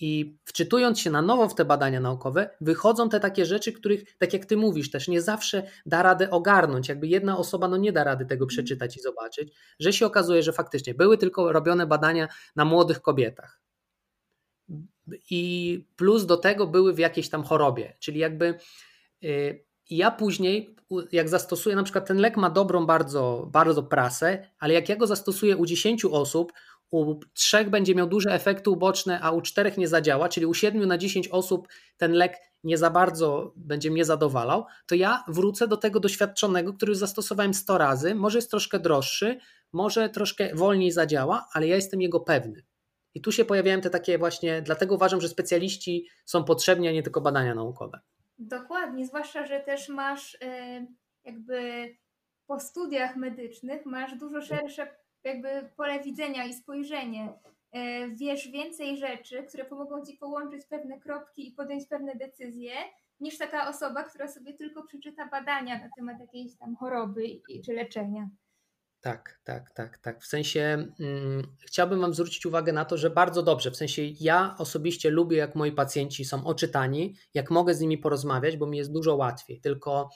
I 0.02 0.38
wczytując 0.44 1.00
się 1.00 1.10
na 1.10 1.22
nowo 1.22 1.48
w 1.48 1.54
te 1.54 1.64
badania 1.64 2.00
naukowe, 2.00 2.50
wychodzą 2.60 3.08
te 3.08 3.20
takie 3.20 3.46
rzeczy, 3.46 3.72
których, 3.72 4.18
tak 4.18 4.32
jak 4.32 4.46
ty 4.46 4.56
mówisz, 4.56 4.90
też 4.90 5.08
nie 5.08 5.22
zawsze 5.22 5.62
da 5.86 6.02
radę 6.02 6.30
ogarnąć. 6.30 6.88
Jakby 6.88 7.06
jedna 7.06 7.38
osoba 7.38 7.68
no 7.68 7.76
nie 7.76 7.92
da 7.92 8.04
rady 8.04 8.26
tego 8.26 8.46
przeczytać 8.46 8.96
i 8.96 9.00
zobaczyć, 9.00 9.54
że 9.80 9.92
się 9.92 10.06
okazuje, 10.06 10.42
że 10.42 10.52
faktycznie 10.52 10.94
były 10.94 11.18
tylko 11.18 11.52
robione 11.52 11.86
badania 11.86 12.28
na 12.56 12.64
młodych 12.64 13.02
kobietach. 13.02 13.60
I 15.30 15.84
plus 15.96 16.26
do 16.26 16.36
tego 16.36 16.66
były 16.66 16.94
w 16.94 16.98
jakiejś 16.98 17.28
tam 17.28 17.44
chorobie, 17.44 17.96
czyli 18.00 18.18
jakby 18.18 18.54
y, 19.24 19.64
ja 19.90 20.10
później, 20.10 20.76
jak 21.12 21.28
zastosuję, 21.28 21.76
na 21.76 21.82
przykład 21.82 22.06
ten 22.06 22.16
lek 22.16 22.36
ma 22.36 22.50
dobrą 22.50 22.86
bardzo, 22.86 23.48
bardzo 23.52 23.82
prasę, 23.82 24.48
ale 24.58 24.74
jak 24.74 24.88
ja 24.88 24.96
go 24.96 25.06
zastosuję 25.06 25.56
u 25.56 25.66
10 25.66 26.04
osób, 26.04 26.52
u 26.92 27.20
trzech 27.34 27.70
będzie 27.70 27.94
miał 27.94 28.06
duże 28.06 28.32
efekty 28.32 28.70
uboczne, 28.70 29.20
a 29.20 29.30
u 29.30 29.40
czterech 29.40 29.78
nie 29.78 29.88
zadziała, 29.88 30.28
czyli 30.28 30.46
u 30.46 30.54
siedmiu 30.54 30.86
na 30.86 30.98
dziesięć 30.98 31.28
osób 31.28 31.68
ten 31.96 32.12
lek 32.12 32.36
nie 32.64 32.78
za 32.78 32.90
bardzo 32.90 33.52
będzie 33.56 33.90
mnie 33.90 34.04
zadowalał, 34.04 34.66
to 34.86 34.94
ja 34.94 35.24
wrócę 35.28 35.68
do 35.68 35.76
tego 35.76 36.00
doświadczonego, 36.00 36.72
który 36.72 36.94
zastosowałem 36.94 37.54
100 37.54 37.78
razy, 37.78 38.14
może 38.14 38.38
jest 38.38 38.50
troszkę 38.50 38.78
droższy, 38.78 39.38
może 39.72 40.08
troszkę 40.08 40.54
wolniej 40.54 40.92
zadziała, 40.92 41.48
ale 41.52 41.66
ja 41.66 41.76
jestem 41.76 42.00
jego 42.00 42.20
pewny. 42.20 42.62
I 43.14 43.20
tu 43.20 43.32
się 43.32 43.44
pojawiają 43.44 43.80
te 43.80 43.90
takie 43.90 44.18
właśnie, 44.18 44.62
dlatego 44.62 44.94
uważam, 44.94 45.20
że 45.20 45.28
specjaliści 45.28 46.08
są 46.24 46.44
potrzebni, 46.44 46.88
a 46.88 46.92
nie 46.92 47.02
tylko 47.02 47.20
badania 47.20 47.54
naukowe. 47.54 48.00
Dokładnie, 48.38 49.06
zwłaszcza, 49.06 49.46
że 49.46 49.60
też 49.60 49.88
masz 49.88 50.38
e, 50.40 50.86
jakby 51.24 51.88
po 52.46 52.60
studiach 52.60 53.16
medycznych 53.16 53.86
masz 53.86 54.18
dużo 54.18 54.42
szersze 54.42 55.01
jakby 55.24 55.70
pole 55.76 56.02
widzenia 56.02 56.44
i 56.44 56.54
spojrzenie. 56.54 57.32
E, 57.72 58.08
wiesz 58.08 58.48
więcej 58.48 58.96
rzeczy, 58.96 59.42
które 59.42 59.64
pomogą 59.64 60.04
ci 60.04 60.16
połączyć 60.16 60.66
pewne 60.66 61.00
kropki 61.00 61.48
i 61.48 61.52
podjąć 61.52 61.86
pewne 61.86 62.14
decyzje, 62.14 62.72
niż 63.20 63.38
taka 63.38 63.68
osoba, 63.68 64.04
która 64.04 64.28
sobie 64.28 64.54
tylko 64.54 64.82
przeczyta 64.82 65.28
badania 65.28 65.78
na 65.78 65.88
temat 65.96 66.20
jakiejś 66.20 66.56
tam 66.56 66.76
choroby 66.76 67.22
czy 67.64 67.72
leczenia. 67.72 68.28
Tak, 69.00 69.40
tak, 69.44 69.70
tak, 69.70 69.98
tak. 69.98 70.22
W 70.22 70.26
sensie 70.26 70.60
mm, 71.00 71.42
chciałbym 71.66 72.00
Wam 72.00 72.14
zwrócić 72.14 72.46
uwagę 72.46 72.72
na 72.72 72.84
to, 72.84 72.96
że 72.98 73.10
bardzo 73.10 73.42
dobrze. 73.42 73.70
W 73.70 73.76
sensie 73.76 74.02
ja 74.20 74.54
osobiście 74.58 75.10
lubię, 75.10 75.36
jak 75.36 75.54
moi 75.54 75.72
pacjenci 75.72 76.24
są 76.24 76.44
oczytani, 76.46 77.14
jak 77.34 77.50
mogę 77.50 77.74
z 77.74 77.80
nimi 77.80 77.98
porozmawiać, 77.98 78.56
bo 78.56 78.66
mi 78.66 78.78
jest 78.78 78.92
dużo 78.92 79.16
łatwiej. 79.16 79.60
Tylko 79.60 80.10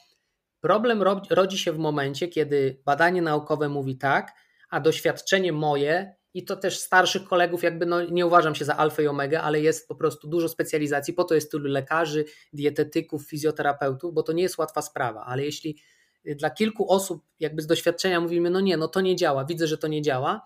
problem 0.61 1.03
rodzi 1.31 1.59
się 1.59 1.73
w 1.73 1.79
momencie, 1.79 2.29
kiedy 2.29 2.83
badanie 2.85 3.23
naukowe 3.23 3.69
mówi 3.69 3.99
tak, 3.99 4.33
a 4.70 4.81
doświadczenie 4.81 5.52
moje 5.52 6.16
i 6.35 6.44
to 6.44 6.57
też 6.57 6.79
starszych 6.79 7.24
kolegów, 7.24 7.62
jakby 7.62 7.87
no, 7.87 8.05
nie 8.05 8.26
uważam 8.26 8.55
się 8.55 8.64
za 8.64 8.76
alfa 8.76 9.02
i 9.02 9.07
omega, 9.07 9.42
ale 9.42 9.61
jest 9.61 9.88
po 9.88 9.94
prostu 9.94 10.29
dużo 10.29 10.48
specjalizacji, 10.48 11.14
po 11.14 11.24
to 11.24 11.35
jest 11.35 11.50
tylu 11.50 11.68
lekarzy, 11.68 12.24
dietetyków, 12.52 13.26
fizjoterapeutów, 13.26 14.14
bo 14.14 14.22
to 14.22 14.33
nie 14.33 14.42
jest 14.42 14.59
łatwa 14.59 14.83
sprawa, 14.83 15.24
ale 15.24 15.44
jeśli 15.44 15.79
dla 16.24 16.50
kilku 16.50 16.90
osób 16.92 17.24
jakby 17.40 17.62
z 17.62 17.66
doświadczenia 17.66 18.20
mówimy, 18.20 18.50
no 18.50 18.61
nie, 18.61 18.76
no 18.76 18.88
to 18.88 19.00
nie 19.00 19.16
działa, 19.16 19.44
widzę, 19.44 19.66
że 19.66 19.79
to 19.79 19.88
nie 19.88 20.02
działa, 20.02 20.42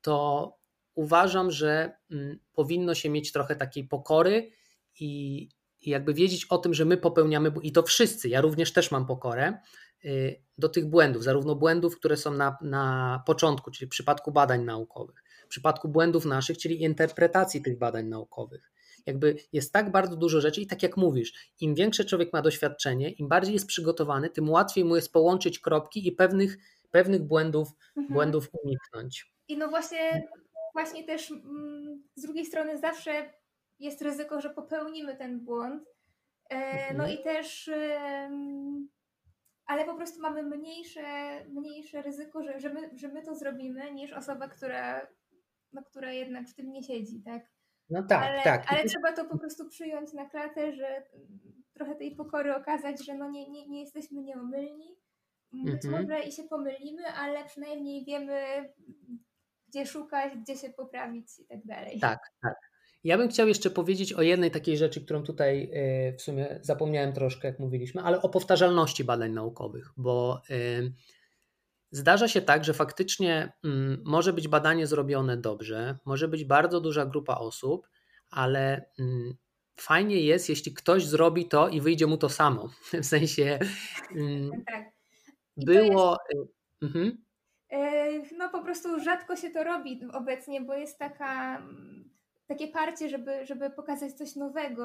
to 0.00 0.56
uważam, 0.94 1.50
że 1.50 1.92
mm, 2.10 2.38
powinno 2.52 2.94
się 2.94 3.10
mieć 3.10 3.32
trochę 3.32 3.56
takiej 3.56 3.84
pokory 3.84 4.50
i, 5.00 5.42
i 5.80 5.90
jakby 5.90 6.14
wiedzieć 6.14 6.44
o 6.44 6.58
tym, 6.58 6.74
że 6.74 6.84
my 6.84 6.96
popełniamy, 6.96 7.52
i 7.62 7.72
to 7.72 7.82
wszyscy, 7.82 8.28
ja 8.28 8.40
również 8.40 8.72
też 8.72 8.90
mam 8.90 9.06
pokorę, 9.06 9.52
Y, 9.52 9.89
do 10.58 10.68
tych 10.68 10.86
błędów, 10.86 11.24
zarówno 11.24 11.54
błędów, 11.54 11.96
które 11.96 12.16
są 12.16 12.34
na, 12.34 12.56
na 12.62 13.22
początku, 13.26 13.70
czyli 13.70 13.86
w 13.86 13.90
przypadku 13.90 14.32
badań 14.32 14.64
naukowych, 14.64 15.22
w 15.44 15.48
przypadku 15.48 15.88
błędów 15.88 16.24
naszych, 16.24 16.58
czyli 16.58 16.82
interpretacji 16.82 17.62
tych 17.62 17.78
badań 17.78 18.06
naukowych. 18.06 18.72
Jakby 19.06 19.36
jest 19.52 19.72
tak 19.72 19.90
bardzo 19.90 20.16
dużo 20.16 20.40
rzeczy 20.40 20.60
i 20.60 20.66
tak 20.66 20.82
jak 20.82 20.96
mówisz, 20.96 21.32
im 21.60 21.74
większe 21.74 22.04
człowiek 22.04 22.32
ma 22.32 22.42
doświadczenie, 22.42 23.10
im 23.10 23.28
bardziej 23.28 23.54
jest 23.54 23.66
przygotowany, 23.66 24.30
tym 24.30 24.50
łatwiej 24.50 24.84
mu 24.84 24.96
jest 24.96 25.12
połączyć 25.12 25.58
kropki 25.58 26.08
i 26.08 26.12
pewnych, 26.12 26.58
pewnych 26.90 27.22
błędów, 27.22 27.68
mhm. 27.96 28.14
błędów 28.14 28.48
uniknąć. 28.62 29.32
I 29.48 29.56
no 29.56 29.68
właśnie, 29.68 30.28
właśnie 30.74 31.04
też 31.04 31.30
mm, 31.30 32.02
z 32.14 32.22
drugiej 32.22 32.46
strony 32.46 32.78
zawsze 32.78 33.32
jest 33.78 34.02
ryzyko, 34.02 34.40
że 34.40 34.50
popełnimy 34.50 35.16
ten 35.16 35.44
błąd, 35.44 35.84
No 36.94 37.04
mhm. 37.04 37.10
i 37.10 37.22
też 37.22 37.70
ale 39.70 39.84
po 39.84 39.94
prostu 39.94 40.20
mamy 40.20 40.42
mniejsze, 40.42 41.02
mniejsze 41.48 42.02
ryzyko, 42.02 42.42
że, 42.42 42.60
że, 42.60 42.74
my, 42.74 42.90
że 42.96 43.08
my 43.08 43.22
to 43.22 43.34
zrobimy, 43.34 43.92
niż 43.92 44.12
osoba, 44.12 44.48
która, 44.48 45.06
no, 45.72 45.82
która 45.82 46.12
jednak 46.12 46.48
w 46.48 46.54
tym 46.54 46.72
nie 46.72 46.82
siedzi, 46.82 47.22
tak? 47.22 47.42
No 47.90 48.02
tak, 48.02 48.22
ale, 48.22 48.42
tak. 48.42 48.72
Ale 48.72 48.84
trzeba 48.84 49.12
to 49.12 49.24
po 49.24 49.38
prostu 49.38 49.68
przyjąć 49.68 50.12
na 50.12 50.28
klatę, 50.28 50.72
że 50.72 51.02
trochę 51.72 51.94
tej 51.94 52.16
pokory 52.16 52.56
okazać, 52.56 53.06
że 53.06 53.14
no 53.14 53.30
nie, 53.30 53.50
nie, 53.50 53.68
nie 53.68 53.80
jesteśmy 53.80 54.22
nieomylni. 54.22 54.96
Być 55.52 55.84
mhm. 55.84 56.02
może 56.02 56.22
i 56.22 56.32
się 56.32 56.42
pomylimy, 56.42 57.06
ale 57.06 57.44
przynajmniej 57.44 58.04
wiemy, 58.04 58.68
gdzie 59.68 59.86
szukać, 59.86 60.36
gdzie 60.36 60.56
się 60.56 60.70
poprawić 60.70 61.38
i 61.38 61.46
tak 61.46 61.64
dalej. 61.64 62.00
Tak, 62.00 62.18
tak. 62.42 62.69
Ja 63.04 63.18
bym 63.18 63.28
chciał 63.28 63.48
jeszcze 63.48 63.70
powiedzieć 63.70 64.12
o 64.12 64.22
jednej 64.22 64.50
takiej 64.50 64.76
rzeczy, 64.76 65.04
którą 65.04 65.22
tutaj 65.22 65.70
e, 65.72 66.12
w 66.12 66.22
sumie 66.22 66.58
zapomniałem 66.62 67.12
troszkę, 67.12 67.48
jak 67.48 67.58
mówiliśmy, 67.58 68.02
ale 68.02 68.22
o 68.22 68.28
powtarzalności 68.28 69.04
badań 69.04 69.32
naukowych, 69.32 69.92
bo 69.96 70.42
e, 70.50 70.54
zdarza 71.90 72.28
się 72.28 72.42
tak, 72.42 72.64
że 72.64 72.74
faktycznie 72.74 73.52
mm, 73.64 74.02
może 74.04 74.32
być 74.32 74.48
badanie 74.48 74.86
zrobione 74.86 75.36
dobrze, 75.36 75.98
może 76.04 76.28
być 76.28 76.44
bardzo 76.44 76.80
duża 76.80 77.06
grupa 77.06 77.34
osób, 77.34 77.88
ale 78.30 78.84
mm, 78.98 79.34
fajnie 79.76 80.20
jest, 80.20 80.48
jeśli 80.48 80.74
ktoś 80.74 81.04
zrobi 81.04 81.48
to 81.48 81.68
i 81.68 81.80
wyjdzie 81.80 82.06
mu 82.06 82.16
to 82.16 82.28
samo. 82.28 82.68
W 83.02 83.06
sensie 83.06 83.58
mm, 84.16 84.50
tak. 84.66 84.84
było. 85.56 86.16
Jest... 86.34 86.50
E, 86.82 86.86
mhm. 86.86 87.18
No 88.38 88.48
po 88.48 88.62
prostu 88.62 89.00
rzadko 89.00 89.36
się 89.36 89.50
to 89.50 89.64
robi 89.64 90.00
obecnie, 90.12 90.60
bo 90.60 90.74
jest 90.74 90.98
taka 90.98 91.62
takie 92.50 92.68
parcie, 92.68 93.08
żeby, 93.08 93.46
żeby 93.46 93.70
pokazać 93.70 94.12
coś 94.12 94.36
nowego, 94.36 94.84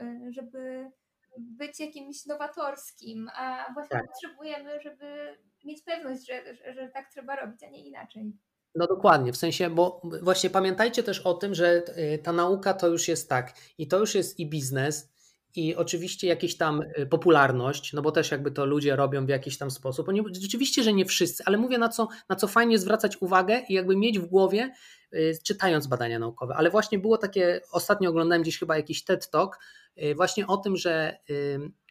y, 0.00 0.32
żeby 0.32 0.90
być 1.38 1.80
jakimś 1.80 2.26
nowatorskim, 2.26 3.30
a 3.36 3.72
właśnie 3.74 3.98
tak. 3.98 4.06
potrzebujemy, 4.06 4.80
żeby 4.80 5.36
mieć 5.64 5.82
pewność, 5.82 6.26
że, 6.26 6.54
że, 6.54 6.74
że 6.74 6.88
tak 6.88 7.10
trzeba 7.10 7.36
robić, 7.36 7.62
a 7.64 7.70
nie 7.70 7.86
inaczej. 7.86 8.32
No 8.74 8.86
dokładnie, 8.86 9.32
w 9.32 9.36
sensie, 9.36 9.70
bo 9.70 10.02
właśnie 10.22 10.50
pamiętajcie 10.50 11.02
też 11.02 11.20
o 11.20 11.34
tym, 11.34 11.54
że 11.54 11.82
y, 11.98 12.18
ta 12.18 12.32
nauka 12.32 12.74
to 12.74 12.88
już 12.88 13.08
jest 13.08 13.28
tak 13.28 13.52
i 13.78 13.88
to 13.88 13.98
już 13.98 14.14
jest 14.14 14.40
i 14.40 14.50
biznes, 14.50 15.12
i 15.56 15.74
oczywiście 15.74 16.26
jakieś 16.28 16.56
tam 16.56 16.82
y, 16.98 17.06
popularność, 17.06 17.92
no 17.92 18.02
bo 18.02 18.12
też 18.12 18.30
jakby 18.30 18.50
to 18.50 18.66
ludzie 18.66 18.96
robią 18.96 19.26
w 19.26 19.28
jakiś 19.28 19.58
tam 19.58 19.70
sposób. 19.70 20.08
Oni, 20.08 20.22
rzeczywiście, 20.40 20.82
że 20.82 20.92
nie 20.92 21.04
wszyscy, 21.04 21.42
ale 21.46 21.58
mówię 21.58 21.78
na 21.78 21.88
co, 21.88 22.08
na 22.28 22.36
co 22.36 22.48
fajnie 22.48 22.78
zwracać 22.78 23.22
uwagę 23.22 23.62
i 23.68 23.74
jakby 23.74 23.96
mieć 23.96 24.18
w 24.18 24.26
głowie, 24.26 24.70
Y, 25.14 25.38
czytając 25.42 25.86
badania 25.86 26.18
naukowe. 26.18 26.54
Ale 26.54 26.70
właśnie 26.70 26.98
było 26.98 27.18
takie, 27.18 27.60
ostatnio 27.72 28.10
oglądałem 28.10 28.42
gdzieś 28.42 28.58
chyba 28.58 28.76
jakiś 28.76 29.04
TED 29.04 29.30
Talk 29.30 29.58
y, 30.02 30.14
właśnie 30.14 30.46
o 30.46 30.56
tym, 30.56 30.76
że 30.76 31.18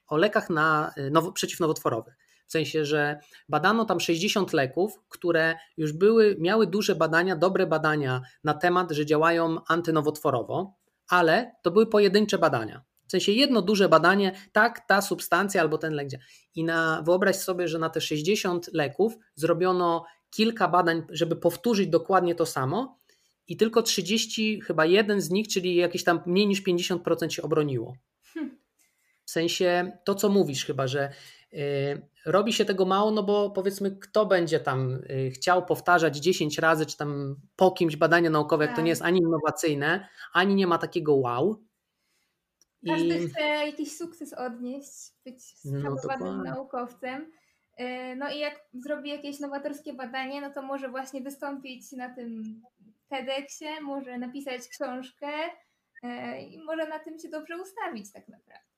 o 0.07 0.17
lekach 0.17 0.49
na, 0.49 0.93
y, 0.97 1.11
now, 1.11 1.33
przeciwnowotworowych. 1.33 2.17
W 2.47 2.51
sensie, 2.51 2.85
że 2.85 3.19
badano 3.49 3.85
tam 3.85 3.99
60 3.99 4.53
leków, 4.53 4.99
które 5.09 5.55
już 5.77 5.93
były, 5.93 6.35
miały 6.39 6.67
duże 6.67 6.95
badania, 6.95 7.35
dobre 7.35 7.67
badania 7.67 8.21
na 8.43 8.53
temat, 8.53 8.91
że 8.91 9.05
działają 9.05 9.57
antynowotworowo, 9.67 10.73
ale 11.07 11.51
to 11.61 11.71
były 11.71 11.87
pojedyncze 11.87 12.37
badania. 12.37 12.83
W 13.09 13.11
sensie 13.11 13.31
jedno 13.31 13.61
duże 13.61 13.89
badanie, 13.89 14.31
tak, 14.51 14.87
ta 14.87 15.01
substancja 15.01 15.61
albo 15.61 15.77
ten 15.77 15.93
lek. 15.93 16.07
I 16.55 16.63
na, 16.63 17.01
wyobraź 17.05 17.35
sobie, 17.35 17.67
że 17.67 17.79
na 17.79 17.89
te 17.89 18.01
60 18.01 18.69
leków 18.73 19.13
zrobiono 19.35 20.05
kilka 20.29 20.67
badań, 20.67 21.03
żeby 21.09 21.35
powtórzyć 21.35 21.87
dokładnie 21.87 22.35
to 22.35 22.45
samo, 22.45 22.99
i 23.47 23.57
tylko 23.57 23.81
30, 23.81 24.61
chyba 24.61 24.85
jeden 24.85 25.21
z 25.21 25.29
nich, 25.29 25.47
czyli 25.47 25.75
jakieś 25.75 26.03
tam 26.03 26.21
mniej 26.25 26.47
niż 26.47 26.63
50% 26.63 27.29
się 27.29 27.41
obroniło. 27.41 27.95
W 29.25 29.31
sensie 29.31 29.97
to, 30.03 30.15
co 30.15 30.29
mówisz, 30.29 30.65
chyba, 30.65 30.87
że 30.87 31.11
y, 31.53 31.57
robi 32.25 32.53
się 32.53 32.65
tego 32.65 32.85
mało, 32.85 33.11
no 33.11 33.23
bo 33.23 33.49
powiedzmy, 33.49 33.91
kto 33.91 34.25
będzie 34.25 34.59
tam 34.59 34.91
y, 35.09 35.31
chciał 35.31 35.65
powtarzać 35.65 36.17
10 36.17 36.57
razy, 36.57 36.85
czy 36.85 36.97
tam 36.97 37.35
po 37.55 37.71
kimś 37.71 37.95
badania 37.95 38.29
naukowe, 38.29 38.65
jak 38.65 38.75
to 38.75 38.81
nie 38.81 38.89
jest 38.89 39.01
ani 39.01 39.19
innowacyjne, 39.19 40.07
ani 40.33 40.55
nie 40.55 40.67
ma 40.67 40.77
takiego 40.77 41.15
wow. 41.15 41.68
Każdy 42.87 43.17
I... 43.17 43.27
chce 43.27 43.41
jakiś 43.41 43.97
sukces 43.97 44.33
odnieść, 44.33 45.13
być 45.25 45.43
sprawowanym 45.57 46.37
no, 46.37 46.43
naukowcem. 46.43 47.31
Y, 47.79 48.15
no 48.15 48.31
i 48.31 48.39
jak 48.39 48.55
zrobi 48.73 49.09
jakieś 49.09 49.39
nowatorskie 49.39 49.93
badanie, 49.93 50.41
no 50.41 50.49
to 50.53 50.61
może 50.61 50.89
właśnie 50.89 51.21
wystąpić 51.21 51.91
na 51.91 52.15
tym 52.15 52.61
TEDxie, 53.09 53.81
może 53.81 54.17
napisać 54.17 54.61
książkę 54.67 55.27
e, 56.03 56.41
i 56.41 56.63
może 56.63 56.87
na 56.87 56.99
tym 56.99 57.19
się 57.19 57.29
dobrze 57.29 57.61
ustawić 57.61 58.11
tak 58.11 58.27
naprawdę. 58.27 58.69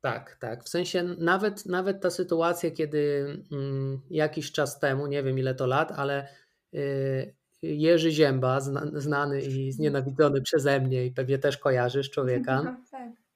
Tak, 0.00 0.36
tak. 0.40 0.64
W 0.64 0.68
sensie 0.68 1.02
nawet, 1.02 1.66
nawet 1.66 2.02
ta 2.02 2.10
sytuacja, 2.10 2.70
kiedy 2.70 3.26
mm, 3.52 4.00
jakiś 4.10 4.52
czas 4.52 4.80
temu, 4.80 5.06
nie 5.06 5.22
wiem 5.22 5.38
ile 5.38 5.54
to 5.54 5.66
lat, 5.66 5.92
ale 5.96 6.28
y, 6.74 7.34
Jerzy 7.62 8.10
Zięba, 8.10 8.60
zna, 8.60 8.82
znany 8.94 9.42
i 9.42 9.72
znienawidzony 9.72 10.42
przeze 10.42 10.80
mnie 10.80 11.06
i 11.06 11.10
pewnie 11.10 11.38
też 11.38 11.58
kojarzysz 11.58 12.10
człowieka. 12.10 12.62
No, 12.62 12.76
tak. 12.90 13.27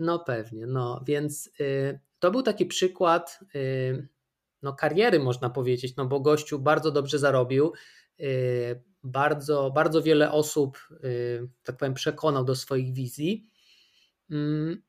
No 0.00 0.18
pewnie, 0.18 0.66
no 0.66 1.02
więc 1.06 1.50
y, 1.60 2.00
to 2.18 2.30
był 2.30 2.42
taki 2.42 2.66
przykład 2.66 3.40
y, 3.54 4.08
no, 4.62 4.72
kariery, 4.72 5.18
można 5.18 5.50
powiedzieć, 5.50 5.96
no 5.96 6.06
bo 6.06 6.20
gościu 6.20 6.58
bardzo 6.58 6.90
dobrze 6.90 7.18
zarobił, 7.18 7.72
y, 8.20 8.82
bardzo, 9.02 9.70
bardzo 9.70 10.02
wiele 10.02 10.32
osób, 10.32 10.88
y, 11.04 11.48
tak 11.62 11.76
powiem, 11.76 11.94
przekonał 11.94 12.44
do 12.44 12.54
swoich 12.54 12.94
wizji. 12.94 13.50
Mm, 14.30 14.82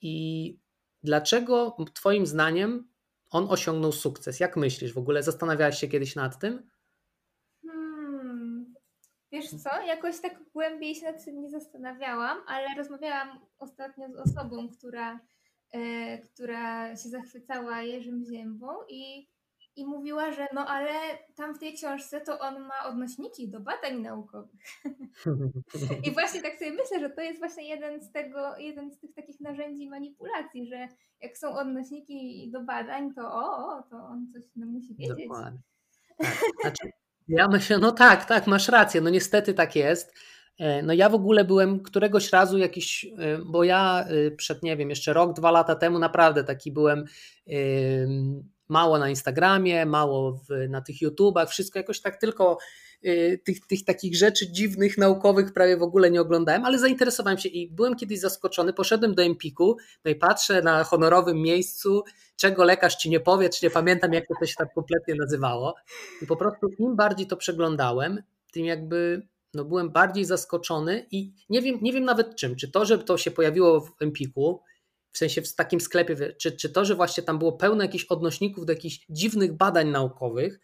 I 0.00 0.58
dlaczego 1.02 1.76
Twoim 1.94 2.26
zdaniem 2.26 2.88
on 3.30 3.46
osiągnął 3.50 3.92
sukces? 3.92 4.40
Jak 4.40 4.56
myślisz? 4.56 4.92
W 4.92 4.98
ogóle 4.98 5.22
zastanawiałaś 5.22 5.78
się 5.78 5.88
kiedyś 5.88 6.16
nad 6.16 6.38
tym? 6.38 6.68
Wiesz 9.32 9.50
co, 9.50 9.82
jakoś 9.86 10.20
tak 10.20 10.42
głębiej 10.52 10.94
się 10.94 11.12
nad 11.12 11.24
tym 11.24 11.40
nie 11.40 11.50
zastanawiałam, 11.50 12.38
ale 12.46 12.66
rozmawiałam 12.76 13.40
ostatnio 13.58 14.08
z 14.12 14.16
osobą, 14.16 14.68
która, 14.68 15.20
e, 15.72 16.18
która 16.18 16.96
się 16.96 17.08
zachwycała 17.08 17.82
Jerzym 17.82 18.24
Ziębą 18.24 18.68
i 18.88 19.28
i 19.78 19.86
mówiła, 19.86 20.32
że 20.32 20.46
no 20.54 20.66
ale 20.66 20.92
tam 21.34 21.54
w 21.54 21.58
tej 21.58 21.74
książce 21.74 22.20
to 22.20 22.38
on 22.38 22.60
ma 22.60 22.84
odnośniki 22.84 23.48
do 23.48 23.60
badań 23.60 24.00
naukowych. 24.00 24.60
I 26.06 26.10
właśnie 26.10 26.42
tak 26.42 26.58
sobie 26.58 26.70
myślę, 26.70 27.00
że 27.00 27.10
to 27.10 27.20
jest 27.20 27.38
właśnie 27.38 27.68
jeden 27.68 28.00
z 28.00 28.12
tego, 28.12 28.56
jeden 28.56 28.90
z 28.90 28.98
tych 28.98 29.14
takich 29.14 29.40
narzędzi 29.40 29.88
manipulacji, 29.88 30.66
że 30.66 30.88
jak 31.20 31.38
są 31.38 31.50
odnośniki 31.50 32.50
do 32.50 32.60
badań, 32.60 33.14
to 33.14 33.32
o, 33.32 33.76
o 33.78 33.82
to 33.82 33.96
on 33.96 34.26
coś 34.32 34.42
no, 34.56 34.66
musi 34.66 34.94
wiedzieć. 34.94 35.28
Dokładnie. 35.28 35.60
Tak. 36.18 36.28
Znaczy, 36.60 36.90
ja 37.28 37.48
myślę, 37.48 37.78
no 37.78 37.92
tak, 37.92 38.24
tak, 38.24 38.46
masz 38.46 38.68
rację, 38.68 39.00
no 39.00 39.10
niestety 39.10 39.54
tak 39.54 39.76
jest. 39.76 40.12
E, 40.58 40.82
no 40.82 40.92
ja 40.92 41.08
w 41.08 41.14
ogóle 41.14 41.44
byłem 41.44 41.80
któregoś 41.80 42.30
razu 42.30 42.58
jakiś, 42.58 43.04
e, 43.04 43.38
bo 43.38 43.64
ja 43.64 44.04
e, 44.08 44.30
przed, 44.30 44.62
nie 44.62 44.76
wiem, 44.76 44.90
jeszcze 44.90 45.12
rok, 45.12 45.32
dwa 45.36 45.50
lata 45.50 45.74
temu 45.74 45.98
naprawdę 45.98 46.44
taki 46.44 46.72
byłem 46.72 47.04
mało 48.68 48.98
na 48.98 49.08
Instagramie, 49.08 49.86
mało 49.86 50.32
w, 50.32 50.68
na 50.68 50.80
tych 50.80 51.00
YouTubach, 51.00 51.50
wszystko 51.50 51.78
jakoś 51.78 52.00
tak 52.00 52.16
tylko 52.16 52.58
tych, 53.44 53.66
tych 53.66 53.84
takich 53.84 54.16
rzeczy 54.16 54.52
dziwnych, 54.52 54.98
naukowych 54.98 55.52
prawie 55.52 55.76
w 55.76 55.82
ogóle 55.82 56.10
nie 56.10 56.20
oglądałem, 56.20 56.64
ale 56.64 56.78
zainteresowałem 56.78 57.38
się 57.38 57.48
i 57.48 57.70
byłem 57.70 57.96
kiedyś 57.96 58.20
zaskoczony. 58.20 58.72
Poszedłem 58.72 59.14
do 59.14 59.22
Empiku, 59.22 59.76
no 60.04 60.10
i 60.10 60.14
patrzę 60.14 60.62
na 60.62 60.84
honorowym 60.84 61.42
miejscu, 61.42 62.02
czego 62.36 62.64
lekarz 62.64 62.96
ci 62.96 63.10
nie 63.10 63.20
powie, 63.20 63.48
czy 63.48 63.66
nie 63.66 63.70
pamiętam, 63.70 64.12
jak 64.12 64.24
to 64.40 64.46
się 64.46 64.54
tak 64.58 64.74
kompletnie 64.74 65.14
nazywało. 65.14 65.74
I 66.22 66.26
po 66.26 66.36
prostu 66.36 66.68
im 66.78 66.96
bardziej 66.96 67.26
to 67.26 67.36
przeglądałem, 67.36 68.22
tym 68.52 68.64
jakby 68.64 69.28
no 69.54 69.64
byłem 69.64 69.90
bardziej 69.90 70.24
zaskoczony 70.24 71.06
i 71.10 71.32
nie 71.50 71.62
wiem, 71.62 71.78
nie 71.82 71.92
wiem 71.92 72.04
nawet 72.04 72.36
czym. 72.36 72.56
Czy 72.56 72.70
to, 72.70 72.84
że 72.84 72.98
to 72.98 73.18
się 73.18 73.30
pojawiło 73.30 73.80
w 73.80 73.92
Empiku, 74.00 74.62
w 75.12 75.18
sensie 75.18 75.42
w 75.42 75.54
takim 75.54 75.80
sklepie, 75.80 76.32
czy, 76.32 76.52
czy 76.52 76.68
to, 76.68 76.84
że 76.84 76.94
właśnie 76.94 77.22
tam 77.22 77.38
było 77.38 77.52
pełno 77.52 77.82
jakichś 77.82 78.04
odnośników 78.04 78.66
do 78.66 78.72
jakichś 78.72 79.00
dziwnych 79.08 79.52
badań 79.52 79.88
naukowych, 79.88 80.60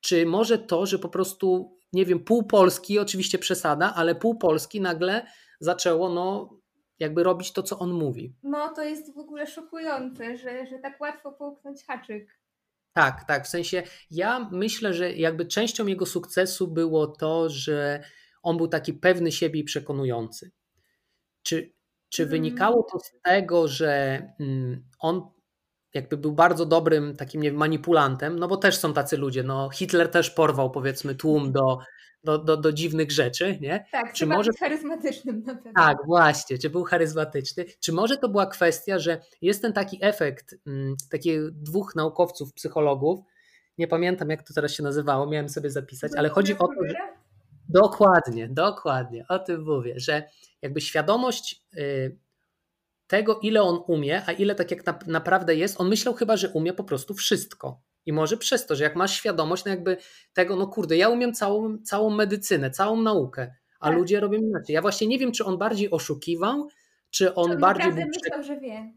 czy 0.00 0.26
może 0.26 0.58
to, 0.58 0.86
że 0.86 0.98
po 0.98 1.08
prostu, 1.08 1.76
nie 1.92 2.06
wiem, 2.06 2.24
pół 2.24 2.46
Polski, 2.46 2.98
oczywiście 2.98 3.38
przesada, 3.38 3.94
ale 3.94 4.14
pół 4.14 4.38
Polski 4.38 4.80
nagle 4.80 5.26
zaczęło, 5.60 6.08
no, 6.08 6.56
jakby 6.98 7.22
robić 7.22 7.52
to, 7.52 7.62
co 7.62 7.78
on 7.78 7.92
mówi. 7.92 8.34
No, 8.42 8.68
to 8.68 8.82
jest 8.82 9.14
w 9.14 9.18
ogóle 9.18 9.46
szokujące, 9.46 10.36
że, 10.36 10.66
że 10.66 10.78
tak 10.78 11.00
łatwo 11.00 11.32
połknąć 11.32 11.84
haczyk. 11.84 12.38
Tak, 12.92 13.24
tak. 13.24 13.44
W 13.44 13.48
sensie 13.48 13.82
ja 14.10 14.48
myślę, 14.52 14.94
że 14.94 15.12
jakby 15.12 15.46
częścią 15.46 15.86
jego 15.86 16.06
sukcesu 16.06 16.68
było 16.68 17.06
to, 17.06 17.48
że 17.48 18.04
on 18.42 18.56
był 18.56 18.68
taki 18.68 18.94
pewny 18.94 19.32
siebie 19.32 19.60
i 19.60 19.64
przekonujący. 19.64 20.50
Czy 21.42 21.78
czy 22.08 22.22
mhm. 22.22 22.30
wynikało 22.30 22.82
to 22.92 22.98
z 22.98 23.12
tego, 23.22 23.68
że 23.68 24.22
mm, 24.40 24.84
on 24.98 25.30
jakby 25.94 26.16
był 26.16 26.32
bardzo 26.32 26.66
dobrym 26.66 27.16
takim 27.16 27.42
nie 27.42 27.50
wiem, 27.50 27.58
manipulantem, 27.58 28.38
no 28.38 28.48
bo 28.48 28.56
też 28.56 28.76
są 28.76 28.92
tacy 28.92 29.16
ludzie, 29.16 29.42
no 29.42 29.70
Hitler 29.70 30.10
też 30.10 30.30
porwał 30.30 30.70
powiedzmy 30.70 31.14
tłum 31.14 31.52
do, 31.52 31.78
do, 32.24 32.38
do, 32.38 32.56
do 32.56 32.72
dziwnych 32.72 33.12
rzeczy, 33.12 33.58
nie? 33.60 33.84
Tak, 33.92 34.12
czy 34.12 34.26
może 34.26 34.50
być 34.50 34.60
charyzmatycznym 34.60 35.42
na 35.42 35.54
pewno. 35.54 35.72
Tak, 35.76 35.96
właśnie, 36.06 36.58
czy 36.58 36.70
był 36.70 36.84
charyzmatyczny. 36.84 37.64
Czy 37.80 37.92
może 37.92 38.16
to 38.16 38.28
była 38.28 38.46
kwestia, 38.46 38.98
że 38.98 39.20
jest 39.42 39.62
ten 39.62 39.72
taki 39.72 39.98
efekt 40.00 40.54
mm, 40.66 40.94
takich 41.10 41.50
dwóch 41.50 41.94
naukowców, 41.94 42.52
psychologów, 42.52 43.20
nie 43.78 43.88
pamiętam 43.88 44.30
jak 44.30 44.42
to 44.42 44.54
teraz 44.54 44.72
się 44.72 44.82
nazywało, 44.82 45.26
miałem 45.26 45.48
sobie 45.48 45.70
zapisać, 45.70 46.12
ale 46.16 46.28
chodzi 46.28 46.58
o 46.58 46.66
to, 46.66 46.88
że... 46.88 46.94
Dokładnie, 47.68 48.48
dokładnie, 48.48 49.24
o 49.28 49.38
tym 49.38 49.62
mówię, 49.62 49.94
że 49.96 50.22
jakby 50.62 50.80
świadomość 50.80 51.64
y, 51.76 52.18
tego, 53.08 53.38
ile 53.42 53.62
on 53.62 53.80
umie, 53.86 54.22
a 54.26 54.32
ile 54.32 54.54
tak 54.54 54.70
jak 54.70 54.86
na, 54.86 54.98
naprawdę 55.06 55.56
jest, 55.56 55.80
on 55.80 55.88
myślał 55.88 56.14
chyba, 56.14 56.36
że 56.36 56.48
umie 56.48 56.72
po 56.72 56.84
prostu 56.84 57.14
wszystko. 57.14 57.80
I 58.06 58.12
może 58.12 58.36
przez 58.36 58.66
to, 58.66 58.76
że 58.76 58.84
jak 58.84 58.96
masz 58.96 59.12
świadomość, 59.12 59.64
no 59.64 59.70
jakby 59.70 59.96
tego, 60.32 60.56
no 60.56 60.66
kurde, 60.66 60.96
ja 60.96 61.08
umiem 61.08 61.34
całą, 61.34 61.78
całą 61.78 62.10
medycynę, 62.10 62.70
całą 62.70 63.02
naukę, 63.02 63.54
a 63.80 63.88
tak. 63.88 63.98
ludzie 63.98 64.20
robią 64.20 64.38
inaczej. 64.38 64.74
Ja 64.74 64.82
właśnie 64.82 65.06
nie 65.06 65.18
wiem, 65.18 65.32
czy 65.32 65.44
on 65.44 65.58
bardziej 65.58 65.90
oszukiwał, 65.90 66.68
czy 67.10 67.34
on, 67.34 67.48
czy 67.48 67.54
on 67.54 67.60
bardziej. 67.60 67.92
Był... 67.92 68.04
myślał, 68.06 68.42
że 68.42 68.60
wie. 68.60 68.92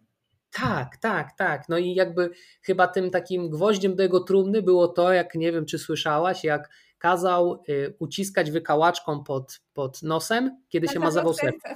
Tak, 0.51 0.97
tak, 0.97 1.37
tak. 1.37 1.69
No 1.69 1.77
i 1.77 1.93
jakby 1.93 2.29
chyba 2.61 2.87
tym 2.87 3.11
takim 3.11 3.49
gwoździem 3.49 3.95
do 3.95 4.03
jego 4.03 4.19
trumny 4.19 4.61
było 4.61 4.87
to, 4.87 5.13
jak 5.13 5.35
nie 5.35 5.51
wiem, 5.51 5.65
czy 5.65 5.79
słyszałaś, 5.79 6.43
jak 6.43 6.69
kazał 6.97 7.63
y, 7.69 7.95
uciskać 7.99 8.51
wykałaczką 8.51 9.23
pod, 9.23 9.59
pod 9.73 10.03
nosem, 10.03 10.63
kiedy 10.69 10.87
się 10.87 10.99
mazował 10.99 11.33
serce. 11.33 11.75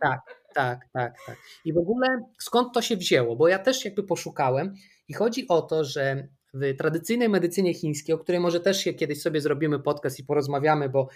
tak, 0.00 0.43
tak, 0.54 0.88
tak, 0.92 1.16
tak. 1.26 1.38
I 1.64 1.72
w 1.72 1.78
ogóle 1.78 2.08
skąd 2.38 2.74
to 2.74 2.82
się 2.82 2.96
wzięło? 2.96 3.36
Bo 3.36 3.48
ja 3.48 3.58
też 3.58 3.84
jakby 3.84 4.02
poszukałem 4.02 4.74
i 5.08 5.14
chodzi 5.14 5.48
o 5.48 5.62
to, 5.62 5.84
że 5.84 6.28
w 6.54 6.76
tradycyjnej 6.76 7.28
medycynie 7.28 7.74
chińskiej, 7.74 8.14
o 8.14 8.18
której 8.18 8.40
może 8.40 8.60
też 8.60 8.80
się 8.80 8.94
kiedyś 8.94 9.22
sobie 9.22 9.40
zrobimy 9.40 9.80
podcast 9.80 10.18
i 10.18 10.24
porozmawiamy, 10.24 10.88
bo 10.88 11.08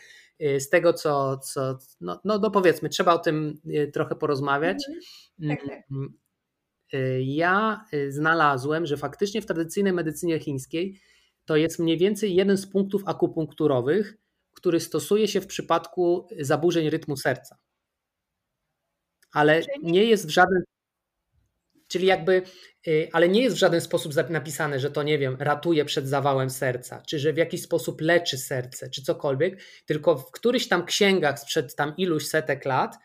y, 0.43 0.61
z 0.61 0.69
tego, 0.69 0.93
co, 0.93 1.39
co 1.39 1.79
no, 2.01 2.21
no, 2.25 2.39
no 2.39 2.51
powiedzmy, 2.51 2.89
trzeba 2.89 3.15
o 3.15 3.19
tym 3.19 3.61
y, 3.67 3.91
trochę 3.93 4.15
porozmawiać. 4.15 4.85
Mhm. 5.41 5.59
Tak, 5.59 5.69
tak. 5.69 5.83
Mm, 5.91 6.19
y, 6.95 7.23
ja 7.23 7.85
znalazłem, 8.09 8.87
że 8.87 8.97
faktycznie 8.97 9.43
w 9.43 9.47
tradycyjnej 9.47 9.93
medycynie 9.93 10.39
chińskiej 10.39 11.01
to 11.45 11.57
jest 11.57 11.79
mniej 11.79 11.99
więcej 11.99 12.35
jeden 12.35 12.57
z 12.57 12.67
punktów 12.67 13.03
akupunkturowych, 13.07 14.19
który 14.55 14.81
stosuje 14.81 15.29
się 15.29 15.41
w 15.41 15.47
przypadku 15.47 16.29
zaburzeń 16.41 16.91
rytmu 16.91 17.17
serca. 17.17 17.59
Ale 19.33 19.63
nie 19.83 20.05
jest 20.05 20.27
w 20.27 20.31
żaden 20.31 20.63
Czyli 21.89 22.07
jakby, 22.07 22.43
y, 22.87 23.09
ale 23.13 23.29
nie 23.29 23.43
jest 23.43 23.57
w 23.57 23.59
żaden 23.59 23.81
sposób 23.81 24.13
napisane, 24.31 24.81
że 24.81 24.91
to 24.91 25.03
nie 25.03 25.19
wiem, 25.19 25.37
ratuje 25.41 25.85
przed 25.85 26.09
zawałem 26.09 26.51
serca, 26.51 27.03
czy 27.07 27.19
że 27.19 27.33
w 27.33 27.37
jakiś 27.37 27.63
sposób 27.63 28.01
leczy 28.01 28.39
serce, 28.39 28.91
czy 28.91 29.03
cokolwiek, 29.03 29.63
tylko 29.87 30.19
w 30.19 30.31
którychś 30.31 30.69
tam 30.69 30.87
księgach 30.87 31.39
sprzed 31.39 31.75
tam 31.75 31.97
iluś 31.97 32.27
setek 32.27 32.65
lat, 32.65 32.97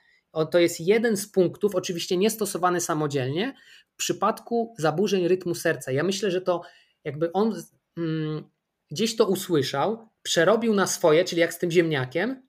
to 0.51 0.59
jest 0.59 0.79
jeden 0.79 1.17
z 1.17 1.27
punktów, 1.27 1.75
oczywiście 1.75 2.17
nie 2.17 2.29
stosowany 2.29 2.81
samodzielnie, 2.81 3.55
w 3.93 3.95
przypadku 3.95 4.75
zaburzeń 4.77 5.27
rytmu 5.27 5.55
serca. 5.55 5.91
Ja 5.91 6.03
myślę, 6.03 6.31
że 6.31 6.41
to 6.41 6.61
jakby 7.03 7.31
on 7.31 7.63
mm, 7.97 8.49
gdzieś 8.91 9.15
to 9.15 9.27
usłyszał, 9.27 10.09
przerobił 10.23 10.73
na 10.73 10.87
swoje, 10.87 11.25
czyli 11.25 11.41
jak 11.41 11.53
z 11.53 11.57
tym 11.57 11.71
ziemniakiem, 11.71 12.42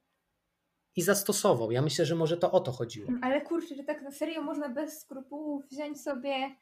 i 0.97 1.03
zastosował. 1.03 1.70
Ja 1.70 1.82
myślę, 1.82 2.07
że 2.07 2.14
może 2.14 2.36
to 2.36 2.53
o 2.53 2.61
to 2.61 2.72
chodziło. 2.72 3.11
Ale 3.22 3.40
kurczę, 3.40 3.74
że 3.74 3.84
tak 3.84 4.03
na 4.03 4.11
serio 4.11 4.42
można 4.42 4.68
bez 4.68 5.01
skrupułów 5.01 5.64
wziąć 5.68 6.01
sobie 6.01 6.57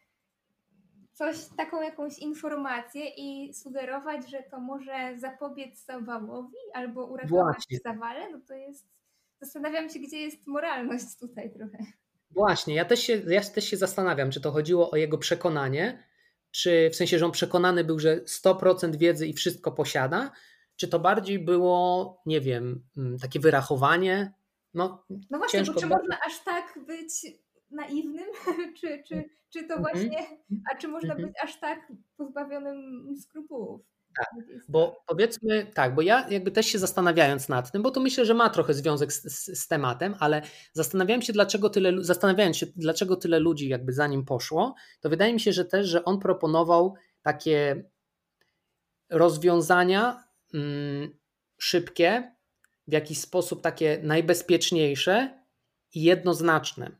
coś, 1.12 1.36
taką 1.56 1.82
jakąś 1.82 2.18
informację 2.18 3.08
i 3.16 3.54
sugerować, 3.54 4.30
że 4.30 4.42
to 4.50 4.60
może 4.60 5.14
zapobiec 5.18 5.84
zawałowi 5.84 6.56
albo 6.74 7.06
uratować 7.06 7.30
Właśnie. 7.30 7.78
zawale, 7.84 8.30
no 8.30 8.40
to 8.48 8.54
jest. 8.54 8.86
Zastanawiam 9.40 9.88
się, 9.88 9.98
gdzie 9.98 10.18
jest 10.18 10.46
moralność 10.46 11.18
tutaj 11.20 11.52
trochę. 11.52 11.78
Właśnie, 12.30 12.74
ja 12.74 12.84
też, 12.84 13.00
się, 13.00 13.22
ja 13.26 13.40
też 13.40 13.64
się 13.64 13.76
zastanawiam, 13.76 14.30
czy 14.30 14.40
to 14.40 14.52
chodziło 14.52 14.90
o 14.90 14.96
jego 14.96 15.18
przekonanie, 15.18 16.04
czy 16.50 16.90
w 16.92 16.96
sensie, 16.96 17.18
że 17.18 17.26
on 17.26 17.32
przekonany 17.32 17.84
był, 17.84 17.98
że 17.98 18.16
100% 18.16 18.96
wiedzy 18.96 19.26
i 19.26 19.32
wszystko 19.32 19.72
posiada, 19.72 20.30
czy 20.76 20.88
to 20.88 20.98
bardziej 20.98 21.38
było, 21.38 22.16
nie 22.26 22.40
wiem, 22.40 22.84
mm, 22.96 23.18
takie 23.18 23.40
wyrachowanie? 23.40 24.32
No, 24.74 25.04
no 25.30 25.38
właśnie, 25.38 25.60
bo 25.60 25.66
czy 25.66 25.72
bardzo... 25.72 25.88
można 25.88 26.18
aż 26.26 26.44
tak 26.44 26.78
być 26.86 27.26
naiwnym, 27.70 28.26
czy, 28.80 29.02
czy, 29.08 29.24
czy 29.52 29.64
to 29.64 29.74
mhm. 29.74 29.82
właśnie, 29.82 30.26
a 30.72 30.76
czy 30.76 30.88
można 30.88 31.14
mhm. 31.14 31.28
być 31.28 31.38
aż 31.42 31.60
tak 31.60 31.92
pozbawionym 32.16 33.08
skrupułów? 33.20 33.80
Tak, 34.16 34.28
bo 34.68 35.04
powiedzmy 35.06 35.66
tak, 35.74 35.94
bo 35.94 36.02
ja 36.02 36.28
jakby 36.28 36.50
też 36.50 36.66
się 36.66 36.78
zastanawiając 36.78 37.48
nad 37.48 37.72
tym, 37.72 37.82
bo 37.82 37.90
to 37.90 38.00
myślę, 38.00 38.24
że 38.24 38.34
ma 38.34 38.50
trochę 38.50 38.74
związek 38.74 39.12
z, 39.12 39.22
z, 39.22 39.60
z, 39.60 39.68
tematem, 39.68 40.14
ale 40.20 40.42
zastanawiałem 40.72 41.22
się, 41.22 41.32
dlaczego 41.32 41.70
tyle, 41.70 42.04
zastanawiając 42.04 42.56
się, 42.56 42.66
dlaczego 42.76 43.16
tyle 43.16 43.38
ludzi 43.38 43.68
jakby 43.68 43.92
za 43.92 44.06
nim 44.06 44.24
poszło, 44.24 44.74
to 45.00 45.10
wydaje 45.10 45.32
mi 45.32 45.40
się, 45.40 45.52
że 45.52 45.64
też, 45.64 45.86
że 45.86 46.04
on 46.04 46.18
proponował 46.20 46.94
takie 47.22 47.84
rozwiązania 49.10 50.24
Mm, 50.54 51.18
szybkie, 51.58 52.32
w 52.88 52.92
jakiś 52.92 53.18
sposób 53.18 53.62
takie 53.62 54.00
najbezpieczniejsze 54.02 55.42
i 55.94 56.02
jednoznaczne. 56.02 56.90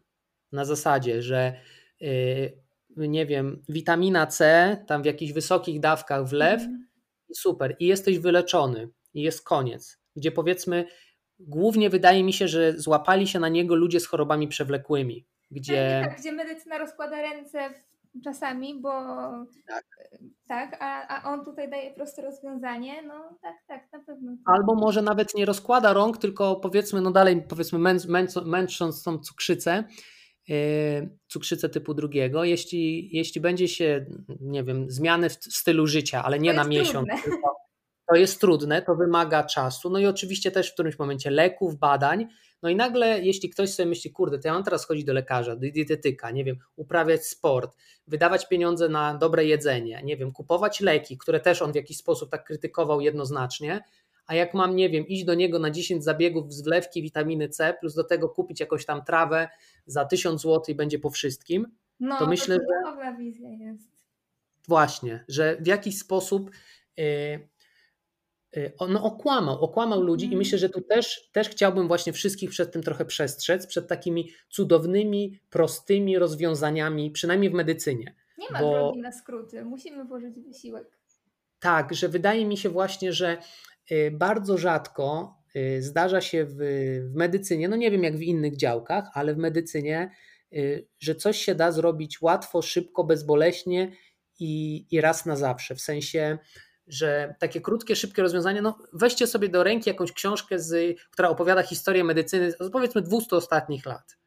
Na 0.53 0.65
zasadzie, 0.65 1.23
że 1.23 1.61
y, 2.03 2.63
nie 2.97 3.27
wiem, 3.27 3.63
witamina 3.69 4.27
C 4.27 4.77
tam 4.87 5.03
w 5.03 5.07
jakichś 5.07 5.33
wysokich 5.33 5.81
dawkach 5.81 6.29
wlew 6.29 6.63
mm. 6.63 6.89
super, 7.35 7.77
i 7.79 7.87
jesteś 7.87 8.19
wyleczony, 8.19 8.89
i 9.15 9.23
jest 9.23 9.45
koniec. 9.45 9.99
Gdzie 10.17 10.33
powiedzmy, 10.33 10.85
głównie 11.39 11.91
wydaje 11.91 12.25
mi 12.25 12.33
się, 12.33 12.49
że 12.49 12.79
złapali 12.79 13.29
się 13.29 13.41
na 13.41 13.49
niego 13.49 13.75
ludzie 13.75 14.01
z 14.01 14.07
chorobami 14.07 14.49
przewlekłymi. 14.49 15.27
Gdzie... 15.51 16.01
Tak, 16.03 16.11
tak, 16.11 16.21
gdzie 16.21 16.33
medycyna 16.33 16.79
rozkłada 16.79 17.23
ręce 17.23 17.71
czasami, 18.25 18.81
bo 18.81 18.91
tak, 19.69 19.85
tak 20.49 20.77
a, 20.81 21.09
a 21.09 21.33
on 21.33 21.45
tutaj 21.45 21.71
daje 21.71 21.95
proste 21.95 22.23
rozwiązanie, 22.23 23.03
no 23.03 23.39
tak, 23.43 23.57
tak, 23.69 23.93
na 23.93 23.99
pewno. 23.99 24.37
Albo 24.45 24.75
może 24.75 25.03
nawet 25.03 25.35
nie 25.35 25.45
rozkłada 25.45 25.93
rąk, 25.93 26.19
tylko 26.19 26.57
powiedzmy, 26.57 27.01
no 27.01 27.11
dalej 27.11 27.43
powiedzmy 27.49 27.79
męc, 27.79 28.07
męc, 28.07 28.37
męcząc 28.37 29.03
tą 29.03 29.19
cukrzycę, 29.19 29.85
yy, 30.49 31.19
cukrzycę 31.29 31.69
typu 31.69 31.95
drugiego, 31.95 32.45
jeśli, 32.45 33.17
jeśli 33.17 33.41
będzie 33.41 33.69
się, 33.69 34.07
nie 34.41 34.65
wiem, 34.65 34.91
zmiany 34.91 35.29
w 35.29 35.35
stylu 35.35 35.87
życia, 35.87 36.25
ale 36.25 36.39
nie 36.39 36.53
na 36.53 36.65
miesiąc, 36.65 37.09
tylko 37.25 37.63
to 38.13 38.17
jest 38.17 38.41
trudne, 38.41 38.83
to 38.83 38.95
wymaga 38.95 39.45
czasu, 39.45 39.91
no 39.91 39.99
i 39.99 40.07
oczywiście 40.07 40.51
też 40.51 40.71
w 40.71 40.75
którymś 40.75 40.99
momencie 40.99 41.31
leków, 41.31 41.77
badań, 41.77 42.27
no 42.63 42.69
i 42.69 42.77
nagle, 42.77 43.21
jeśli 43.21 43.51
ktoś 43.51 43.75
sobie 43.75 43.89
myśli, 43.89 44.11
kurde, 44.11 44.39
to 44.39 44.49
ja 44.49 44.55
mam 44.55 44.65
teraz 44.65 44.87
chodzić 44.87 45.05
do 45.05 45.13
lekarza, 45.13 45.57
do 45.57 45.61
dietetyka, 45.61 46.31
nie 46.31 46.45
wiem, 46.45 46.57
uprawiać 46.77 47.27
sport, 47.27 47.77
wydawać 48.07 48.49
pieniądze 48.49 48.89
na 48.89 49.15
dobre 49.15 49.45
jedzenie, 49.45 50.03
nie 50.05 50.17
wiem, 50.17 50.33
kupować 50.33 50.81
leki, 50.81 51.19
które 51.19 51.41
też 51.41 51.63
on 51.63 51.73
w 51.73 51.75
jakiś 51.75 51.97
sposób 51.97 52.31
tak 52.31 52.45
krytykował 52.45 53.01
jednoznacznie, 53.01 53.85
a 54.27 54.35
jak 54.35 54.55
mam, 54.55 54.77
nie 54.77 54.91
wiem, 54.91 55.07
iść 55.07 55.25
do 55.25 55.35
niego 55.35 55.59
na 55.59 55.71
10 55.71 56.05
zabiegów 56.05 56.53
z 56.53 56.63
wlewki 56.63 57.03
witaminy 57.03 57.49
C, 57.49 57.75
plus 57.81 57.95
do 57.95 58.05
tego 58.05 58.29
kupić 58.29 58.61
jakąś 58.61 58.87
tam 58.87 59.05
trawę 59.05 59.49
za 59.87 60.05
1000 60.05 60.43
zł 60.43 60.63
i 60.69 60.75
będzie 60.75 60.99
po 60.99 61.11
wszystkim, 61.11 61.67
no, 62.01 62.19
to 62.19 62.27
myślę, 62.27 62.59
to 62.59 62.95
że... 63.05 63.17
wizja 63.19 63.51
jest. 63.51 63.93
Właśnie, 64.69 65.25
że 65.29 65.57
w 65.61 65.67
jakiś 65.67 65.99
sposób 65.99 66.51
yy, 66.97 67.52
Y, 68.57 68.73
on 68.79 68.97
okłamał, 68.97 69.65
okłamał 69.65 70.03
ludzi 70.03 70.33
i 70.33 70.37
myślę, 70.37 70.59
że 70.59 70.69
tu 70.69 70.81
też, 70.81 71.31
też 71.33 71.49
chciałbym 71.49 71.89
właśnie 71.89 72.13
wszystkich 72.13 72.51
przed 72.51 72.73
tym 72.73 72.83
trochę 72.83 73.05
przestrzec, 73.05 73.67
przed 73.67 73.89
takimi 73.89 74.31
cudownymi, 74.51 75.39
prostymi 75.51 76.19
rozwiązaniami, 76.19 77.11
przynajmniej 77.11 77.51
w 77.51 77.55
medycynie. 77.55 78.15
Nie 78.39 78.51
ma 78.51 78.61
bo... 78.61 78.73
drogi 78.73 79.01
na 79.01 79.13
skróty, 79.13 79.65
musimy 79.65 80.05
włożyć 80.05 80.41
wysiłek. 80.41 80.99
Tak, 81.59 81.95
że 81.95 82.09
wydaje 82.09 82.47
mi 82.47 82.57
się 82.57 82.69
właśnie, 82.69 83.13
że 83.13 83.39
y, 83.91 84.11
bardzo 84.11 84.59
rzadko 84.59 85.37
y, 85.57 85.83
zdarza 85.83 86.21
się 86.21 86.45
w, 86.45 86.57
w 87.11 87.15
medycynie, 87.15 87.69
no 87.69 87.77
nie 87.77 87.91
wiem 87.91 88.03
jak 88.03 88.17
w 88.17 88.23
innych 88.23 88.57
działkach, 88.57 89.05
ale 89.15 89.35
w 89.35 89.39
medycynie, 89.39 90.11
że 91.01 91.15
coś 91.15 91.39
się 91.39 91.55
da 91.55 91.73
zrobić 91.73 92.23
łatwo, 92.23 92.63
szybko, 92.63 93.05
bezboleśnie 93.05 93.93
i, 94.39 94.85
i 94.91 95.01
raz 95.01 95.27
na 95.27 95.37
zawsze. 95.37 95.75
W 95.75 95.81
sensie 95.81 96.39
że 96.87 97.35
takie 97.39 97.61
krótkie, 97.61 97.97
szybkie 97.97 98.23
rozwiązanie, 98.23 98.63
no 98.63 98.79
weźcie 98.93 99.27
sobie 99.27 99.49
do 99.49 99.63
ręki 99.63 99.91
jakąś 99.91 100.13
książkę, 100.13 100.59
z, 100.59 100.99
która 101.11 101.29
opowiada 101.29 101.63
historię 101.63 102.05
medycyny 102.05 102.53
powiedzmy 102.73 103.03
200 103.03 103.37
ostatnich 103.37 103.87
lat, 103.87 104.19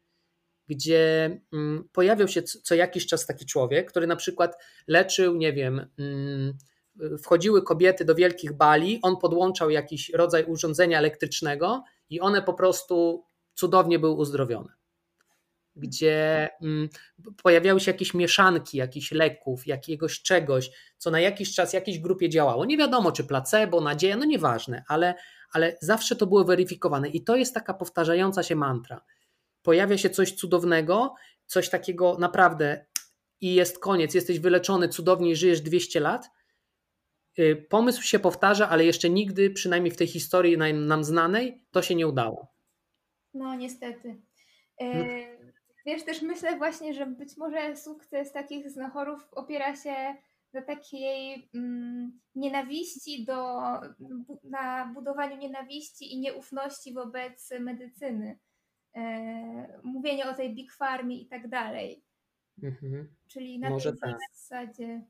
gdzie 0.67 1.37
mm, 1.53 1.89
pojawiał 1.91 2.27
się 2.27 2.43
co 2.43 2.75
jakiś 2.75 3.07
czas 3.07 3.25
taki 3.25 3.45
człowiek, 3.45 3.91
który 3.91 4.07
na 4.07 4.15
przykład 4.15 4.63
leczył, 4.87 5.35
nie 5.35 5.53
wiem, 5.53 5.87
mm, 5.99 6.57
wchodziły 7.23 7.63
kobiety 7.63 8.05
do 8.05 8.15
wielkich 8.15 8.53
bali, 8.53 8.99
on 9.01 9.17
podłączał 9.17 9.69
jakiś 9.69 10.09
rodzaj 10.09 10.45
urządzenia 10.45 10.97
elektrycznego 10.97 11.83
i 12.09 12.19
one 12.19 12.41
po 12.41 12.53
prostu 12.53 13.25
cudownie 13.53 13.99
były 13.99 14.13
uzdrowione. 14.13 14.73
Gdzie 15.75 16.49
mm, 16.61 16.89
pojawiały 17.43 17.79
się 17.79 17.91
jakieś 17.91 18.13
mieszanki, 18.13 18.77
jakichś 18.77 19.11
leków, 19.11 19.67
jakiegoś 19.67 20.21
czegoś, 20.21 20.71
co 20.97 21.11
na 21.11 21.19
jakiś 21.19 21.55
czas 21.55 21.73
jakiejś 21.73 21.99
grupie 21.99 22.29
działało. 22.29 22.65
Nie 22.65 22.77
wiadomo, 22.77 23.11
czy 23.11 23.23
placebo, 23.23 23.81
nadzieja, 23.81 24.17
no 24.17 24.25
nieważne, 24.25 24.83
ale, 24.87 25.15
ale 25.51 25.77
zawsze 25.81 26.15
to 26.15 26.27
było 26.27 26.43
weryfikowane 26.43 27.09
i 27.09 27.23
to 27.23 27.35
jest 27.35 27.53
taka 27.53 27.73
powtarzająca 27.73 28.43
się 28.43 28.55
mantra. 28.55 29.01
Pojawia 29.61 29.97
się 29.97 30.09
coś 30.09 30.31
cudownego, 30.31 31.13
coś 31.45 31.69
takiego 31.69 32.17
naprawdę 32.19 32.85
i 33.41 33.53
jest 33.53 33.79
koniec, 33.79 34.13
jesteś 34.13 34.39
wyleczony, 34.39 34.89
cudownie 34.89 35.35
żyjesz 35.35 35.61
200 35.61 35.99
lat. 35.99 36.29
Y, 37.39 37.65
pomysł 37.69 38.01
się 38.01 38.19
powtarza, 38.19 38.69
ale 38.69 38.85
jeszcze 38.85 39.09
nigdy, 39.09 39.49
przynajmniej 39.49 39.91
w 39.91 39.97
tej 39.97 40.07
historii 40.07 40.57
nam, 40.57 40.87
nam 40.87 41.03
znanej, 41.03 41.63
to 41.71 41.81
się 41.81 41.95
nie 41.95 42.07
udało. 42.07 42.55
No, 43.33 43.55
niestety. 43.55 44.21
E. 44.81 45.44
Wiesz, 45.85 46.03
też 46.03 46.21
myślę 46.21 46.57
właśnie, 46.57 46.93
że 46.93 47.05
być 47.05 47.37
może 47.37 47.75
sukces 47.75 48.31
takich 48.31 48.69
znachorów 48.69 49.27
opiera 49.31 49.75
się 49.75 50.15
na 50.53 50.61
takiej 50.61 51.49
mm, 51.55 52.19
nienawiści 52.35 53.25
do, 53.25 53.61
na 54.43 54.91
budowaniu 54.93 55.37
nienawiści 55.37 56.13
i 56.13 56.19
nieufności 56.19 56.93
wobec 56.93 57.51
medycyny. 57.59 58.39
E, 58.95 59.79
mówienie 59.83 60.29
o 60.29 60.33
tej 60.33 60.55
big 60.55 60.73
farmie 60.73 61.21
i 61.21 61.27
tak 61.27 61.47
dalej. 61.49 62.03
Mhm. 62.63 63.07
Czyli 63.27 63.59
na 63.59 63.69
Może 63.69 63.91
tej 63.91 64.11
tak. 64.11 64.19
zasadzie. 64.33 65.01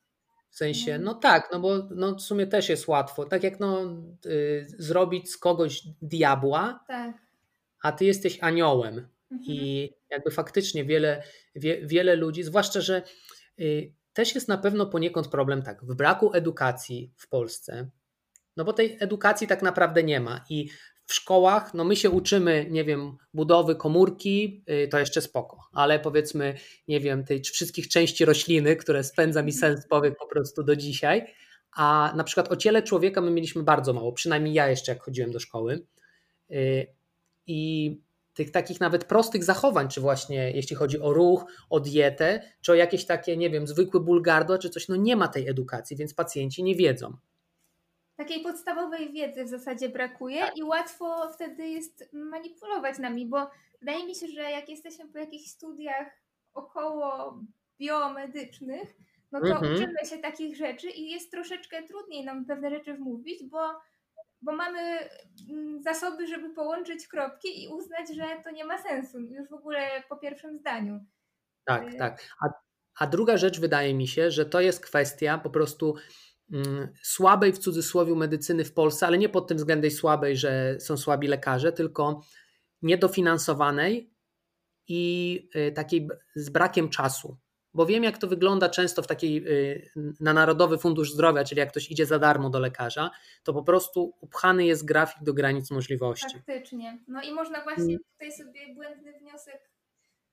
W 0.50 0.56
sensie, 0.56 1.00
no. 1.00 1.06
no 1.06 1.14
tak, 1.14 1.50
no 1.54 1.60
bo 1.60 1.78
no 1.96 2.16
w 2.16 2.22
sumie 2.22 2.48
też 2.48 2.70
jest 2.70 2.88
łatwo. 2.88 3.26
Tak 3.26 3.44
jak 3.44 3.60
no, 3.60 3.84
y, 4.26 4.66
zrobić 4.78 5.32
z 5.32 5.38
kogoś 5.38 5.82
diabła, 6.02 6.84
tak. 6.88 7.18
a 7.84 7.92
ty 7.92 8.06
jesteś 8.06 8.38
aniołem. 8.42 9.08
Mhm. 9.32 9.58
I 9.58 9.94
jakby 10.16 10.32
faktycznie 10.32 10.86
wiele, 10.86 11.24
wie, 11.56 11.88
wiele 11.88 12.16
ludzi, 12.16 12.44
zwłaszcza, 12.44 12.82
że 12.82 13.02
y, 13.60 13.94
też 14.14 14.36
jest 14.36 14.48
na 14.48 14.58
pewno 14.58 14.86
poniekąd 14.86 15.28
problem 15.28 15.62
tak, 15.62 15.86
w 15.86 15.96
braku 15.96 16.34
edukacji 16.34 17.14
w 17.18 17.30
Polsce, 17.30 17.90
no 18.58 18.66
bo 18.66 18.74
tej 18.74 18.98
edukacji 19.00 19.48
tak 19.48 19.62
naprawdę 19.62 20.04
nie 20.04 20.20
ma 20.20 20.46
i 20.50 20.70
w 21.06 21.14
szkołach, 21.14 21.74
no 21.74 21.84
my 21.84 21.96
się 21.96 22.10
uczymy, 22.10 22.68
nie 22.70 22.84
wiem, 22.84 23.18
budowy 23.34 23.76
komórki, 23.76 24.64
y, 24.70 24.88
to 24.88 25.00
jeszcze 25.00 25.22
spoko, 25.22 25.60
ale 25.74 26.00
powiedzmy, 26.00 26.56
nie 26.88 27.00
wiem, 27.00 27.24
tej 27.24 27.42
wszystkich 27.42 27.88
części 27.88 28.26
rośliny, 28.26 28.76
które 28.76 29.04
spędza 29.04 29.44
mi 29.44 29.54
sens 29.54 29.88
powiek 29.88 30.18
po 30.18 30.28
prostu 30.28 30.64
do 30.64 30.76
dzisiaj, 30.76 31.34
a 31.76 32.14
na 32.16 32.24
przykład 32.24 32.52
o 32.52 32.56
ciele 32.56 32.84
człowieka 32.84 33.22
my 33.22 33.32
mieliśmy 33.32 33.64
bardzo 33.64 33.94
mało, 33.94 34.14
przynajmniej 34.14 34.54
ja 34.54 34.70
jeszcze 34.70 34.92
jak 34.92 35.04
chodziłem 35.04 35.32
do 35.32 35.40
szkoły. 35.40 35.86
Y, 36.52 36.88
I 37.48 37.92
tych 38.36 38.52
takich 38.52 38.80
nawet 38.80 39.06
prostych 39.06 39.44
zachowań, 39.44 39.90
czy 39.90 40.02
właśnie 40.02 40.52
jeśli 40.52 40.76
chodzi 40.76 41.00
o 41.00 41.14
ruch, 41.14 41.46
o 41.70 41.80
dietę, 41.80 42.42
czy 42.62 42.72
o 42.72 42.76
jakieś 42.76 43.06
takie, 43.06 43.38
nie 43.38 43.50
wiem, 43.50 43.68
zwykły 43.68 44.00
ból 44.00 44.22
gardła, 44.22 44.58
czy 44.58 44.70
coś, 44.70 44.88
no 44.88 44.96
nie 44.96 45.16
ma 45.16 45.28
tej 45.28 45.48
edukacji, 45.50 45.98
więc 45.98 46.14
pacjenci 46.14 46.64
nie 46.64 46.76
wiedzą. 46.76 47.18
Takiej 48.16 48.44
podstawowej 48.44 49.12
wiedzy 49.12 49.44
w 49.44 49.48
zasadzie 49.48 49.90
brakuje 49.90 50.40
tak. 50.40 50.58
i 50.58 50.64
łatwo 50.64 51.32
wtedy 51.34 51.68
jest 51.68 52.10
manipulować 52.14 53.00
nami, 53.00 53.26
bo 53.26 53.50
wydaje 53.80 54.06
mi 54.06 54.16
się, 54.16 54.28
że 54.28 54.42
jak 54.42 54.70
jesteśmy 54.70 55.08
po 55.08 55.18
jakichś 55.18 55.48
studiach 55.48 56.08
około 56.54 57.40
biomedycznych, 57.80 58.96
no 59.32 59.42
to 59.42 59.48
mhm. 59.48 59.74
uczymy 59.74 60.06
się 60.10 60.18
takich 60.18 60.58
rzeczy 60.58 60.90
i 60.90 61.10
jest 61.10 61.32
troszeczkę 61.32 61.84
trudniej 61.84 62.26
nam 62.26 62.46
pewne 62.46 62.70
rzeczy 62.70 62.94
wmówić, 62.94 63.44
bo 63.44 63.60
bo 64.46 64.52
mamy 64.52 64.80
mm, 65.50 65.84
zasoby, 65.84 66.28
żeby 66.28 66.54
połączyć 66.54 67.08
kropki 67.08 67.64
i 67.64 67.68
uznać, 67.68 68.16
że 68.16 68.24
to 68.44 68.52
nie 68.52 68.66
ma 68.66 68.78
sensu 68.84 69.20
już 69.20 69.50
w 69.50 69.54
ogóle 69.54 70.04
po 70.10 70.18
pierwszym 70.18 70.58
zdaniu. 70.58 71.06
Tak, 71.66 71.94
y, 71.94 71.98
tak. 71.98 72.30
A, 72.42 72.50
a 73.00 73.08
druga 73.08 73.38
rzecz 73.38 73.60
wydaje 73.60 73.94
mi 73.94 74.08
się, 74.08 74.32
że 74.32 74.46
to 74.46 74.62
jest 74.62 74.86
kwestia 74.86 75.38
po 75.38 75.50
prostu 75.50 75.96
mm, 76.54 76.88
słabej 77.04 77.54
w 77.54 77.60
cudzysłowie 77.60 78.16
medycyny 78.16 78.66
w 78.66 78.74
Polsce, 78.74 79.08
ale 79.08 79.18
nie 79.18 79.30
pod 79.30 79.48
tym 79.48 79.58
względem 79.58 79.92
słabej, 79.92 80.38
że 80.38 80.80
są 80.80 80.98
słabi 80.98 81.28
lekarze, 81.28 81.72
tylko 81.72 82.22
niedofinansowanej 82.82 84.14
i 84.88 85.50
y, 85.56 85.72
takiej 85.72 86.08
z 86.36 86.50
brakiem 86.50 86.90
czasu 86.90 87.38
bo 87.76 87.86
wiem, 87.86 88.04
jak 88.04 88.18
to 88.18 88.28
wygląda 88.28 88.70
często 88.70 89.02
w 89.02 89.08
takiej 89.08 89.48
y, 89.48 89.90
na 90.20 90.34
Narodowy 90.34 90.78
Fundusz 90.78 91.12
Zdrowia, 91.12 91.44
czyli 91.44 91.60
jak 91.60 91.70
ktoś 91.70 91.92
idzie 91.92 92.06
za 92.06 92.20
darmo 92.20 92.50
do 92.50 92.60
lekarza, 92.60 93.12
to 93.44 93.54
po 93.54 93.64
prostu 93.64 94.14
upchany 94.22 94.66
jest 94.66 94.86
grafik 94.86 95.24
do 95.24 95.34
granic 95.34 95.72
możliwości. 95.72 96.38
Faktycznie. 96.38 97.00
No 97.08 97.22
i 97.22 97.34
można 97.34 97.64
właśnie 97.64 97.98
tutaj 98.00 98.32
sobie 98.32 98.74
błędny 98.76 99.14
wniosek 99.20 99.70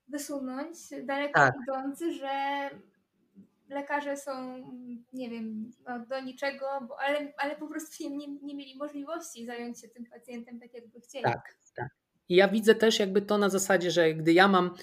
wysunąć, 0.08 0.76
daleko 1.04 1.40
tak. 1.40 1.54
idący, 1.62 2.12
że 2.12 2.30
lekarze 3.68 4.16
są, 4.16 4.64
nie 5.12 5.30
wiem, 5.30 5.72
no, 5.88 6.06
do 6.06 6.20
niczego, 6.20 6.66
bo, 6.88 7.00
ale, 7.00 7.32
ale 7.38 7.56
po 7.56 7.68
prostu 7.68 8.10
nie, 8.10 8.28
nie 8.42 8.54
mieli 8.54 8.76
możliwości 8.76 9.46
zająć 9.46 9.80
się 9.80 9.88
tym 9.88 10.06
pacjentem 10.06 10.60
tak, 10.60 10.74
jakby 10.74 11.00
chcieli. 11.00 11.24
Tak, 11.24 11.54
tak. 11.76 11.88
I 12.28 12.36
ja 12.36 12.48
widzę 12.48 12.74
też 12.74 12.98
jakby 12.98 13.22
to 13.22 13.38
na 13.38 13.48
zasadzie, 13.48 13.90
że 13.90 14.14
gdy 14.14 14.32
ja 14.32 14.48
mam 14.48 14.74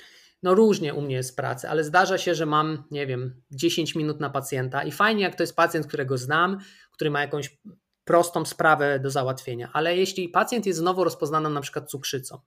no 0.43 0.55
różnie 0.55 0.93
u 0.93 1.01
mnie 1.01 1.15
jest 1.15 1.35
pracy, 1.35 1.69
ale 1.69 1.83
zdarza 1.83 2.17
się, 2.17 2.35
że 2.35 2.45
mam, 2.45 2.83
nie 2.91 3.07
wiem, 3.07 3.41
10 3.51 3.95
minut 3.95 4.19
na 4.19 4.29
pacjenta 4.29 4.83
i 4.83 4.91
fajnie, 4.91 5.23
jak 5.23 5.35
to 5.35 5.43
jest 5.43 5.55
pacjent, 5.55 5.87
którego 5.87 6.17
znam, 6.17 6.57
który 6.91 7.11
ma 7.11 7.21
jakąś 7.21 7.57
prostą 8.03 8.45
sprawę 8.45 8.99
do 8.99 9.11
załatwienia, 9.11 9.69
ale 9.73 9.97
jeśli 9.97 10.29
pacjent 10.29 10.65
jest 10.65 10.79
znowu 10.79 11.03
rozpoznaną 11.03 11.49
na 11.49 11.61
przykład 11.61 11.89
cukrzycą, 11.89 12.39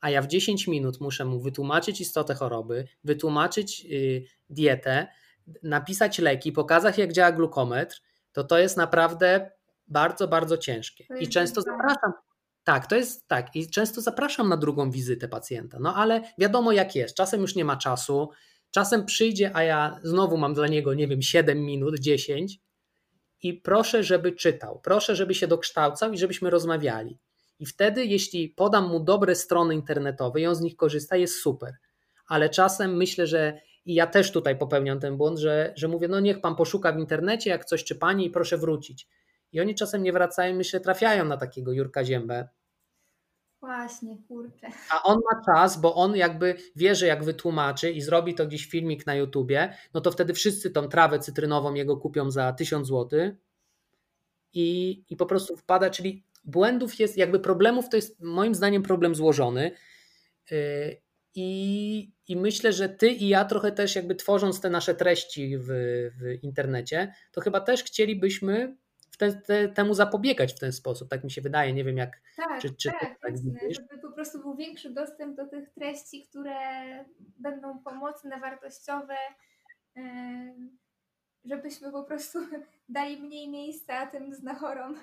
a 0.00 0.10
ja 0.10 0.22
w 0.22 0.26
10 0.26 0.66
minut 0.66 1.00
muszę 1.00 1.24
mu 1.24 1.40
wytłumaczyć 1.40 2.00
istotę 2.00 2.34
choroby, 2.34 2.88
wytłumaczyć 3.04 3.84
yy, 3.84 4.22
dietę, 4.50 5.06
napisać 5.62 6.18
leki, 6.18 6.52
pokazać 6.52 6.98
jak 6.98 7.12
działa 7.12 7.32
glukometr, 7.32 8.00
to 8.32 8.44
to 8.44 8.58
jest 8.58 8.76
naprawdę 8.76 9.50
bardzo, 9.88 10.28
bardzo 10.28 10.58
ciężkie. 10.58 11.06
I 11.20 11.28
często 11.28 11.62
zapraszam, 11.62 12.12
tak, 12.66 12.86
to 12.86 12.96
jest 12.96 13.28
tak. 13.28 13.56
I 13.56 13.70
często 13.70 14.00
zapraszam 14.00 14.48
na 14.48 14.56
drugą 14.56 14.90
wizytę 14.90 15.28
pacjenta. 15.28 15.78
No 15.80 15.94
ale 15.94 16.22
wiadomo, 16.38 16.72
jak 16.72 16.96
jest. 16.96 17.16
Czasem 17.16 17.40
już 17.40 17.54
nie 17.54 17.64
ma 17.64 17.76
czasu. 17.76 18.30
Czasem 18.70 19.04
przyjdzie, 19.04 19.50
a 19.54 19.62
ja 19.62 20.00
znowu 20.02 20.36
mam 20.36 20.54
dla 20.54 20.66
niego, 20.66 20.94
nie 20.94 21.08
wiem, 21.08 21.22
7 21.22 21.58
minut, 21.58 21.98
10 21.98 22.60
i 23.42 23.54
proszę, 23.54 24.02
żeby 24.02 24.32
czytał. 24.32 24.80
Proszę, 24.84 25.16
żeby 25.16 25.34
się 25.34 25.46
dokształcał 25.46 26.12
i 26.12 26.18
żebyśmy 26.18 26.50
rozmawiali. 26.50 27.18
I 27.58 27.66
wtedy, 27.66 28.04
jeśli 28.04 28.48
podam 28.48 28.88
mu 28.88 29.00
dobre 29.00 29.34
strony 29.34 29.74
internetowe 29.74 30.40
i 30.40 30.46
on 30.46 30.54
z 30.54 30.60
nich 30.60 30.76
korzysta, 30.76 31.16
jest 31.16 31.40
super. 31.40 31.74
Ale 32.28 32.50
czasem 32.50 32.96
myślę, 32.96 33.26
że 33.26 33.60
i 33.84 33.94
ja 33.94 34.06
też 34.06 34.32
tutaj 34.32 34.58
popełniam 34.58 35.00
ten 35.00 35.16
błąd, 35.16 35.38
że, 35.38 35.72
że 35.76 35.88
mówię, 35.88 36.08
no 36.08 36.20
niech 36.20 36.40
pan 36.40 36.56
poszuka 36.56 36.92
w 36.92 36.98
internecie, 36.98 37.50
jak 37.50 37.64
coś 37.64 37.84
czy 37.84 37.94
pani, 37.94 38.26
i 38.26 38.30
proszę 38.30 38.58
wrócić. 38.58 39.08
I 39.52 39.60
oni 39.60 39.74
czasem 39.74 40.02
nie 40.02 40.12
wracają, 40.12 40.54
myślę, 40.54 40.80
trafiają 40.80 41.24
na 41.24 41.36
takiego 41.36 41.72
Jurka 41.72 42.04
Ziębę. 42.04 42.48
Właśnie, 43.60 44.16
kurczę. 44.28 44.66
A 44.90 45.02
on 45.02 45.18
ma 45.30 45.42
czas, 45.46 45.80
bo 45.80 45.94
on 45.94 46.16
jakby 46.16 46.54
wie, 46.76 46.94
że 46.94 47.06
jak 47.06 47.24
wytłumaczy 47.24 47.90
i 47.90 48.00
zrobi 48.00 48.34
to 48.34 48.46
gdzieś 48.46 48.66
filmik 48.66 49.06
na 49.06 49.14
YouTubie, 49.14 49.74
no 49.94 50.00
to 50.00 50.10
wtedy 50.10 50.34
wszyscy 50.34 50.70
tą 50.70 50.88
trawę 50.88 51.18
cytrynową 51.18 51.74
jego 51.74 51.96
kupią 51.96 52.30
za 52.30 52.52
1000 52.52 52.88
zł 52.88 53.36
i, 54.52 55.02
i 55.10 55.16
po 55.16 55.26
prostu 55.26 55.56
wpada, 55.56 55.90
czyli 55.90 56.24
błędów 56.44 56.98
jest, 56.98 57.16
jakby 57.16 57.40
problemów 57.40 57.88
to 57.88 57.96
jest 57.96 58.20
moim 58.20 58.54
zdaniem 58.54 58.82
problem 58.82 59.14
złożony. 59.14 59.70
Yy, 60.50 60.56
I, 61.34 62.12
I 62.28 62.36
myślę, 62.36 62.72
że 62.72 62.88
ty 62.88 63.10
i 63.10 63.28
ja 63.28 63.44
trochę 63.44 63.72
też 63.72 63.96
jakby 63.96 64.14
tworząc 64.14 64.60
te 64.60 64.70
nasze 64.70 64.94
treści 64.94 65.58
w, 65.58 65.66
w 66.20 66.44
internecie, 66.44 67.14
to 67.32 67.40
chyba 67.40 67.60
też 67.60 67.84
chcielibyśmy 67.84 68.76
te, 69.16 69.32
te, 69.32 69.68
temu 69.68 69.94
zapobiegać 69.94 70.52
w 70.52 70.58
ten 70.58 70.72
sposób, 70.72 71.08
tak 71.08 71.24
mi 71.24 71.30
się 71.30 71.40
wydaje. 71.40 71.72
Nie 71.72 71.84
wiem, 71.84 71.96
jak 71.96 72.20
tak, 72.36 72.60
czy, 72.62 72.74
czy 72.74 72.90
tak, 72.90 73.20
tak 73.20 73.32
widzisz. 73.38 73.76
Żeby 73.76 74.02
po 74.02 74.12
prostu 74.12 74.40
był 74.40 74.56
większy 74.56 74.90
dostęp 74.90 75.36
do 75.36 75.46
tych 75.46 75.70
treści, 75.70 76.26
które 76.28 76.54
będą 77.38 77.78
pomocne, 77.78 78.40
wartościowe, 78.40 79.16
żebyśmy 81.44 81.92
po 81.92 82.04
prostu 82.04 82.38
dali 82.88 83.16
mniej 83.16 83.48
miejsca 83.48 84.06
tym 84.06 84.34
znachorom. 84.34 84.96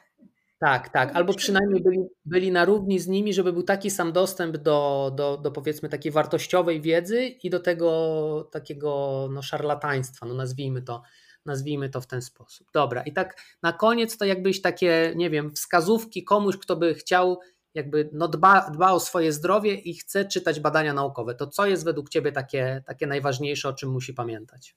Tak, 0.59 0.89
tak. 0.89 1.15
Albo 1.15 1.33
przynajmniej 1.33 1.83
byli, 1.83 1.99
byli 2.25 2.51
na 2.51 2.65
równi 2.65 2.99
z 2.99 3.07
nimi, 3.07 3.33
żeby 3.33 3.53
był 3.53 3.63
taki 3.63 3.89
sam 3.89 4.11
dostęp 4.11 4.57
do, 4.57 5.11
do, 5.15 5.37
do 5.37 5.51
powiedzmy 5.51 5.89
takiej 5.89 6.11
wartościowej 6.11 6.81
wiedzy 6.81 7.25
i 7.25 7.49
do 7.49 7.59
tego 7.59 8.49
takiego 8.51 9.27
no, 9.31 9.41
szarlataństwa, 9.41 10.25
no 10.25 10.33
nazwijmy 10.33 10.81
to 10.81 11.01
nazwijmy 11.45 11.89
to 11.89 12.01
w 12.01 12.07
ten 12.07 12.21
sposób. 12.21 12.67
Dobra, 12.73 13.03
i 13.03 13.13
tak 13.13 13.41
na 13.61 13.73
koniec 13.73 14.17
to 14.17 14.25
jakbyś 14.25 14.61
takie, 14.61 15.13
nie 15.15 15.29
wiem, 15.29 15.51
wskazówki 15.51 16.23
komuś, 16.23 16.57
kto 16.57 16.75
by 16.75 16.93
chciał, 16.93 17.39
jakby 17.73 18.09
no 18.13 18.27
dba, 18.27 18.69
dba 18.69 18.91
o 18.91 18.99
swoje 18.99 19.31
zdrowie 19.31 19.73
i 19.73 19.93
chce 19.93 20.25
czytać 20.25 20.59
badania 20.59 20.93
naukowe. 20.93 21.35
To 21.35 21.47
co 21.47 21.65
jest 21.65 21.85
według 21.85 22.09
Ciebie 22.09 22.31
takie, 22.31 22.83
takie 22.85 23.07
najważniejsze, 23.07 23.69
o 23.69 23.73
czym 23.73 23.91
musi 23.91 24.13
pamiętać? 24.13 24.75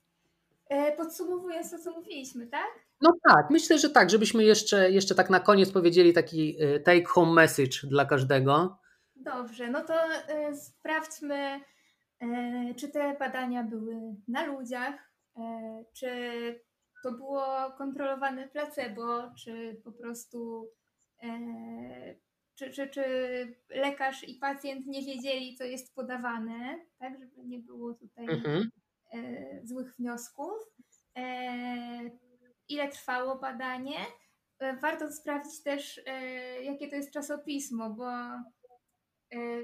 E, 0.69 0.97
podsumowując 0.97 1.71
to, 1.71 1.79
co 1.79 1.91
mówiliśmy, 1.91 2.47
tak? 2.47 2.69
No 3.01 3.13
tak, 3.29 3.51
myślę, 3.51 3.79
że 3.79 3.91
tak, 3.91 4.11
żebyśmy 4.11 4.45
jeszcze, 4.45 4.91
jeszcze 4.91 5.15
tak 5.15 5.31
na 5.31 5.41
koniec 5.41 5.73
powiedzieli 5.73 6.13
taki 6.13 6.57
e, 6.61 6.81
take 6.81 7.05
home 7.05 7.33
message 7.33 7.79
dla 7.85 8.05
każdego. 8.05 8.79
Dobrze, 9.17 9.71
no 9.71 9.85
to 9.85 9.95
y, 9.95 10.57
sprawdźmy 10.57 11.61
czy 12.77 12.89
te 12.89 13.17
badania 13.19 13.63
były 13.63 14.15
na 14.29 14.47
ludziach, 14.47 14.95
czy 15.93 16.11
to 17.03 17.13
było 17.13 17.73
kontrolowane 17.79 18.49
placebo, 18.49 19.31
czy 19.39 19.81
po 19.85 19.93
prostu 19.93 20.71
czy, 22.55 22.71
czy, 22.71 22.89
czy 22.89 23.05
lekarz 23.71 24.29
i 24.29 24.35
pacjent 24.35 24.87
nie 24.87 25.03
wiedzieli, 25.03 25.57
co 25.57 25.65
jest 25.65 25.95
podawane, 25.95 26.87
tak, 26.99 27.19
żeby 27.19 27.45
nie 27.45 27.59
było 27.59 27.95
tutaj 27.95 28.27
mhm. 28.29 28.71
złych 29.65 29.95
wniosków. 29.99 30.53
Ile 32.69 32.89
trwało 32.89 33.39
badanie? 33.39 33.97
Warto 34.83 35.13
sprawdzić 35.13 35.63
też, 35.63 36.01
jakie 36.63 36.89
to 36.89 36.97
jest 36.97 37.13
czasopismo, 37.13 37.91
bo 37.91 38.07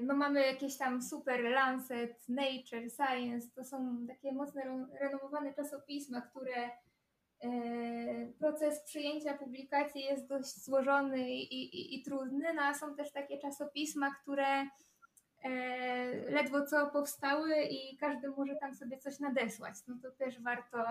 no 0.03 0.17
mamy 0.17 0.47
jakieś 0.47 0.77
tam 0.77 1.03
super 1.03 1.41
Lancet, 1.41 2.29
Nature, 2.29 2.91
Science, 2.91 3.49
to 3.55 3.65
są 3.65 4.07
takie 4.09 4.33
mocno 4.33 4.63
renomowane 5.01 5.55
czasopisma, 5.55 6.21
które 6.21 6.71
proces 8.39 8.81
przyjęcia 8.85 9.35
publikacji 9.35 10.05
jest 10.05 10.29
dość 10.29 10.65
złożony 10.65 11.31
i, 11.31 11.55
i, 11.55 11.95
i 11.95 12.03
trudny, 12.03 12.55
no 12.55 12.63
a 12.63 12.75
są 12.75 12.95
też 12.95 13.13
takie 13.13 13.39
czasopisma, 13.39 14.15
które 14.23 14.67
ledwo 16.29 16.67
co 16.67 16.87
powstały 16.87 17.63
i 17.63 17.97
każdy 17.97 18.29
może 18.29 18.57
tam 18.57 18.75
sobie 18.75 18.99
coś 18.99 19.21
nadesłać. 19.21 19.75
No 19.89 19.97
to 20.03 20.11
też 20.11 20.43
warto, 20.43 20.85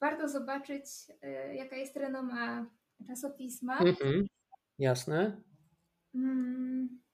warto 0.00 0.28
zobaczyć, 0.28 0.86
jaka 1.52 1.76
jest 1.76 1.96
renoma 1.96 2.66
czasopisma. 3.06 3.78
Mhm, 3.78 4.26
jasne. 4.78 5.36
Mm. 6.14 7.04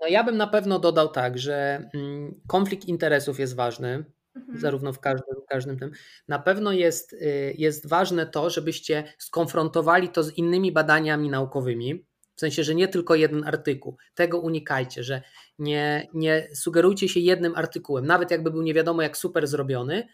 No 0.00 0.06
ja 0.06 0.24
bym 0.24 0.36
na 0.36 0.46
pewno 0.46 0.78
dodał 0.78 1.08
tak, 1.08 1.38
że 1.38 1.88
mm, 1.94 2.40
konflikt 2.46 2.84
interesów 2.84 3.40
jest 3.40 3.56
ważny, 3.56 4.04
mhm. 4.36 4.60
zarówno 4.60 4.92
w 4.92 5.00
każdym, 5.00 5.36
w 5.44 5.48
każdym 5.48 5.78
tym. 5.78 5.90
Na 6.28 6.38
pewno 6.38 6.72
jest, 6.72 7.12
y, 7.12 7.54
jest 7.58 7.88
ważne 7.88 8.26
to, 8.26 8.50
żebyście 8.50 9.14
skonfrontowali 9.18 10.08
to 10.08 10.22
z 10.22 10.38
innymi 10.38 10.72
badaniami 10.72 11.30
naukowymi, 11.30 12.06
w 12.36 12.40
sensie, 12.40 12.64
że 12.64 12.74
nie 12.74 12.88
tylko 12.88 13.14
jeden 13.14 13.44
artykuł. 13.44 13.96
Tego 14.14 14.40
unikajcie, 14.40 15.04
że 15.04 15.22
nie, 15.58 16.08
nie 16.14 16.48
sugerujcie 16.54 17.08
się 17.08 17.20
jednym 17.20 17.54
artykułem, 17.54 18.06
nawet 18.06 18.30
jakby 18.30 18.50
był 18.50 18.62
nie 18.62 18.74
wiadomo 18.74 19.02
jak 19.02 19.16
super 19.16 19.46
zrobiony. 19.46 20.08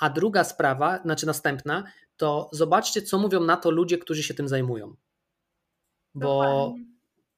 A 0.00 0.10
druga 0.10 0.44
sprawa, 0.44 1.02
znaczy 1.02 1.26
następna, 1.26 1.84
to 2.16 2.50
zobaczcie, 2.52 3.02
co 3.02 3.18
mówią 3.18 3.40
na 3.40 3.56
to 3.56 3.70
ludzie, 3.70 3.98
którzy 3.98 4.22
się 4.22 4.34
tym 4.34 4.48
zajmują. 4.48 4.94
Bo 6.14 6.38
Dokładnie 6.38 6.95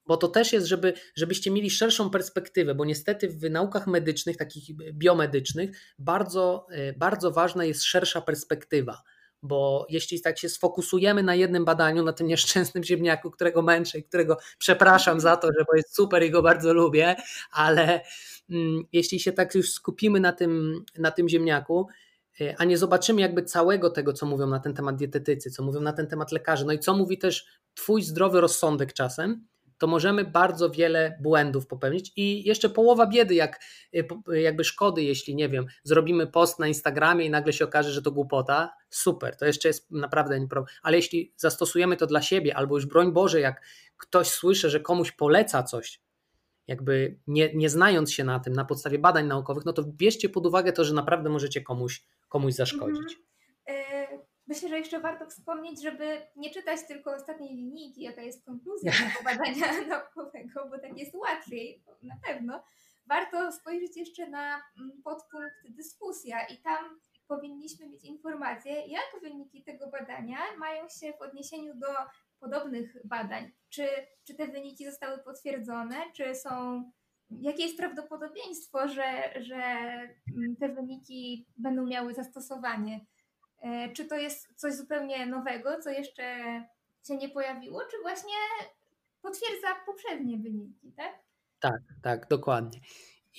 bo 0.09 0.17
to 0.17 0.29
też 0.29 0.53
jest, 0.53 0.67
żeby, 0.67 0.93
żebyście 1.17 1.51
mieli 1.51 1.71
szerszą 1.71 2.11
perspektywę, 2.11 2.75
bo 2.75 2.85
niestety 2.85 3.29
w 3.29 3.51
naukach 3.51 3.87
medycznych, 3.87 4.37
takich 4.37 4.77
biomedycznych, 4.93 5.71
bardzo, 5.99 6.67
e, 6.71 6.93
bardzo 6.93 7.31
ważna 7.31 7.65
jest 7.65 7.85
szersza 7.85 8.21
perspektywa. 8.21 9.03
Bo 9.43 9.87
jeśli 9.89 10.21
tak 10.21 10.39
się 10.39 10.49
sfokusujemy 10.49 11.23
na 11.23 11.35
jednym 11.35 11.65
badaniu, 11.65 12.05
na 12.05 12.13
tym 12.13 12.27
nieszczęsnym 12.27 12.85
ziemniaku, 12.85 13.31
którego 13.31 13.63
męczę 13.63 13.99
i 13.99 14.05
którego 14.05 14.39
przepraszam 14.59 15.21
za 15.21 15.37
to, 15.37 15.49
że 15.59 15.65
bo 15.65 15.77
jest 15.77 15.97
super 15.97 16.23
i 16.23 16.31
go 16.31 16.43
bardzo 16.43 16.73
lubię, 16.73 17.17
ale 17.51 18.01
mm, 18.51 18.83
jeśli 18.93 19.21
się 19.21 19.33
tak 19.33 19.55
już 19.55 19.71
skupimy 19.71 20.21
na 20.21 20.33
tym, 20.33 20.85
na 20.99 21.11
tym 21.11 21.29
ziemniaku, 21.29 21.89
e, 22.41 22.55
a 22.59 22.65
nie 22.65 22.79
zobaczymy 22.79 23.21
jakby 23.21 23.43
całego 23.43 23.91
tego, 23.91 24.13
co 24.13 24.27
mówią 24.27 24.47
na 24.47 24.61
ten 24.61 24.75
temat 24.75 24.97
dietetycy, 24.97 25.51
co 25.51 25.63
mówią 25.63 25.81
na 25.81 25.93
ten 25.93 26.07
temat 26.07 26.33
lekarze, 26.33 26.65
no 26.65 26.73
i 26.73 26.79
co 26.79 26.95
mówi 26.95 27.19
też 27.19 27.47
Twój 27.75 28.03
zdrowy 28.03 28.41
rozsądek 28.41 28.93
czasem, 28.93 29.47
to 29.79 29.87
możemy 29.87 30.25
bardzo 30.25 30.71
wiele 30.71 31.19
błędów 31.21 31.67
popełnić 31.67 32.13
i 32.17 32.49
jeszcze 32.49 32.69
połowa 32.69 33.07
biedy, 33.07 33.35
jak, 33.35 33.61
y, 33.95 34.41
jakby 34.41 34.65
szkody, 34.65 35.03
jeśli 35.03 35.35
nie 35.35 35.49
wiem, 35.49 35.67
zrobimy 35.83 36.27
post 36.27 36.59
na 36.59 36.69
Instagramie 36.69 37.25
i 37.25 37.31
nagle 37.31 37.53
się 37.53 37.65
okaże, 37.65 37.91
że 37.91 38.03
to 38.03 38.13
głupota, 38.13 38.71
super, 38.91 39.37
to 39.37 39.47
jeszcze 39.47 39.69
jest 39.69 39.91
naprawdę 39.91 40.41
nie 40.41 40.49
problem. 40.49 40.75
Ale 40.83 40.97
jeśli 40.97 41.33
zastosujemy 41.37 41.97
to 41.97 42.07
dla 42.07 42.23
siebie, 42.23 42.57
albo 42.57 42.75
już 42.75 42.87
broń 42.87 43.13
Boże, 43.13 43.41
jak 43.41 43.63
ktoś 43.97 44.29
słyszy, 44.29 44.71
że 44.71 44.81
komuś 44.81 45.13
poleca 45.13 45.63
coś, 45.63 46.01
jakby 46.67 47.19
nie, 47.27 47.55
nie 47.55 47.71
znając 47.71 48.13
się 48.13 48.25
na 48.25 48.41
tym, 48.41 48.53
na 48.53 48.65
podstawie 48.65 48.99
badań 48.99 49.27
naukowych, 49.27 49.65
no 49.65 49.73
to 49.73 49.85
bierzcie 49.85 50.29
pod 50.29 50.47
uwagę 50.47 50.73
to, 50.73 50.85
że 50.85 50.95
naprawdę 50.95 51.31
możecie 51.31 51.61
komuś, 51.61 52.05
komuś 52.29 52.55
zaszkodzić. 52.55 53.13
Mhm. 53.13 53.29
Myślę, 54.49 54.69
że 54.69 54.79
jeszcze 54.79 55.01
warto 55.01 55.27
wspomnieć, 55.27 55.83
żeby 55.83 56.23
nie 56.37 56.51
czytać 56.51 56.81
tylko 56.89 57.15
ostatniej 57.15 57.57
linijki, 57.57 58.03
jaka 58.03 58.23
jest 58.23 58.45
konkluzja 58.45 58.93
tego 58.93 59.25
badania 59.25 59.67
naukowego, 59.89 60.69
bo 60.71 60.79
tak 60.79 60.99
jest 60.99 61.15
łatwiej, 61.15 61.83
na 62.03 62.17
pewno. 62.27 62.63
Warto 63.07 63.53
spojrzeć 63.53 63.97
jeszcze 63.97 64.29
na 64.29 64.63
mm, 64.79 65.03
podpunkt 65.05 65.69
dyskusja 65.69 66.47
i 66.47 66.59
tam 66.59 67.01
powinniśmy 67.27 67.89
mieć 67.89 68.05
informację, 68.05 68.73
jak 68.73 69.23
wyniki 69.23 69.65
tego 69.65 69.91
badania 69.91 70.39
mają 70.59 70.89
się 70.89 71.13
w 71.13 71.23
odniesieniu 71.23 71.75
do 71.75 71.89
podobnych 72.41 72.97
badań. 73.05 73.53
Czy, 73.69 73.89
czy 74.25 74.35
te 74.35 74.47
wyniki 74.47 74.85
zostały 74.85 75.19
potwierdzone, 75.19 75.97
czy 76.15 76.35
są 76.35 76.85
jakie 77.31 77.63
jest 77.63 77.77
prawdopodobieństwo, 77.77 78.89
że, 78.89 79.33
że 79.41 79.57
mm, 79.57 80.57
te 80.61 80.69
wyniki 80.69 81.47
będą 81.57 81.87
miały 81.87 82.15
zastosowanie 82.15 83.01
czy 83.95 84.05
to 84.05 84.17
jest 84.17 84.49
coś 84.57 84.75
zupełnie 84.75 85.27
nowego, 85.27 85.79
co 85.81 85.91
jeszcze 85.91 86.23
się 87.09 87.17
nie 87.17 87.29
pojawiło, 87.29 87.81
czy 87.91 87.97
właśnie 88.03 88.35
potwierdza 89.23 89.69
poprzednie 89.87 90.39
wyniki, 90.39 90.93
tak? 90.97 91.13
Tak, 91.61 91.81
tak, 92.03 92.29
dokładnie. 92.29 92.81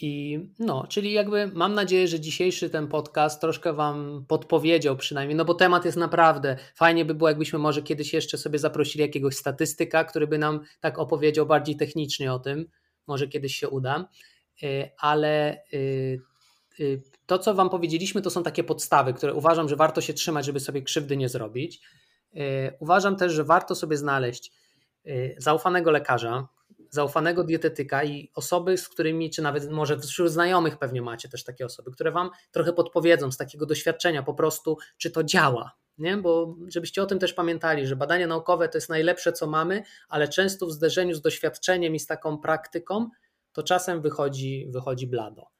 I 0.02 0.40
no, 0.60 0.88
czyli 0.88 1.14
jakby 1.14 1.48
mam 1.48 1.74
nadzieję, 1.74 2.08
że 2.08 2.20
dzisiejszy 2.20 2.70
ten 2.70 2.88
podcast 2.88 3.42
troszkę 3.42 3.74
Wam 3.74 4.26
podpowiedział 4.28 4.98
przynajmniej, 4.98 5.36
no 5.36 5.46
bo 5.46 5.54
temat 5.54 5.86
jest 5.86 5.98
naprawdę, 5.98 6.58
fajnie 6.76 7.06
by 7.06 7.16
było, 7.16 7.30
jakbyśmy 7.30 7.60
może 7.60 7.82
kiedyś 7.82 8.14
jeszcze 8.14 8.38
sobie 8.38 8.60
zaprosili 8.60 9.02
jakiegoś 9.02 9.36
statystyka, 9.36 10.04
który 10.04 10.28
by 10.28 10.38
nam 10.38 10.60
tak 10.80 11.00
opowiedział 11.00 11.46
bardziej 11.46 11.76
technicznie 11.76 12.34
o 12.34 12.40
tym, 12.40 12.66
może 13.08 13.28
kiedyś 13.28 13.56
się 13.56 13.70
uda, 13.70 14.10
e, 14.64 14.90
ale 15.00 15.64
y, 15.74 16.22
to, 17.26 17.40
co 17.40 17.54
Wam 17.54 17.70
powiedzieliśmy, 17.70 18.22
to 18.22 18.30
są 18.30 18.44
takie 18.44 18.64
podstawy, 18.64 19.14
które 19.14 19.34
uważam, 19.34 19.70
że 19.70 19.76
warto 19.76 20.02
się 20.02 20.14
trzymać, 20.14 20.46
żeby 20.46 20.60
sobie 20.60 20.82
krzywdy 20.82 21.18
nie 21.18 21.30
zrobić. 21.30 21.82
E, 22.36 22.78
uważam 22.80 23.16
też, 23.16 23.34
że 23.34 23.44
warto 23.44 23.76
sobie 23.76 23.98
znaleźć 23.98 24.52
e, 25.06 25.42
zaufanego 25.42 25.92
lekarza, 25.92 26.48
zaufanego 26.90 27.44
dietetyka 27.44 28.04
i 28.04 28.32
osoby, 28.36 28.78
z 28.78 28.90
którymi, 28.90 29.30
czy 29.30 29.42
nawet 29.42 29.72
może 29.72 30.00
wśród 30.00 30.32
znajomych 30.32 30.78
pewnie 30.78 31.02
macie 31.02 31.30
też 31.30 31.44
takie 31.44 31.66
osoby, 31.66 31.92
które 31.92 32.12
Wam 32.12 32.30
trochę 32.52 32.74
podpowiedzą 32.74 33.32
z 33.32 33.38
takiego 33.38 33.66
doświadczenia 33.66 34.24
po 34.24 34.34
prostu, 34.34 34.78
czy 34.98 35.12
to 35.12 35.24
działa. 35.24 35.72
Nie? 35.98 36.18
Bo 36.18 36.56
żebyście 36.68 37.04
o 37.04 37.06
tym 37.06 37.20
też 37.20 37.34
pamiętali, 37.34 37.88
że 37.88 37.96
badania 37.96 38.28
naukowe 38.28 38.70
to 38.70 38.78
jest 38.78 38.90
najlepsze, 38.90 39.34
co 39.34 39.48
mamy, 39.48 39.84
ale 40.10 40.28
często 40.28 40.66
w 40.66 40.72
zderzeniu 40.72 41.16
z 41.16 41.22
doświadczeniem 41.22 41.96
i 41.96 42.00
z 42.00 42.08
taką 42.08 42.38
praktyką, 42.38 43.10
to 43.54 43.64
czasem 43.64 44.02
wychodzi, 44.02 44.68
wychodzi 44.70 45.08
blado. 45.08 45.59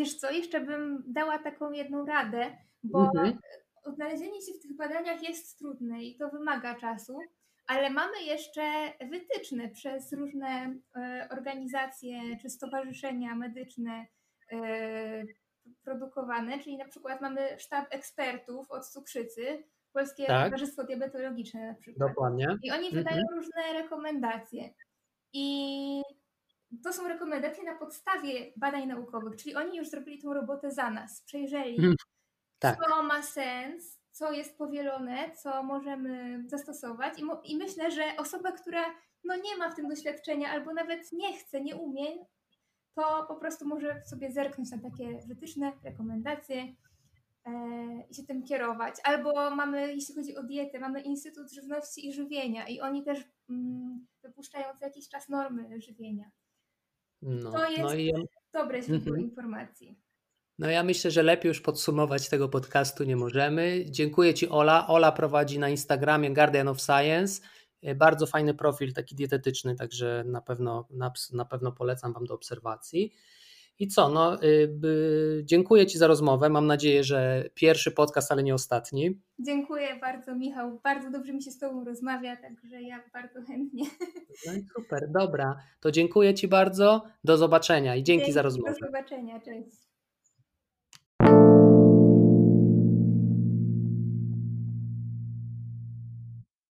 Wiesz 0.00 0.14
co, 0.14 0.30
jeszcze 0.30 0.60
bym 0.60 1.04
dała 1.06 1.38
taką 1.38 1.72
jedną 1.72 2.06
radę, 2.06 2.56
bo 2.82 3.00
mhm. 3.00 3.38
odnalezienie 3.84 4.40
się 4.42 4.52
w 4.52 4.62
tych 4.62 4.76
badaniach 4.76 5.22
jest 5.22 5.58
trudne 5.58 6.02
i 6.02 6.16
to 6.16 6.28
wymaga 6.28 6.74
czasu, 6.74 7.18
ale 7.66 7.90
mamy 7.90 8.22
jeszcze 8.22 8.92
wytyczne 9.10 9.68
przez 9.68 10.12
różne 10.12 10.74
e, 10.96 11.28
organizacje 11.30 12.36
czy 12.42 12.50
stowarzyszenia 12.50 13.34
medyczne 13.34 14.06
e, 14.52 15.24
produkowane, 15.84 16.58
czyli 16.58 16.76
na 16.76 16.88
przykład 16.88 17.20
mamy 17.20 17.58
sztab 17.58 17.86
ekspertów 17.90 18.70
od 18.70 18.86
cukrzycy, 18.86 19.64
Polskie 19.92 20.26
tak. 20.26 20.44
Towarzystwo 20.44 20.84
Diabetologiczne 20.84 21.66
na 21.66 21.74
przykład. 21.74 22.08
Dokładnie. 22.08 22.58
I 22.62 22.70
oni 22.70 22.90
wydają 22.90 23.20
mhm. 23.20 23.38
różne 23.38 23.82
rekomendacje. 23.82 24.74
I 25.32 26.02
to 26.84 26.92
są 26.92 27.08
rekomendacje 27.08 27.64
na 27.64 27.74
podstawie 27.74 28.52
badań 28.56 28.86
naukowych, 28.86 29.36
czyli 29.36 29.56
oni 29.56 29.78
już 29.78 29.88
zrobili 29.88 30.22
tą 30.22 30.34
robotę 30.34 30.70
za 30.70 30.90
nas, 30.90 31.22
przejrzeli, 31.22 31.76
hmm, 31.76 31.96
tak. 32.58 32.78
co 32.78 33.02
ma 33.02 33.22
sens, 33.22 34.00
co 34.10 34.32
jest 34.32 34.58
powielone, 34.58 35.30
co 35.36 35.62
możemy 35.62 36.44
zastosować 36.46 37.18
i, 37.18 37.52
i 37.52 37.56
myślę, 37.56 37.90
że 37.90 38.02
osoba, 38.18 38.52
która 38.52 38.84
no 39.24 39.36
nie 39.36 39.56
ma 39.56 39.70
w 39.70 39.74
tym 39.74 39.88
doświadczenia 39.88 40.50
albo 40.50 40.74
nawet 40.74 41.12
nie 41.12 41.38
chce, 41.38 41.60
nie 41.60 41.76
umie, 41.76 42.06
to 42.94 43.24
po 43.28 43.36
prostu 43.36 43.68
może 43.68 44.02
sobie 44.06 44.32
zerknąć 44.32 44.70
na 44.70 44.78
takie 44.78 45.18
wytyczne, 45.26 45.72
rekomendacje 45.84 46.74
e, 47.46 47.52
i 48.10 48.14
się 48.14 48.22
tym 48.22 48.42
kierować. 48.42 48.94
Albo 49.04 49.50
mamy, 49.50 49.94
jeśli 49.94 50.14
chodzi 50.14 50.36
o 50.36 50.42
dietę, 50.42 50.78
mamy 50.78 51.00
Instytut 51.00 51.52
Żywności 51.52 52.08
i 52.08 52.12
Żywienia 52.12 52.68
i 52.68 52.80
oni 52.80 53.04
też 53.04 53.24
mm, 53.50 54.06
wypuszczają 54.22 54.66
co 54.78 54.84
jakiś 54.84 55.08
czas 55.08 55.28
normy 55.28 55.80
żywienia. 55.80 56.30
No, 57.22 57.52
to 57.52 57.70
jest 57.70 57.82
no 57.82 57.94
i... 57.94 58.12
dobre 58.52 58.82
źródło 58.82 59.08
mhm. 59.08 59.20
informacji. 59.20 59.98
No 60.58 60.70
ja 60.70 60.82
myślę, 60.82 61.10
że 61.10 61.22
lepiej 61.22 61.48
już 61.48 61.60
podsumować 61.60 62.28
tego 62.28 62.48
podcastu 62.48 63.04
nie 63.04 63.16
możemy. 63.16 63.84
Dziękuję 63.86 64.34
Ci 64.34 64.48
Ola. 64.48 64.86
Ola 64.88 65.12
prowadzi 65.12 65.58
na 65.58 65.68
Instagramie 65.68 66.34
Guardian 66.34 66.68
of 66.68 66.80
Science. 66.80 67.42
E, 67.82 67.94
bardzo 67.94 68.26
fajny 68.26 68.54
profil, 68.54 68.92
taki 68.92 69.14
dietetyczny, 69.14 69.76
także 69.76 70.24
na 70.26 70.40
pewno, 70.40 70.86
na, 70.90 71.12
na 71.32 71.44
pewno 71.44 71.72
polecam 71.72 72.12
Wam 72.12 72.24
do 72.24 72.34
obserwacji. 72.34 73.14
I 73.80 73.88
co? 73.88 74.08
No, 74.08 74.42
y, 74.42 75.42
dziękuję 75.44 75.86
Ci 75.86 75.98
za 75.98 76.06
rozmowę. 76.06 76.48
Mam 76.48 76.66
nadzieję, 76.66 77.04
że 77.04 77.44
pierwszy 77.54 77.90
podcast, 77.90 78.32
ale 78.32 78.42
nie 78.42 78.54
ostatni. 78.54 79.20
Dziękuję 79.38 79.88
bardzo, 80.00 80.34
Michał. 80.34 80.80
Bardzo 80.84 81.10
dobrze 81.10 81.32
mi 81.32 81.42
się 81.42 81.50
z 81.50 81.58
Tobą 81.58 81.84
rozmawia, 81.84 82.36
także 82.36 82.82
ja 82.82 83.02
bardzo 83.12 83.42
chętnie. 83.42 83.84
No 84.46 84.52
i 84.52 84.64
super, 84.76 85.08
dobra. 85.10 85.56
To 85.80 85.90
dziękuję 85.90 86.34
Ci 86.34 86.48
bardzo. 86.48 87.02
Do 87.24 87.36
zobaczenia 87.36 87.96
i 87.96 88.02
dzięki, 88.02 88.20
dzięki 88.20 88.32
za 88.32 88.42
rozmowę. 88.42 88.74
Do 88.80 88.86
zobaczenia, 88.86 89.40
cześć. 89.40 89.89